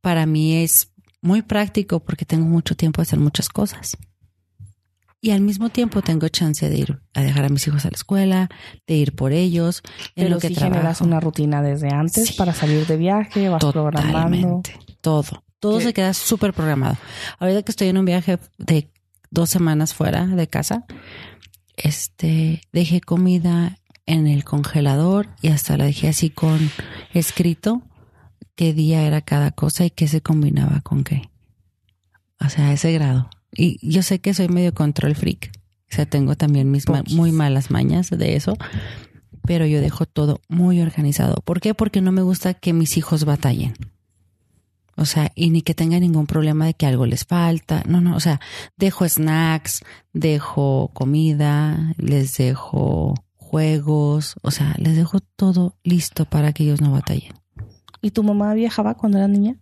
[0.00, 0.90] para mí es
[1.20, 3.96] muy práctico porque tengo mucho tiempo de hacer muchas cosas.
[5.20, 7.96] Y al mismo tiempo tengo chance de ir a dejar a mis hijos a la
[7.96, 8.48] escuela,
[8.86, 9.82] de ir por ellos,
[10.14, 12.34] en Pero lo que sí generas una rutina desde antes Sí.
[12.34, 14.12] para salir de viaje, vas programando.
[14.12, 14.78] Totalmente.
[15.00, 15.42] Todo.
[15.58, 15.84] Todo ¿Qué?
[15.86, 16.96] se queda súper programado.
[17.40, 18.92] Ahorita que estoy en un viaje de
[19.30, 20.84] dos semanas fuera de casa,
[21.82, 26.70] este, dejé comida en el congelador y hasta la dejé así con
[27.12, 27.82] escrito
[28.54, 31.30] qué día era cada cosa y qué se combinaba con qué.
[32.40, 33.28] O sea, a ese grado.
[33.52, 35.50] Y yo sé que soy medio control freak.
[35.90, 38.56] O sea, tengo también mis ma- muy malas mañas de eso.
[39.46, 41.36] Pero yo dejo todo muy organizado.
[41.44, 41.74] ¿Por qué?
[41.74, 43.74] Porque no me gusta que mis hijos batallen.
[44.98, 47.82] O sea, y ni que tengan ningún problema de que algo les falta.
[47.86, 48.40] No, no, o sea,
[48.76, 56.64] dejo snacks, dejo comida, les dejo juegos, o sea, les dejo todo listo para que
[56.64, 57.32] ellos no batallen.
[58.02, 59.56] ¿Y tu mamá viajaba cuando era niña?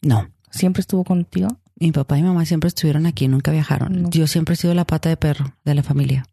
[0.00, 1.48] No, ¿Siempre estuvo contigo?
[1.80, 4.02] mi papá y mamá siempre estuvieron aquí, nunca viajaron.
[4.02, 4.10] No.
[4.10, 6.24] Yo siempre he sido la pata de perro de la familia.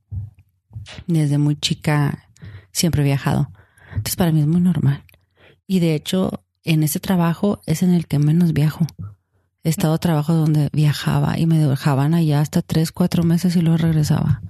[1.07, 2.29] Desde muy chica
[2.71, 3.51] siempre he viajado.
[3.89, 5.05] Entonces para mí es muy normal.
[5.65, 8.85] Y de hecho, en ese trabajo es en el que menos viajo.
[9.63, 13.77] He estado trabajo donde viajaba y me dejaban allá hasta tres, cuatro meses y luego
[13.77, 14.41] regresaba.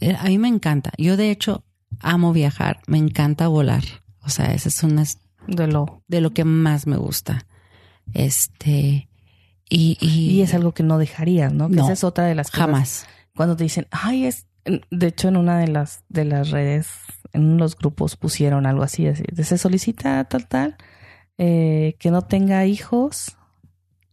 [0.00, 0.90] Eh, A mí me encanta.
[0.98, 1.64] Yo de hecho
[2.00, 3.84] amo viajar, me encanta volar.
[4.22, 5.04] O sea, esa es una
[5.46, 6.02] De lo.
[6.08, 7.46] de lo que más me gusta.
[8.12, 9.08] Este,
[9.68, 11.68] y, y, Y es algo que no dejarías, ¿no?
[11.68, 12.66] Que No, esa es otra de las cosas.
[12.66, 13.06] jamás.
[13.36, 14.46] Cuando te dicen, ay, es.
[14.90, 16.88] De hecho, en una de las, de las redes,
[17.34, 19.22] en los grupos pusieron algo así, así.
[19.42, 20.76] Se solicita tal, tal,
[21.38, 23.36] eh, que no tenga hijos.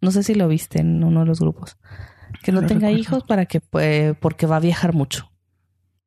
[0.02, 1.78] No sé si lo viste en uno de los grupos.
[2.44, 2.98] Que no, tenga recuerdo.
[3.00, 5.32] hijos para que, pues, porque va a viajar mucho.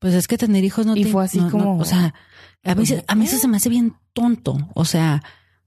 [0.00, 2.14] Pues es que tener hijos no Y te- fue así no- no, como- o sea,
[2.64, 4.56] a mí, se- a mí eso se me hace bien tonto.
[4.74, 5.22] O sea,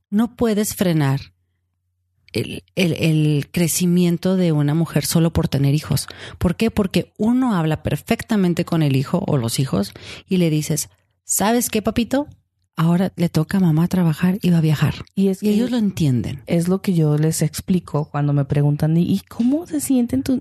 [0.09, 1.19] no puedes frenar
[2.33, 6.07] el, el- el crecimiento de una mujer solo por tener hijos.
[6.37, 6.69] ¿Por qué?
[6.69, 9.93] Porque uno habla perfectamente con el hijo o los hijos
[10.27, 10.89] y le dices,
[11.23, 12.27] ¿sabes qué, papito?
[12.79, 14.93] Ahora le toca a mamá trabajar y va a viajar.
[15.15, 16.43] Y es Y ellos lo entienden.
[16.45, 20.39] es lo que yo les explico cuando me preguntan, ¿y cómo se sienten tú?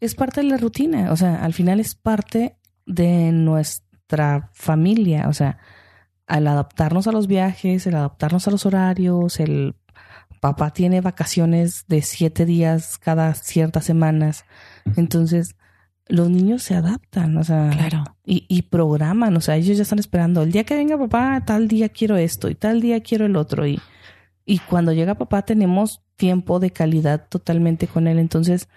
[0.00, 2.56] Es parte de la rutina, o sea, al final es parte
[2.86, 5.58] de nuestra familia, o sea,
[6.26, 9.76] al adaptarnos a los viajes, el adaptarnos a los horarios, el
[10.40, 14.44] papá tiene vacaciones de siete días cada ciertas semanas,
[14.96, 15.54] entonces
[16.10, 18.04] los niños se adaptan, o sea, Claro.
[18.24, 21.68] y, y programan, o sea, ellos ya están esperando, el día que venga papá, tal
[21.68, 23.80] día quiero esto y tal día quiero el otro y
[24.44, 28.18] y cuando llega papá tenemos tiempo de calidad totalmente con él.
[28.18, 28.68] Entonces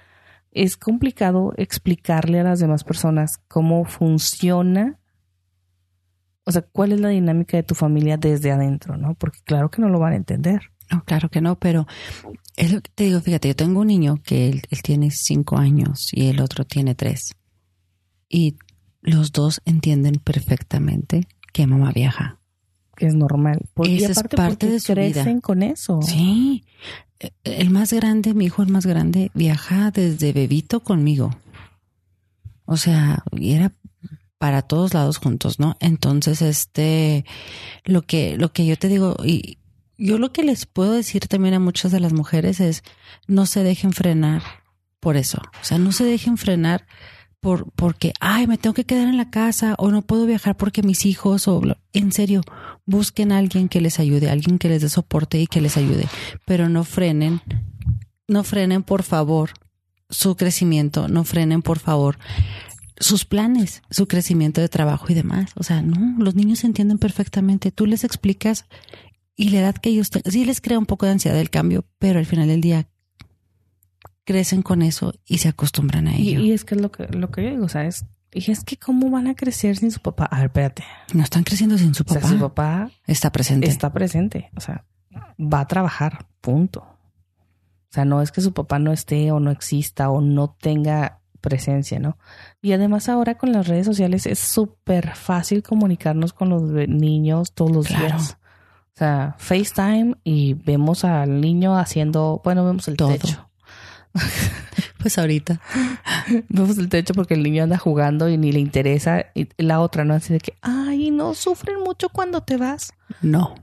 [0.51, 4.99] es complicado explicarle a las demás personas cómo funciona,
[6.45, 9.15] o sea, cuál es la dinámica de tu familia desde adentro, ¿no?
[9.15, 10.72] Porque claro que no lo van a entender.
[10.93, 11.87] No, claro que no, pero
[12.55, 15.57] es lo que te digo, fíjate, yo tengo un niño que él, él tiene cinco
[15.57, 17.33] años y el otro tiene tres.
[18.29, 18.55] Y
[19.01, 22.39] los dos entienden perfectamente que mamá viaja.
[22.95, 23.59] Que es normal.
[23.73, 25.11] Por- y Esa es aparte parte porque de su vida.
[25.23, 25.99] crecen con eso.
[26.03, 26.63] Sí.
[27.19, 31.31] Eh, El más grande, mi hijo el más grande, viaja desde bebito conmigo.
[32.65, 33.73] O sea, y era
[34.37, 35.75] para todos lados juntos, ¿no?
[35.79, 37.25] Entonces, este,
[37.85, 39.57] lo que, lo que yo te digo, y
[39.97, 42.83] yo lo que les puedo decir también a muchas de las mujeres es,
[43.27, 44.41] no se dejen frenar
[44.99, 45.41] por eso.
[45.61, 46.85] O sea, no se dejen frenar
[47.39, 50.81] por, porque, ay, me tengo que quedar en la casa o no puedo viajar porque
[50.81, 51.61] mis hijos o,
[51.91, 52.41] en serio,
[52.85, 56.07] busquen a alguien que les ayude, alguien que les dé soporte y que les ayude,
[56.45, 57.41] pero no frenen,
[58.27, 59.51] no frenen por favor
[60.09, 62.17] su crecimiento, no frenen por favor
[62.97, 65.51] sus planes, su crecimiento de trabajo y demás.
[65.55, 67.71] O sea, no, los niños entienden perfectamente.
[67.71, 68.65] Tú les explicas
[69.35, 71.85] y la edad que ellos tengan, sí les crea un poco de ansiedad el cambio,
[71.99, 72.87] pero al final del día
[74.25, 76.39] crecen con eso y se acostumbran a ello.
[76.39, 78.05] y es que es lo que, lo que yo digo, ¿sabes?
[78.31, 80.25] Y es que cómo van a crecer sin su papá.
[80.25, 80.83] A ver, espérate.
[81.13, 82.33] no están creciendo sin su O sea, papá.
[82.33, 83.67] su papá Está presente.
[83.67, 84.49] está presente.
[84.55, 84.85] O sea,
[85.39, 86.79] va a trabajar, punto.
[86.79, 91.21] O sea, no es que su papá no esté o no exista o no tenga
[91.41, 92.17] presencia, ¿no?
[92.59, 97.71] Y además ahora con las redes sociales es súper fácil comunicarnos con los niños todos
[97.71, 98.05] los Claro.
[98.07, 98.37] días.
[99.03, 103.09] Sea, FaceTime y vemos al niño haciendo, bueno, vemos el Todo.
[103.09, 103.49] techo.
[104.99, 105.59] Pues ahorita.
[106.47, 109.25] Vemos el techo porque el niño anda jugando y ni le interesa.
[109.35, 110.13] Y la otra, ¿no?
[110.13, 112.93] Así de que, ay, no sufren mucho cuando te vas.
[113.21, 113.53] No.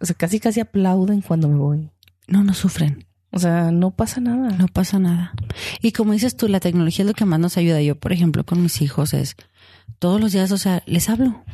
[0.00, 1.90] O sea, casi casi aplauden cuando me voy.
[2.28, 3.04] no, no sufren.
[3.30, 4.56] O sea, no pasa nada.
[4.56, 5.34] No pasa nada.
[5.82, 7.82] Y como dices tú, la tecnología es lo que más nos ayuda.
[7.82, 9.36] Yo, por ejemplo, con mis hijos es
[9.98, 11.44] todos los días, o sea, les hablo.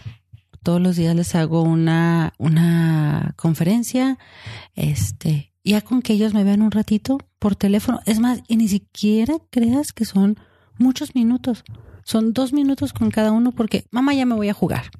[0.67, 4.19] Todos los días les hago una, una conferencia,
[4.75, 8.01] este, ya con que ellos me vean un ratito por teléfono.
[8.05, 10.41] Es más, y ni siquiera creas que son
[10.77, 11.63] muchos minutos.
[12.03, 14.91] Son dos minutos con cada uno porque mamá ya me voy a jugar.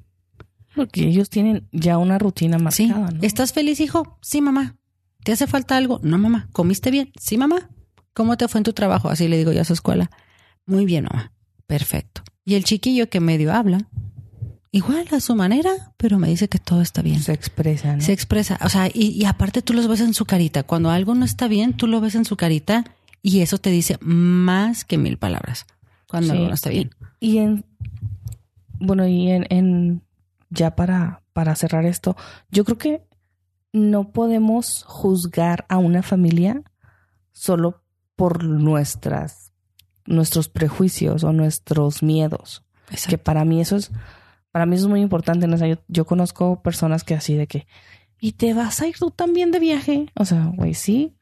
[0.73, 2.87] Porque ellos tienen ya una rutina Sí.
[2.87, 3.19] marcada, ¿no?
[3.21, 4.17] ¿Estás feliz, hijo?
[4.21, 4.77] Sí, mamá.
[5.25, 5.99] ¿Te hace falta algo?
[6.01, 6.47] No, mamá.
[6.53, 7.11] ¿Comiste bien?
[7.19, 7.69] Sí, mamá.
[8.13, 9.09] ¿Cómo te fue en tu trabajo?
[9.09, 10.09] Así le digo yo a su escuela.
[10.65, 11.33] Muy bien, mamá.
[11.65, 12.21] Perfecto.
[12.45, 13.89] Y el chiquillo que medio habla,
[14.71, 17.21] igual a su manera, pero me dice que todo está bien.
[17.21, 17.97] Se expresan.
[17.99, 18.03] ¿no?
[18.03, 18.59] Se expresa.
[18.63, 20.63] O sea, y, y aparte tú los ves en su carita.
[20.63, 22.83] Cuando algo no está bien, tú lo ves en su carita
[23.21, 25.65] y eso te dice más que mil palabras.
[26.07, 26.37] Cuando Sí.
[26.37, 26.91] algo no está bien.
[27.19, 27.65] Y en,
[28.79, 30.01] bueno, y en, en
[30.49, 32.15] ya para, para cerrar esto,
[32.51, 33.03] yo creo que
[33.73, 36.61] no podemos juzgar a una familia
[37.31, 37.83] solo
[38.15, 39.51] por nuestras,
[40.05, 42.63] nuestros prejuicios o nuestros miedos.
[42.89, 43.09] Exacto.
[43.09, 43.91] Que para mí eso es,
[44.57, 45.45] para mí eso es muy importante.
[45.45, 45.53] ¿no?
[45.53, 47.67] O sea, yo, yo conozco personas que así de que,
[48.19, 50.07] ¿y te vas a ir tú también de viaje?
[50.15, 51.15] O sea, güey, sí.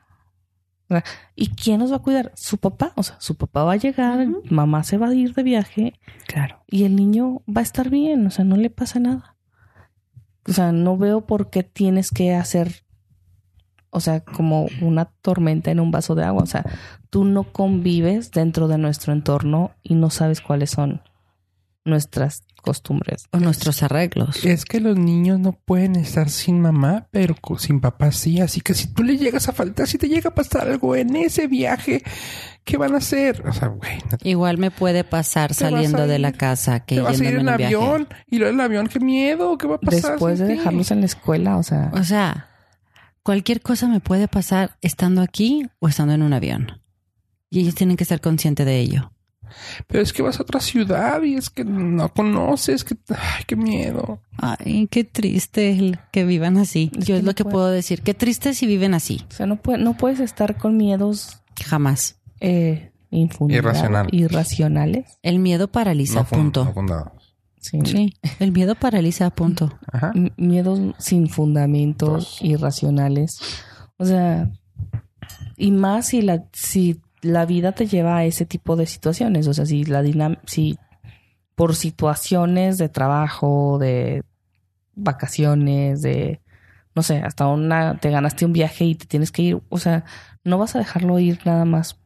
[0.87, 1.03] O sea,
[1.35, 2.31] ¿Y quién nos va a cuidar?
[2.35, 2.93] Su papá.
[2.95, 6.63] O sea, su papá va a llegar, mamá se va a ir de viaje Claro.
[6.67, 8.25] y el niño va a estar bien.
[8.25, 9.35] O sea, no le pasa nada.
[10.47, 12.85] O sea, no veo por qué tienes que hacer,
[13.89, 16.43] o sea, como una tormenta en un vaso de agua.
[16.43, 16.63] O sea,
[17.09, 21.01] tú no convives dentro de nuestro entorno y no sabes cuáles son
[21.83, 23.27] nuestras costumbres.
[23.31, 24.43] O nuestros arreglos.
[24.43, 28.41] Es que los niños no pueden estar sin mamá, pero sin papá sí.
[28.41, 31.15] Así que si tú le llegas a faltar, si te llega a pasar algo en
[31.15, 32.03] ese viaje,
[32.63, 33.47] ¿qué van a hacer?
[33.47, 37.01] O sea, güey, no te, Igual me puede pasar saliendo de la casa que te
[37.01, 37.65] vas a ir en en viaje.
[37.75, 40.11] avión y luego el avión, qué miedo, ¿qué va a pasar?
[40.11, 40.53] Después de ti?
[40.57, 42.49] dejarlos en la escuela, o sea, O sea,
[43.23, 46.81] cualquier cosa me puede pasar estando aquí o estando en un avión.
[47.49, 49.11] Y ellos tienen que estar conscientes de ello.
[49.87, 53.55] Pero es que vas a otra ciudad y es que no conoces, que ay, qué
[53.55, 54.21] miedo.
[54.37, 56.91] Ay, qué triste que vivan así.
[56.97, 58.01] Es Yo que es no lo que puede- puedo decir.
[58.01, 59.23] Qué triste si viven así.
[59.29, 62.19] o sea no, puede- no puedes estar con miedos Jamás.
[62.41, 64.07] eh, Irracional.
[64.11, 65.19] irracionales.
[65.23, 66.73] El miedo paraliza, No punto.
[66.75, 67.11] no.
[67.61, 69.79] Sin, Sí, el miedo paraliza, punto.
[69.91, 70.11] Ajá.
[70.37, 73.39] miedos sin fundamentos, irracionales.
[73.97, 74.51] O sea,
[75.57, 79.47] y más si la, si la vida te lleva a ese tipo de situaciones.
[79.47, 80.77] O sea, si la dinam si
[81.55, 84.23] por situaciones de trabajo, de
[84.95, 86.41] vacaciones, de
[86.95, 90.05] no sé, hasta una te ganaste un viaje y te tienes que ir, o sea,
[90.45, 91.99] no vas a dejarlo ir nada más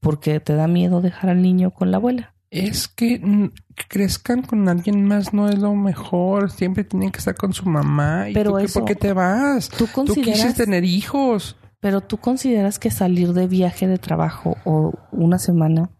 [0.00, 2.34] porque te da miedo dejar al niño con la abuela.
[2.50, 3.50] Es que, mm,
[3.88, 6.50] crezcan con alguien más no es lo mejor.
[6.50, 8.28] Siempre tienen que estar con su mamá.
[8.28, 9.70] ¿Y Pero tú qué- eso- por qué te vas?
[9.70, 11.56] ¿Tú Tú consideras quisiste tener hijos.
[11.84, 15.90] Pero tú consideras que salir de viaje de trabajo o una semana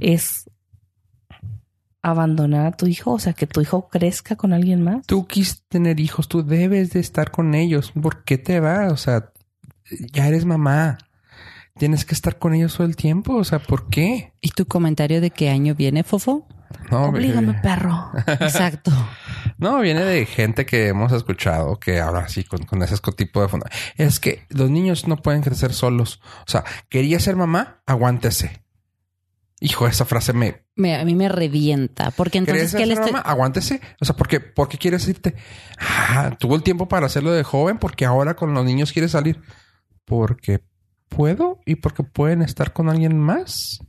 [0.00, 0.50] es
[2.02, 5.06] abandonar a tu hijo, o sea, que tu hijo crezca con alguien más.
[5.06, 6.26] Tú quisiste tener hijos.
[6.26, 7.92] Tú debes de estar con ellos.
[7.92, 8.92] ¿Por qué te vas?
[8.92, 9.30] O sea,
[10.12, 10.98] ya eres mamá.
[11.78, 13.36] Tienes que estar con ellos todo el tiempo.
[13.36, 14.32] O sea, ¿por qué?
[14.40, 16.48] ¿Y tu comentario de qué año viene, Fofo?
[16.90, 18.10] No, Oblígame, perro.
[18.26, 18.90] Exacto.
[19.58, 23.48] No, viene de gente que hemos escuchado que habla así con, con ese tipo de
[23.48, 23.66] fondo.
[23.96, 26.20] Es que los niños no pueden crecer solos.
[26.46, 28.62] O sea, quería ser mamá, aguántese.
[29.60, 30.64] Hijo, esa frase me...
[30.74, 32.10] Me- a mí me revienta.
[32.10, 33.12] Porque entonces, ¿Querías ¿qué le estoy...?
[33.12, 33.22] mamá?
[33.24, 33.80] Aguántese.
[34.00, 35.36] O sea, ¿por qué, ¿por qué quieres irte?
[35.78, 39.40] Ah, tuvo el tiempo para hacerlo de joven porque ahora con los niños quiere salir.
[40.04, 40.64] Porque
[41.16, 43.80] puedo y porque pueden estar con alguien más.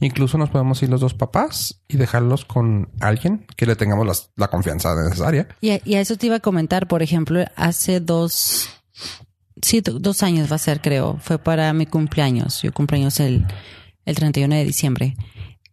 [0.00, 4.30] Incluso nos podemos ir los dos papás y dejarlos con alguien que le tengamos las-
[4.36, 5.48] la confianza necesaria.
[5.60, 8.68] Y a, y a eso te iba a comentar, por ejemplo, hace dos,
[9.60, 12.62] sí, do- dos años va a ser, creo, fue para mi cumpleaños.
[12.62, 13.44] Yo cumpleaños el,
[14.04, 15.16] el 31 de diciembre.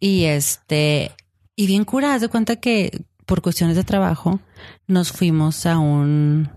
[0.00, 1.12] Y este,
[1.54, 4.40] y bien cura, haz de cuenta que por cuestiones de trabajo
[4.88, 6.50] nos fuimos a un,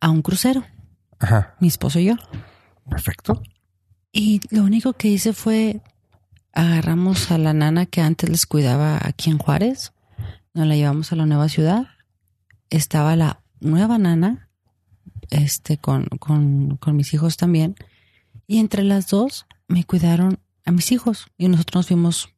[0.00, 0.64] a un crucero,
[1.18, 1.54] Ajá.
[1.60, 2.14] mi esposo y yo.
[2.88, 3.42] Perfecto.
[4.12, 5.80] Y lo único que hice fue
[6.52, 9.92] agarramos a la nana que antes les cuidaba aquí en Juárez,
[10.52, 11.86] nos la llevamos a la nueva ciudad.
[12.68, 14.50] Estaba la nueva nana,
[15.30, 17.74] este, con, con, con mis hijos también.
[18.46, 21.26] Y entre las dos me cuidaron a mis hijos.
[21.38, 22.34] Y nosotros nos fuimos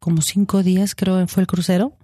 [0.00, 1.96] como cinco días, creo fue el crucero.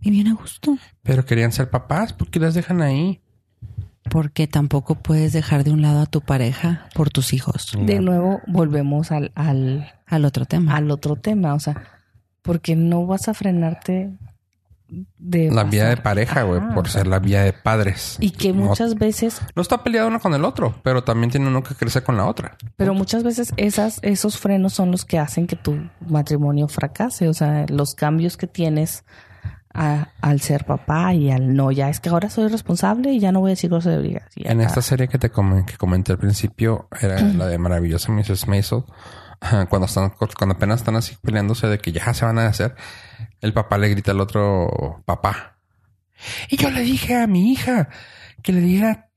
[0.00, 0.76] Y bien a gusto.
[1.02, 2.12] Pero querían ser papás.
[2.12, 3.22] ¿Por qué las dejan ahí?
[4.10, 7.72] Porque tampoco puedes dejar de un lado a tu pareja por tus hijos.
[7.78, 10.76] De nuevo, volvemos al, al, Al otro tema.
[10.76, 11.82] al otro tema, o sea,
[12.42, 14.12] porque no vas a frenarte
[15.18, 18.16] de La vida de pasar- pareja, güey, por ser la vida de padres.
[18.20, 21.48] y que No- muchas veces No está peleado uno con el otro, pero también tiene
[21.48, 22.56] uno que crecer con la otra.
[22.76, 27.26] Pero muchas veces esas, esos frenos son los que hacen que tu matrimonio fracase.
[27.28, 29.04] O sea, los cambios que tienes
[29.74, 33.32] a- al ser papá y al no, ya es que ahora soy responsable y ya
[33.32, 34.24] no voy a decir groserías.
[34.36, 38.46] Y En esta serie que te que comenté al principio era la de maravillosa Mrs.
[38.48, 38.84] Maisel.
[39.68, 42.74] Cuando están, cuando apenas están así peleándose de que ya se van a hacer,
[43.40, 45.58] el papá le grita al otro papá.
[46.48, 47.88] Y yo le dije a mi hija
[48.42, 49.10] que le diera.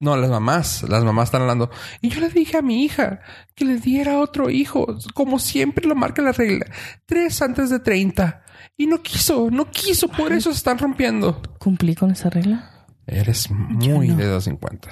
[0.00, 1.70] No, las mamás, las mamás están hablando.
[2.00, 3.20] Y yo le dije a mi hija
[3.54, 6.66] que le diera otro hijo, como siempre lo marca la regla,
[7.06, 8.42] tres antes de 30.
[8.76, 11.40] Y no quiso, no quiso, por eso se están rompiendo.
[11.58, 12.86] ¿Cumplí con esa regla?
[13.06, 14.16] Eres muy no.
[14.16, 14.90] de los 50.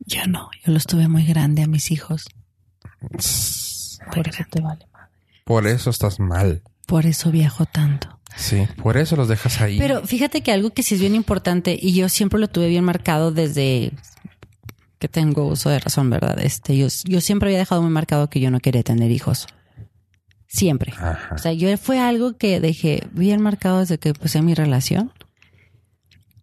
[0.00, 2.26] Yo no, yo los tuve muy grande a mis hijos.
[3.00, 5.10] Por eso te vale madre.
[5.44, 6.62] Por eso estás mal.
[6.86, 8.20] Por eso viajo tanto.
[8.36, 9.78] Sí, por eso los dejas ahí.
[9.78, 12.84] Pero fíjate que algo que sí es bien importante y yo siempre lo tuve bien
[12.84, 13.92] marcado desde
[14.98, 16.38] que tengo uso de razón, ¿verdad?
[16.40, 19.46] Este, yo, yo siempre había dejado muy marcado que yo no quería tener hijos.
[20.46, 20.92] Siempre.
[20.92, 21.34] Ajá.
[21.34, 25.12] O sea, yo fue algo que dejé bien marcado desde que empecé mi relación.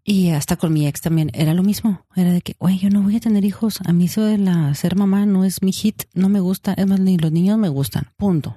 [0.06, 2.06] Y hasta con mi ex también era lo mismo.
[2.16, 3.80] Era de que, oye, yo no voy a tener hijos.
[3.86, 6.74] A mí eso de la ser mamá no es mi hit, no me gusta.
[6.74, 8.12] Es más, ni los niños me gustan.
[8.18, 8.56] Punto.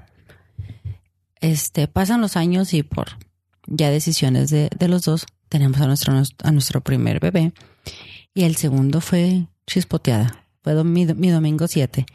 [1.40, 3.10] Este, pasan los años y por
[3.66, 7.52] ya decisiones de, de los dos, tenemos a nuestro, a nuestro primer bebé.
[8.34, 10.44] Y el segundo fue chispoteada.
[10.62, 12.06] Fue mi, mi domingo 7.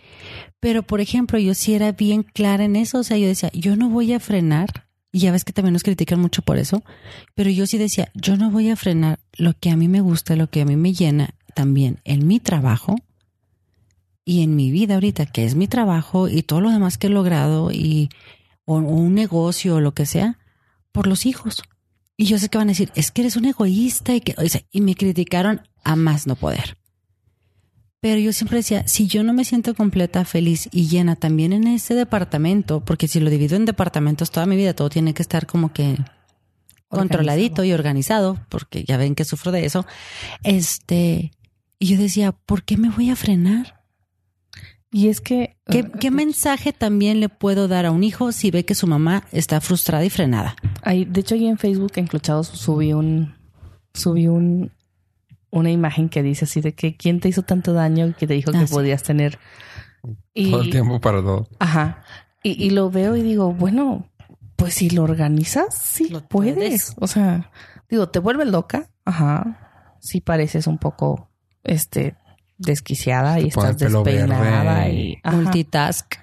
[0.62, 3.00] Pero, por ejemplo, yo sí era bien clara en eso.
[3.00, 5.84] O sea, yo decía, yo no voy a frenar y ya ves que también nos
[5.84, 6.84] critican mucho por eso,
[7.36, 10.36] pero yo sí decía, yo no voy a frenar lo que a mí me gusta,
[10.36, 12.96] lo que a mí me llena también en mi trabajo
[14.24, 17.10] y en mi vida ahorita, que es mi trabajo y todo lo demás que he
[17.10, 18.10] logrado y
[18.66, 20.40] o, un negocio o lo que sea,
[20.92, 21.62] por los hijos.
[22.16, 24.36] Y yo sé que van a decir, es que eres un egoísta y que,
[24.72, 26.78] y me criticaron a más no poder.
[28.02, 31.68] Pero yo siempre decía, si yo no me siento completa, feliz y llena también en
[31.68, 35.46] ese departamento, porque si lo divido en departamentos toda mi vida, todo tiene que estar
[35.46, 35.98] como que
[36.90, 39.86] controladito y organizado, porque ya ven que sufro de eso.
[40.44, 41.32] Este,
[41.78, 43.84] y yo decía, ¿por qué me voy a frenar?
[44.92, 45.56] Y es que...
[45.68, 49.28] ¿Qué, ¿Qué, mensaje también le puedo dar a un hijo si ve que su mamá
[49.32, 50.56] está frustrada y frenada?
[50.84, 53.36] De hecho, ahí en Facebook, Enclochados, subí un,
[53.94, 54.72] subí un,
[55.52, 58.52] una imagen que dice así de que quién te hizo tanto daño que te dijo
[58.52, 58.74] que Ah, sí.
[58.74, 59.38] podías tener.
[60.34, 61.48] Y, Todo el tiempo para todo.
[61.60, 62.04] Ajá.
[62.42, 64.10] Y, y lo veo y digo, bueno,
[64.56, 66.56] pues si lo organizas, sí Lo puedes.
[66.56, 66.96] puedes.
[67.00, 67.52] O sea,
[67.90, 68.90] digo, te vuelves loca.
[69.06, 69.98] Ajá.
[70.00, 71.30] Sí pareces un poco,
[71.64, 72.16] este,
[72.58, 76.16] desquiciada y Te estás despeinada y ajá, Multitask.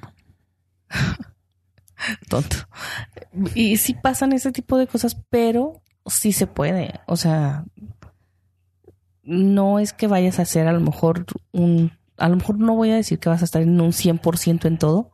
[2.28, 2.56] tonto.
[3.54, 7.00] Y sí pasan ese tipo de cosas, pero sí se puede.
[7.06, 7.64] O sea,
[9.28, 11.92] no es que vayas a hacer a lo mejor un...
[12.16, 14.76] A lo mejor no voy a decir que vas a estar en un 100% en
[14.76, 15.12] todo,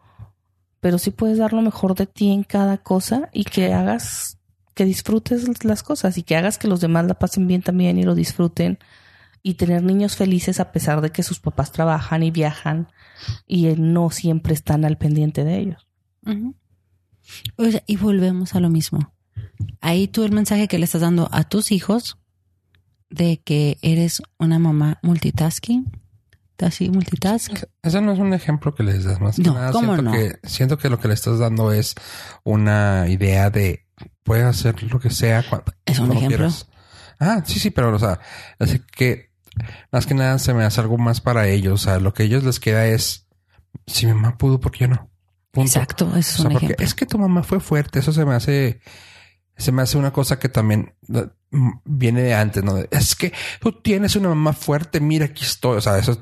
[0.80, 4.38] pero sí puedes dar lo mejor de ti en cada cosa y que hagas,
[4.72, 8.04] que disfrutes las cosas y que hagas que los demás la pasen bien también y
[8.04, 8.78] lo disfruten
[9.42, 12.88] y tener niños felices a pesar de que sus papás trabajan y viajan
[13.46, 15.86] y eh, no siempre están al pendiente de ellos.
[17.56, 19.12] O sea, y volvemos a lo mismo.
[19.82, 22.16] Ahí tú el mensaje que le estás dando a tus hijos
[23.14, 25.90] de que eres una mamá multitasking,
[26.58, 27.52] así multitask.
[27.82, 29.72] Ese no es un ejemplo que les das más que No, nada.
[29.72, 30.12] ¿cómo siento no?
[30.12, 31.94] que siento que lo que le estás dando es
[32.42, 33.86] una idea de
[34.22, 36.28] puedes hacer lo que sea cuando, Es un ejemplo.
[36.28, 36.68] quieras.
[37.20, 38.18] Ah, sí, sí, pero o sea,
[38.58, 39.30] así que
[39.92, 41.74] más que nada se me hace algo más para ellos.
[41.74, 43.26] O sea, lo que a ellos les queda es
[43.86, 45.10] si mi mamá pudo, ¿por qué yo no?
[45.52, 45.68] Punto.
[45.68, 46.84] Exacto, ese es O sea, un porque ejemplo.
[46.86, 48.00] es que tu mamá fue fuerte.
[48.00, 48.80] Eso se me hace,
[49.56, 51.26] se me hace una cosa que también eh,
[51.84, 52.78] viene de antes, ¿no?
[52.90, 55.00] Es que tú tienes una mamá fuerte.
[55.00, 55.78] Mira, aquí estoy.
[55.78, 56.18] O sea, eso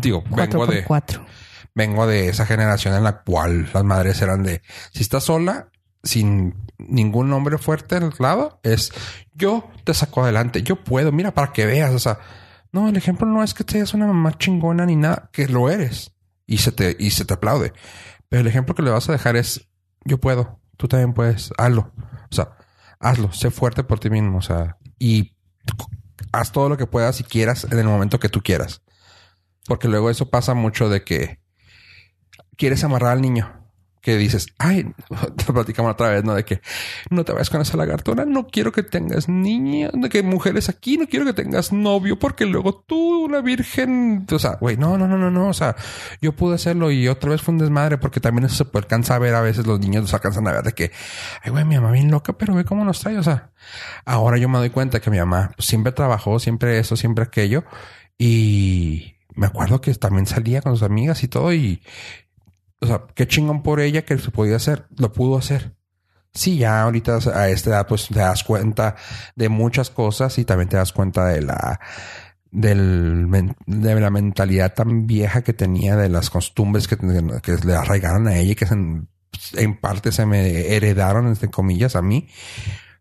[0.00, 1.26] digo, Cuatro vengo de, cuatro.
[1.74, 5.70] vengo de esa generación en la cual las madres eran de si estás sola,
[6.02, 8.92] sin ningún hombre fuerte al lado, es
[9.34, 10.62] yo te saco adelante.
[10.62, 11.12] Yo puedo.
[11.12, 11.92] Mira, para que veas.
[11.94, 12.18] O sea,
[12.72, 16.12] no, el ejemplo no es que seas una mamá chingona ni nada, que lo eres
[16.46, 17.72] y se te, y se te aplaude.
[18.28, 19.68] Pero el ejemplo que le vas a dejar es
[20.04, 21.92] yo puedo, tú también puedes, hazlo.
[22.30, 22.56] O sea,
[23.00, 24.38] hazlo, sé fuerte por ti mismo.
[24.38, 25.34] O sea, y
[26.32, 28.82] haz todo lo que puedas y quieras en el momento que tú quieras.
[29.66, 31.40] Porque luego eso pasa mucho de que
[32.56, 33.59] quieres amarrar al niño.
[34.00, 34.92] Que dices, ay,
[35.36, 36.34] te platicamos otra vez, ¿no?
[36.34, 36.60] De que
[37.10, 40.96] no te vayas con esa lagartona, no quiero que tengas niñas, de que mujeres aquí,
[40.96, 45.06] no quiero que tengas novio, porque luego tú, una virgen, o sea, güey, no, no,
[45.06, 45.76] no, no, no, o sea,
[46.20, 49.18] yo pude hacerlo y otra vez fue un desmadre, porque también eso se alcanza a
[49.18, 50.92] ver a veces los niños se alcanzan a ver de que,
[51.42, 53.50] ay, güey, mi mamá bien loca, pero ve cómo nos trae, o sea,
[54.04, 57.64] ahora yo me doy cuenta que mi mamá siempre trabajó, siempre eso, siempre aquello,
[58.16, 61.82] y me acuerdo que también salía con sus amigas y todo, y,
[62.80, 65.74] o sea, qué chingón por ella que se podía hacer, lo pudo hacer.
[66.32, 68.96] Sí, ya ahorita a esta edad pues te das cuenta
[69.34, 71.80] de muchas cosas y también te das cuenta de la
[72.52, 73.28] del
[73.66, 78.36] de la mentalidad tan vieja que tenía de las costumbres que, que le arraigaron a
[78.36, 78.66] ella y que
[79.54, 82.28] en parte se me heredaron entre comillas a mí.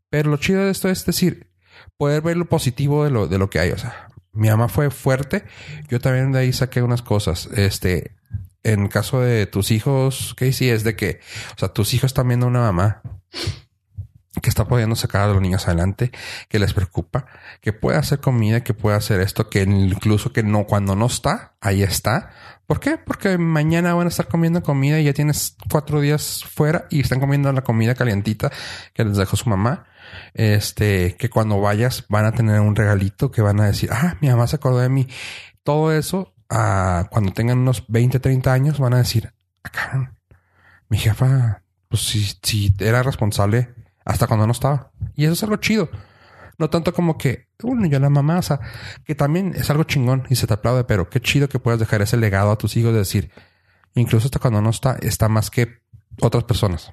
[0.09, 1.51] Pero lo chido de esto es decir,
[1.97, 3.71] poder ver lo positivo de lo, de lo que hay.
[3.71, 5.43] O sea, mi mamá fue fuerte.
[5.87, 7.47] Yo también de ahí saqué unas cosas.
[7.53, 8.15] Este,
[8.63, 11.19] en caso de tus hijos, Casey, es de que,
[11.55, 13.01] o sea, tus hijos están viendo a una mamá
[14.41, 16.11] que está pudiendo sacar a los niños adelante,
[16.47, 17.25] que les preocupa,
[17.61, 21.55] que puede hacer comida, que puede hacer esto, que incluso que no, cuando no está,
[21.61, 22.31] ahí está.
[22.67, 22.97] ¿Por qué?
[22.97, 27.19] Porque mañana van a estar comiendo comida y ya tienes cuatro días fuera y están
[27.19, 28.51] comiendo la comida calientita
[28.93, 29.85] que les dejó su mamá.
[30.33, 34.29] Este, que cuando vayas van a tener un regalito que van a decir, ah, mi
[34.29, 35.07] mamá se acordó de mí.
[35.63, 39.31] Todo eso, ah, cuando tengan unos 20, 30 años, van a decir,
[39.63, 40.17] ah, cabrón,
[40.89, 43.69] mi jefa, pues si, si era responsable
[44.05, 44.91] hasta cuando no estaba.
[45.15, 45.89] Y eso es algo chido.
[46.57, 48.59] No tanto como que, bueno, yo la mamá, o sea,
[49.05, 52.01] que también es algo chingón y se te aplaude, pero qué chido que puedas dejar
[52.01, 53.31] ese legado a tus hijos de decir,
[53.95, 55.79] incluso hasta cuando no está, está más que
[56.19, 56.91] otras personas.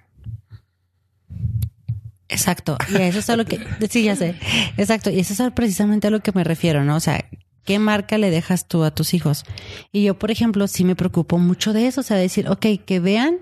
[2.29, 2.77] Exacto.
[2.89, 4.37] Y eso es a lo que, sí, ya sé.
[4.77, 5.11] Exacto.
[5.11, 6.97] Y eso es precisamente a lo que me refiero, ¿no?
[6.97, 7.25] O sea,
[7.67, 9.45] ¿qué marca le dejas tú a tus hijos?
[9.93, 12.01] Y yo, por ejemplo, sí me preocupo mucho de eso.
[12.01, 13.41] O sea, decir, ok, que vean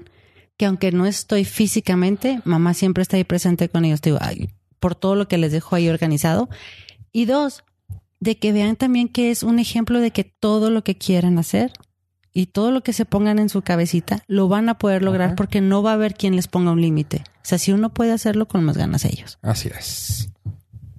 [0.56, 4.00] que aunque no estoy físicamente, mamá siempre está ahí presente con ellos.
[4.02, 6.48] Digo, ay, por todo lo que les dejo ahí organizado.
[7.12, 7.62] Y dos,
[8.18, 11.72] de que vean también que es un ejemplo de que todo lo que quieran hacer
[12.32, 15.60] y todo lo que se pongan en su cabecita lo van a poder lograr porque
[15.60, 17.22] no va a haber quien les ponga un límite.
[17.36, 19.38] O sea, si uno puede hacerlo con más ganas ellos.
[19.42, 20.33] Así es.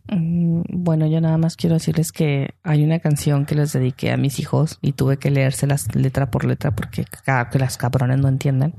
[0.08, 4.18] Mm, Bueno, yo nada más quiero decirles que hay una canción que les dediqué a
[4.18, 8.28] mis hijos y tuve que leérselas letra por letra porque cada que las cabrones no
[8.28, 8.76] entienden.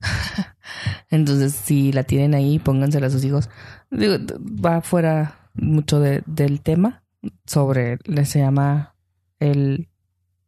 [1.10, 3.48] Entonces, si la tienen ahí, póngansela a sus hijos.
[3.92, 7.02] Va fuera mucho de- del tema
[7.46, 8.94] sobre, se llama
[9.40, 9.88] El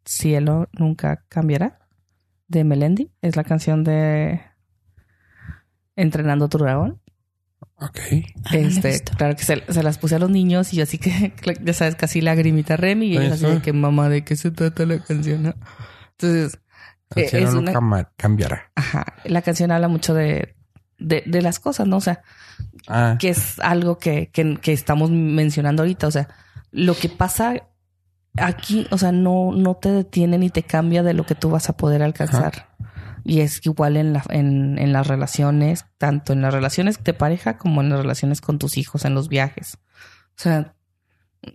[0.05, 1.89] cielo nunca cambiará
[2.49, 3.11] de Melendi.
[3.23, 4.41] Es la canción de
[5.97, 7.01] Entrenando tu dragón.
[7.79, 7.99] Ok.
[8.45, 10.99] Ah, no Este, claro que se, se las puse a los niños y yo así
[10.99, 14.51] que, ya sabes, casi lagrimita Remy y ellos así de que mamá, ¿de qué se
[14.51, 15.43] trata la canción?
[15.43, 15.55] no?"
[16.13, 16.59] Entonces,
[17.15, 17.73] eh, es una,
[18.17, 18.71] cambiará.
[18.75, 20.57] ajá, la canción habla mucho de,
[20.99, 21.99] de, de las cosas, ¿no?
[21.99, 22.23] O sea,
[22.89, 26.07] Ah, que es algo que, que, que estamos mencionando ahorita.
[26.07, 26.29] O sea,
[26.71, 27.55] lo que pasa
[28.39, 31.69] aquí, o sea, no, no te detiene ni te cambia de lo que tú vas
[31.69, 32.69] a poder alcanzar.
[33.29, 37.59] Y es igual en, la, en, en las relaciones, tanto en las relaciones de pareja
[37.59, 39.79] como en las relaciones con tus hijos, en los viajes.
[40.39, 40.75] O sea,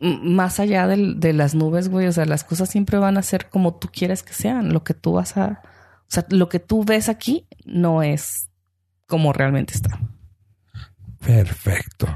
[0.02, 3.48] más allá del- de las nubes, güey, o sea, las cosas siempre van a ser
[3.50, 4.74] como tú quieres que sean.
[4.74, 5.62] Lo que tú vas a...
[5.64, 8.50] O sea, lo que tú ves aquí no es
[9.08, 9.98] como realmente está.
[11.26, 12.08] perfecto.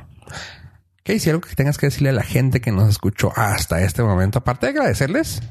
[1.03, 4.39] ¿Qué algo que tengas que decirle a la gente que nos escuchó hasta este momento?
[4.39, 5.41] Aparte de agradecerles.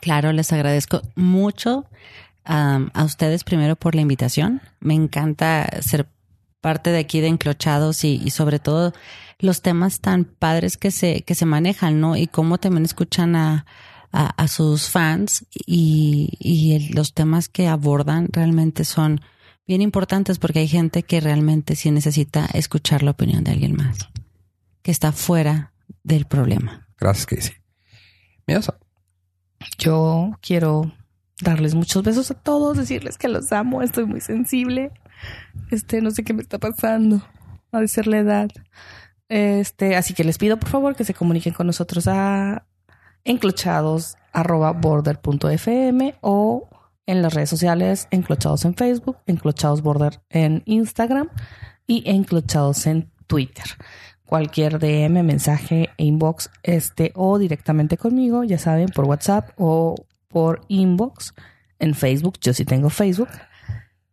[0.00, 1.86] Claro, les agradezco mucho
[2.48, 4.60] um, a ustedes primero por la invitación.
[4.80, 6.08] Me encanta ser
[6.60, 8.92] parte de aquí de Enclochados y, y sobre todo
[9.38, 12.16] los temas tan padres que se, que se manejan, ¿no?
[12.16, 13.66] Y cómo también escuchan a,
[14.12, 19.20] a, a sus fans y, y el- los temas que abordan realmente son
[19.66, 23.98] bien importantes porque hay gente que realmente sí necesita escuchar la opinión de alguien más,
[24.82, 26.88] que está fuera del problema.
[26.98, 27.52] Gracias, Casey.
[28.46, 28.74] Mira, eso.
[29.78, 30.92] Yo quiero
[31.42, 34.92] darles muchos besos a todos, decirles que los amo, estoy muy sensible.
[35.70, 37.22] Este, no sé qué me está pasando.
[37.72, 38.50] Ha de ser la edad.
[39.28, 42.64] Este, así que les pido por favor que se comuniquen con nosotros a
[43.24, 46.68] enclochados@border.fm o
[47.06, 51.28] en las redes sociales enclochados en Facebook, enclochados border en Instagram
[51.86, 53.66] y enclochados en Twitter.
[54.24, 59.94] Cualquier DM, mensaje, inbox, este o directamente conmigo, ya saben, por WhatsApp o
[60.36, 61.32] por inbox
[61.78, 62.34] en Facebook.
[62.42, 63.30] Yo sí tengo Facebook.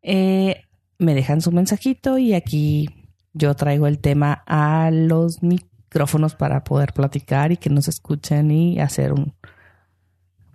[0.01, 0.63] Eh,
[0.97, 6.93] me dejan su mensajito y aquí yo traigo el tema a los micrófonos para poder
[6.93, 9.35] platicar y que nos escuchen y hacer un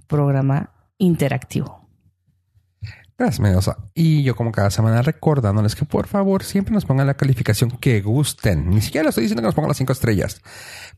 [0.07, 1.87] programa interactivo.
[3.19, 3.77] Gracias, Mendoza.
[3.93, 8.01] Y yo como cada semana recordándoles que por favor siempre nos pongan la calificación que
[8.01, 8.71] gusten.
[8.71, 10.41] Ni siquiera les estoy diciendo que nos pongan las cinco estrellas.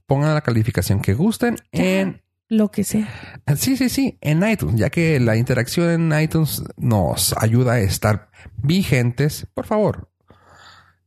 [0.07, 2.23] Pongan la calificación que gusten en...
[2.51, 3.09] Lo que sea.
[3.56, 8.28] Sí, sí, sí, en iTunes, ya que la interacción en iTunes nos ayuda a estar
[8.56, 9.47] vigentes.
[9.55, 10.10] Por favor,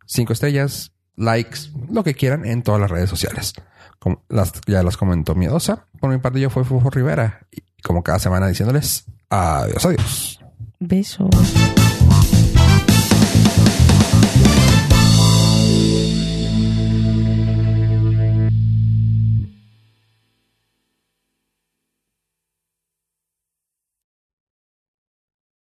[0.06, 3.54] cinco estrellas, likes, lo que quieran en todas las redes sociales.
[4.00, 5.86] Como las, ya las comentó Miedosa.
[6.00, 7.46] Por mi parte, yo fui Fufo Rivera.
[7.52, 10.40] Y como cada semana diciéndoles adiós, adiós.
[10.80, 11.30] Besos.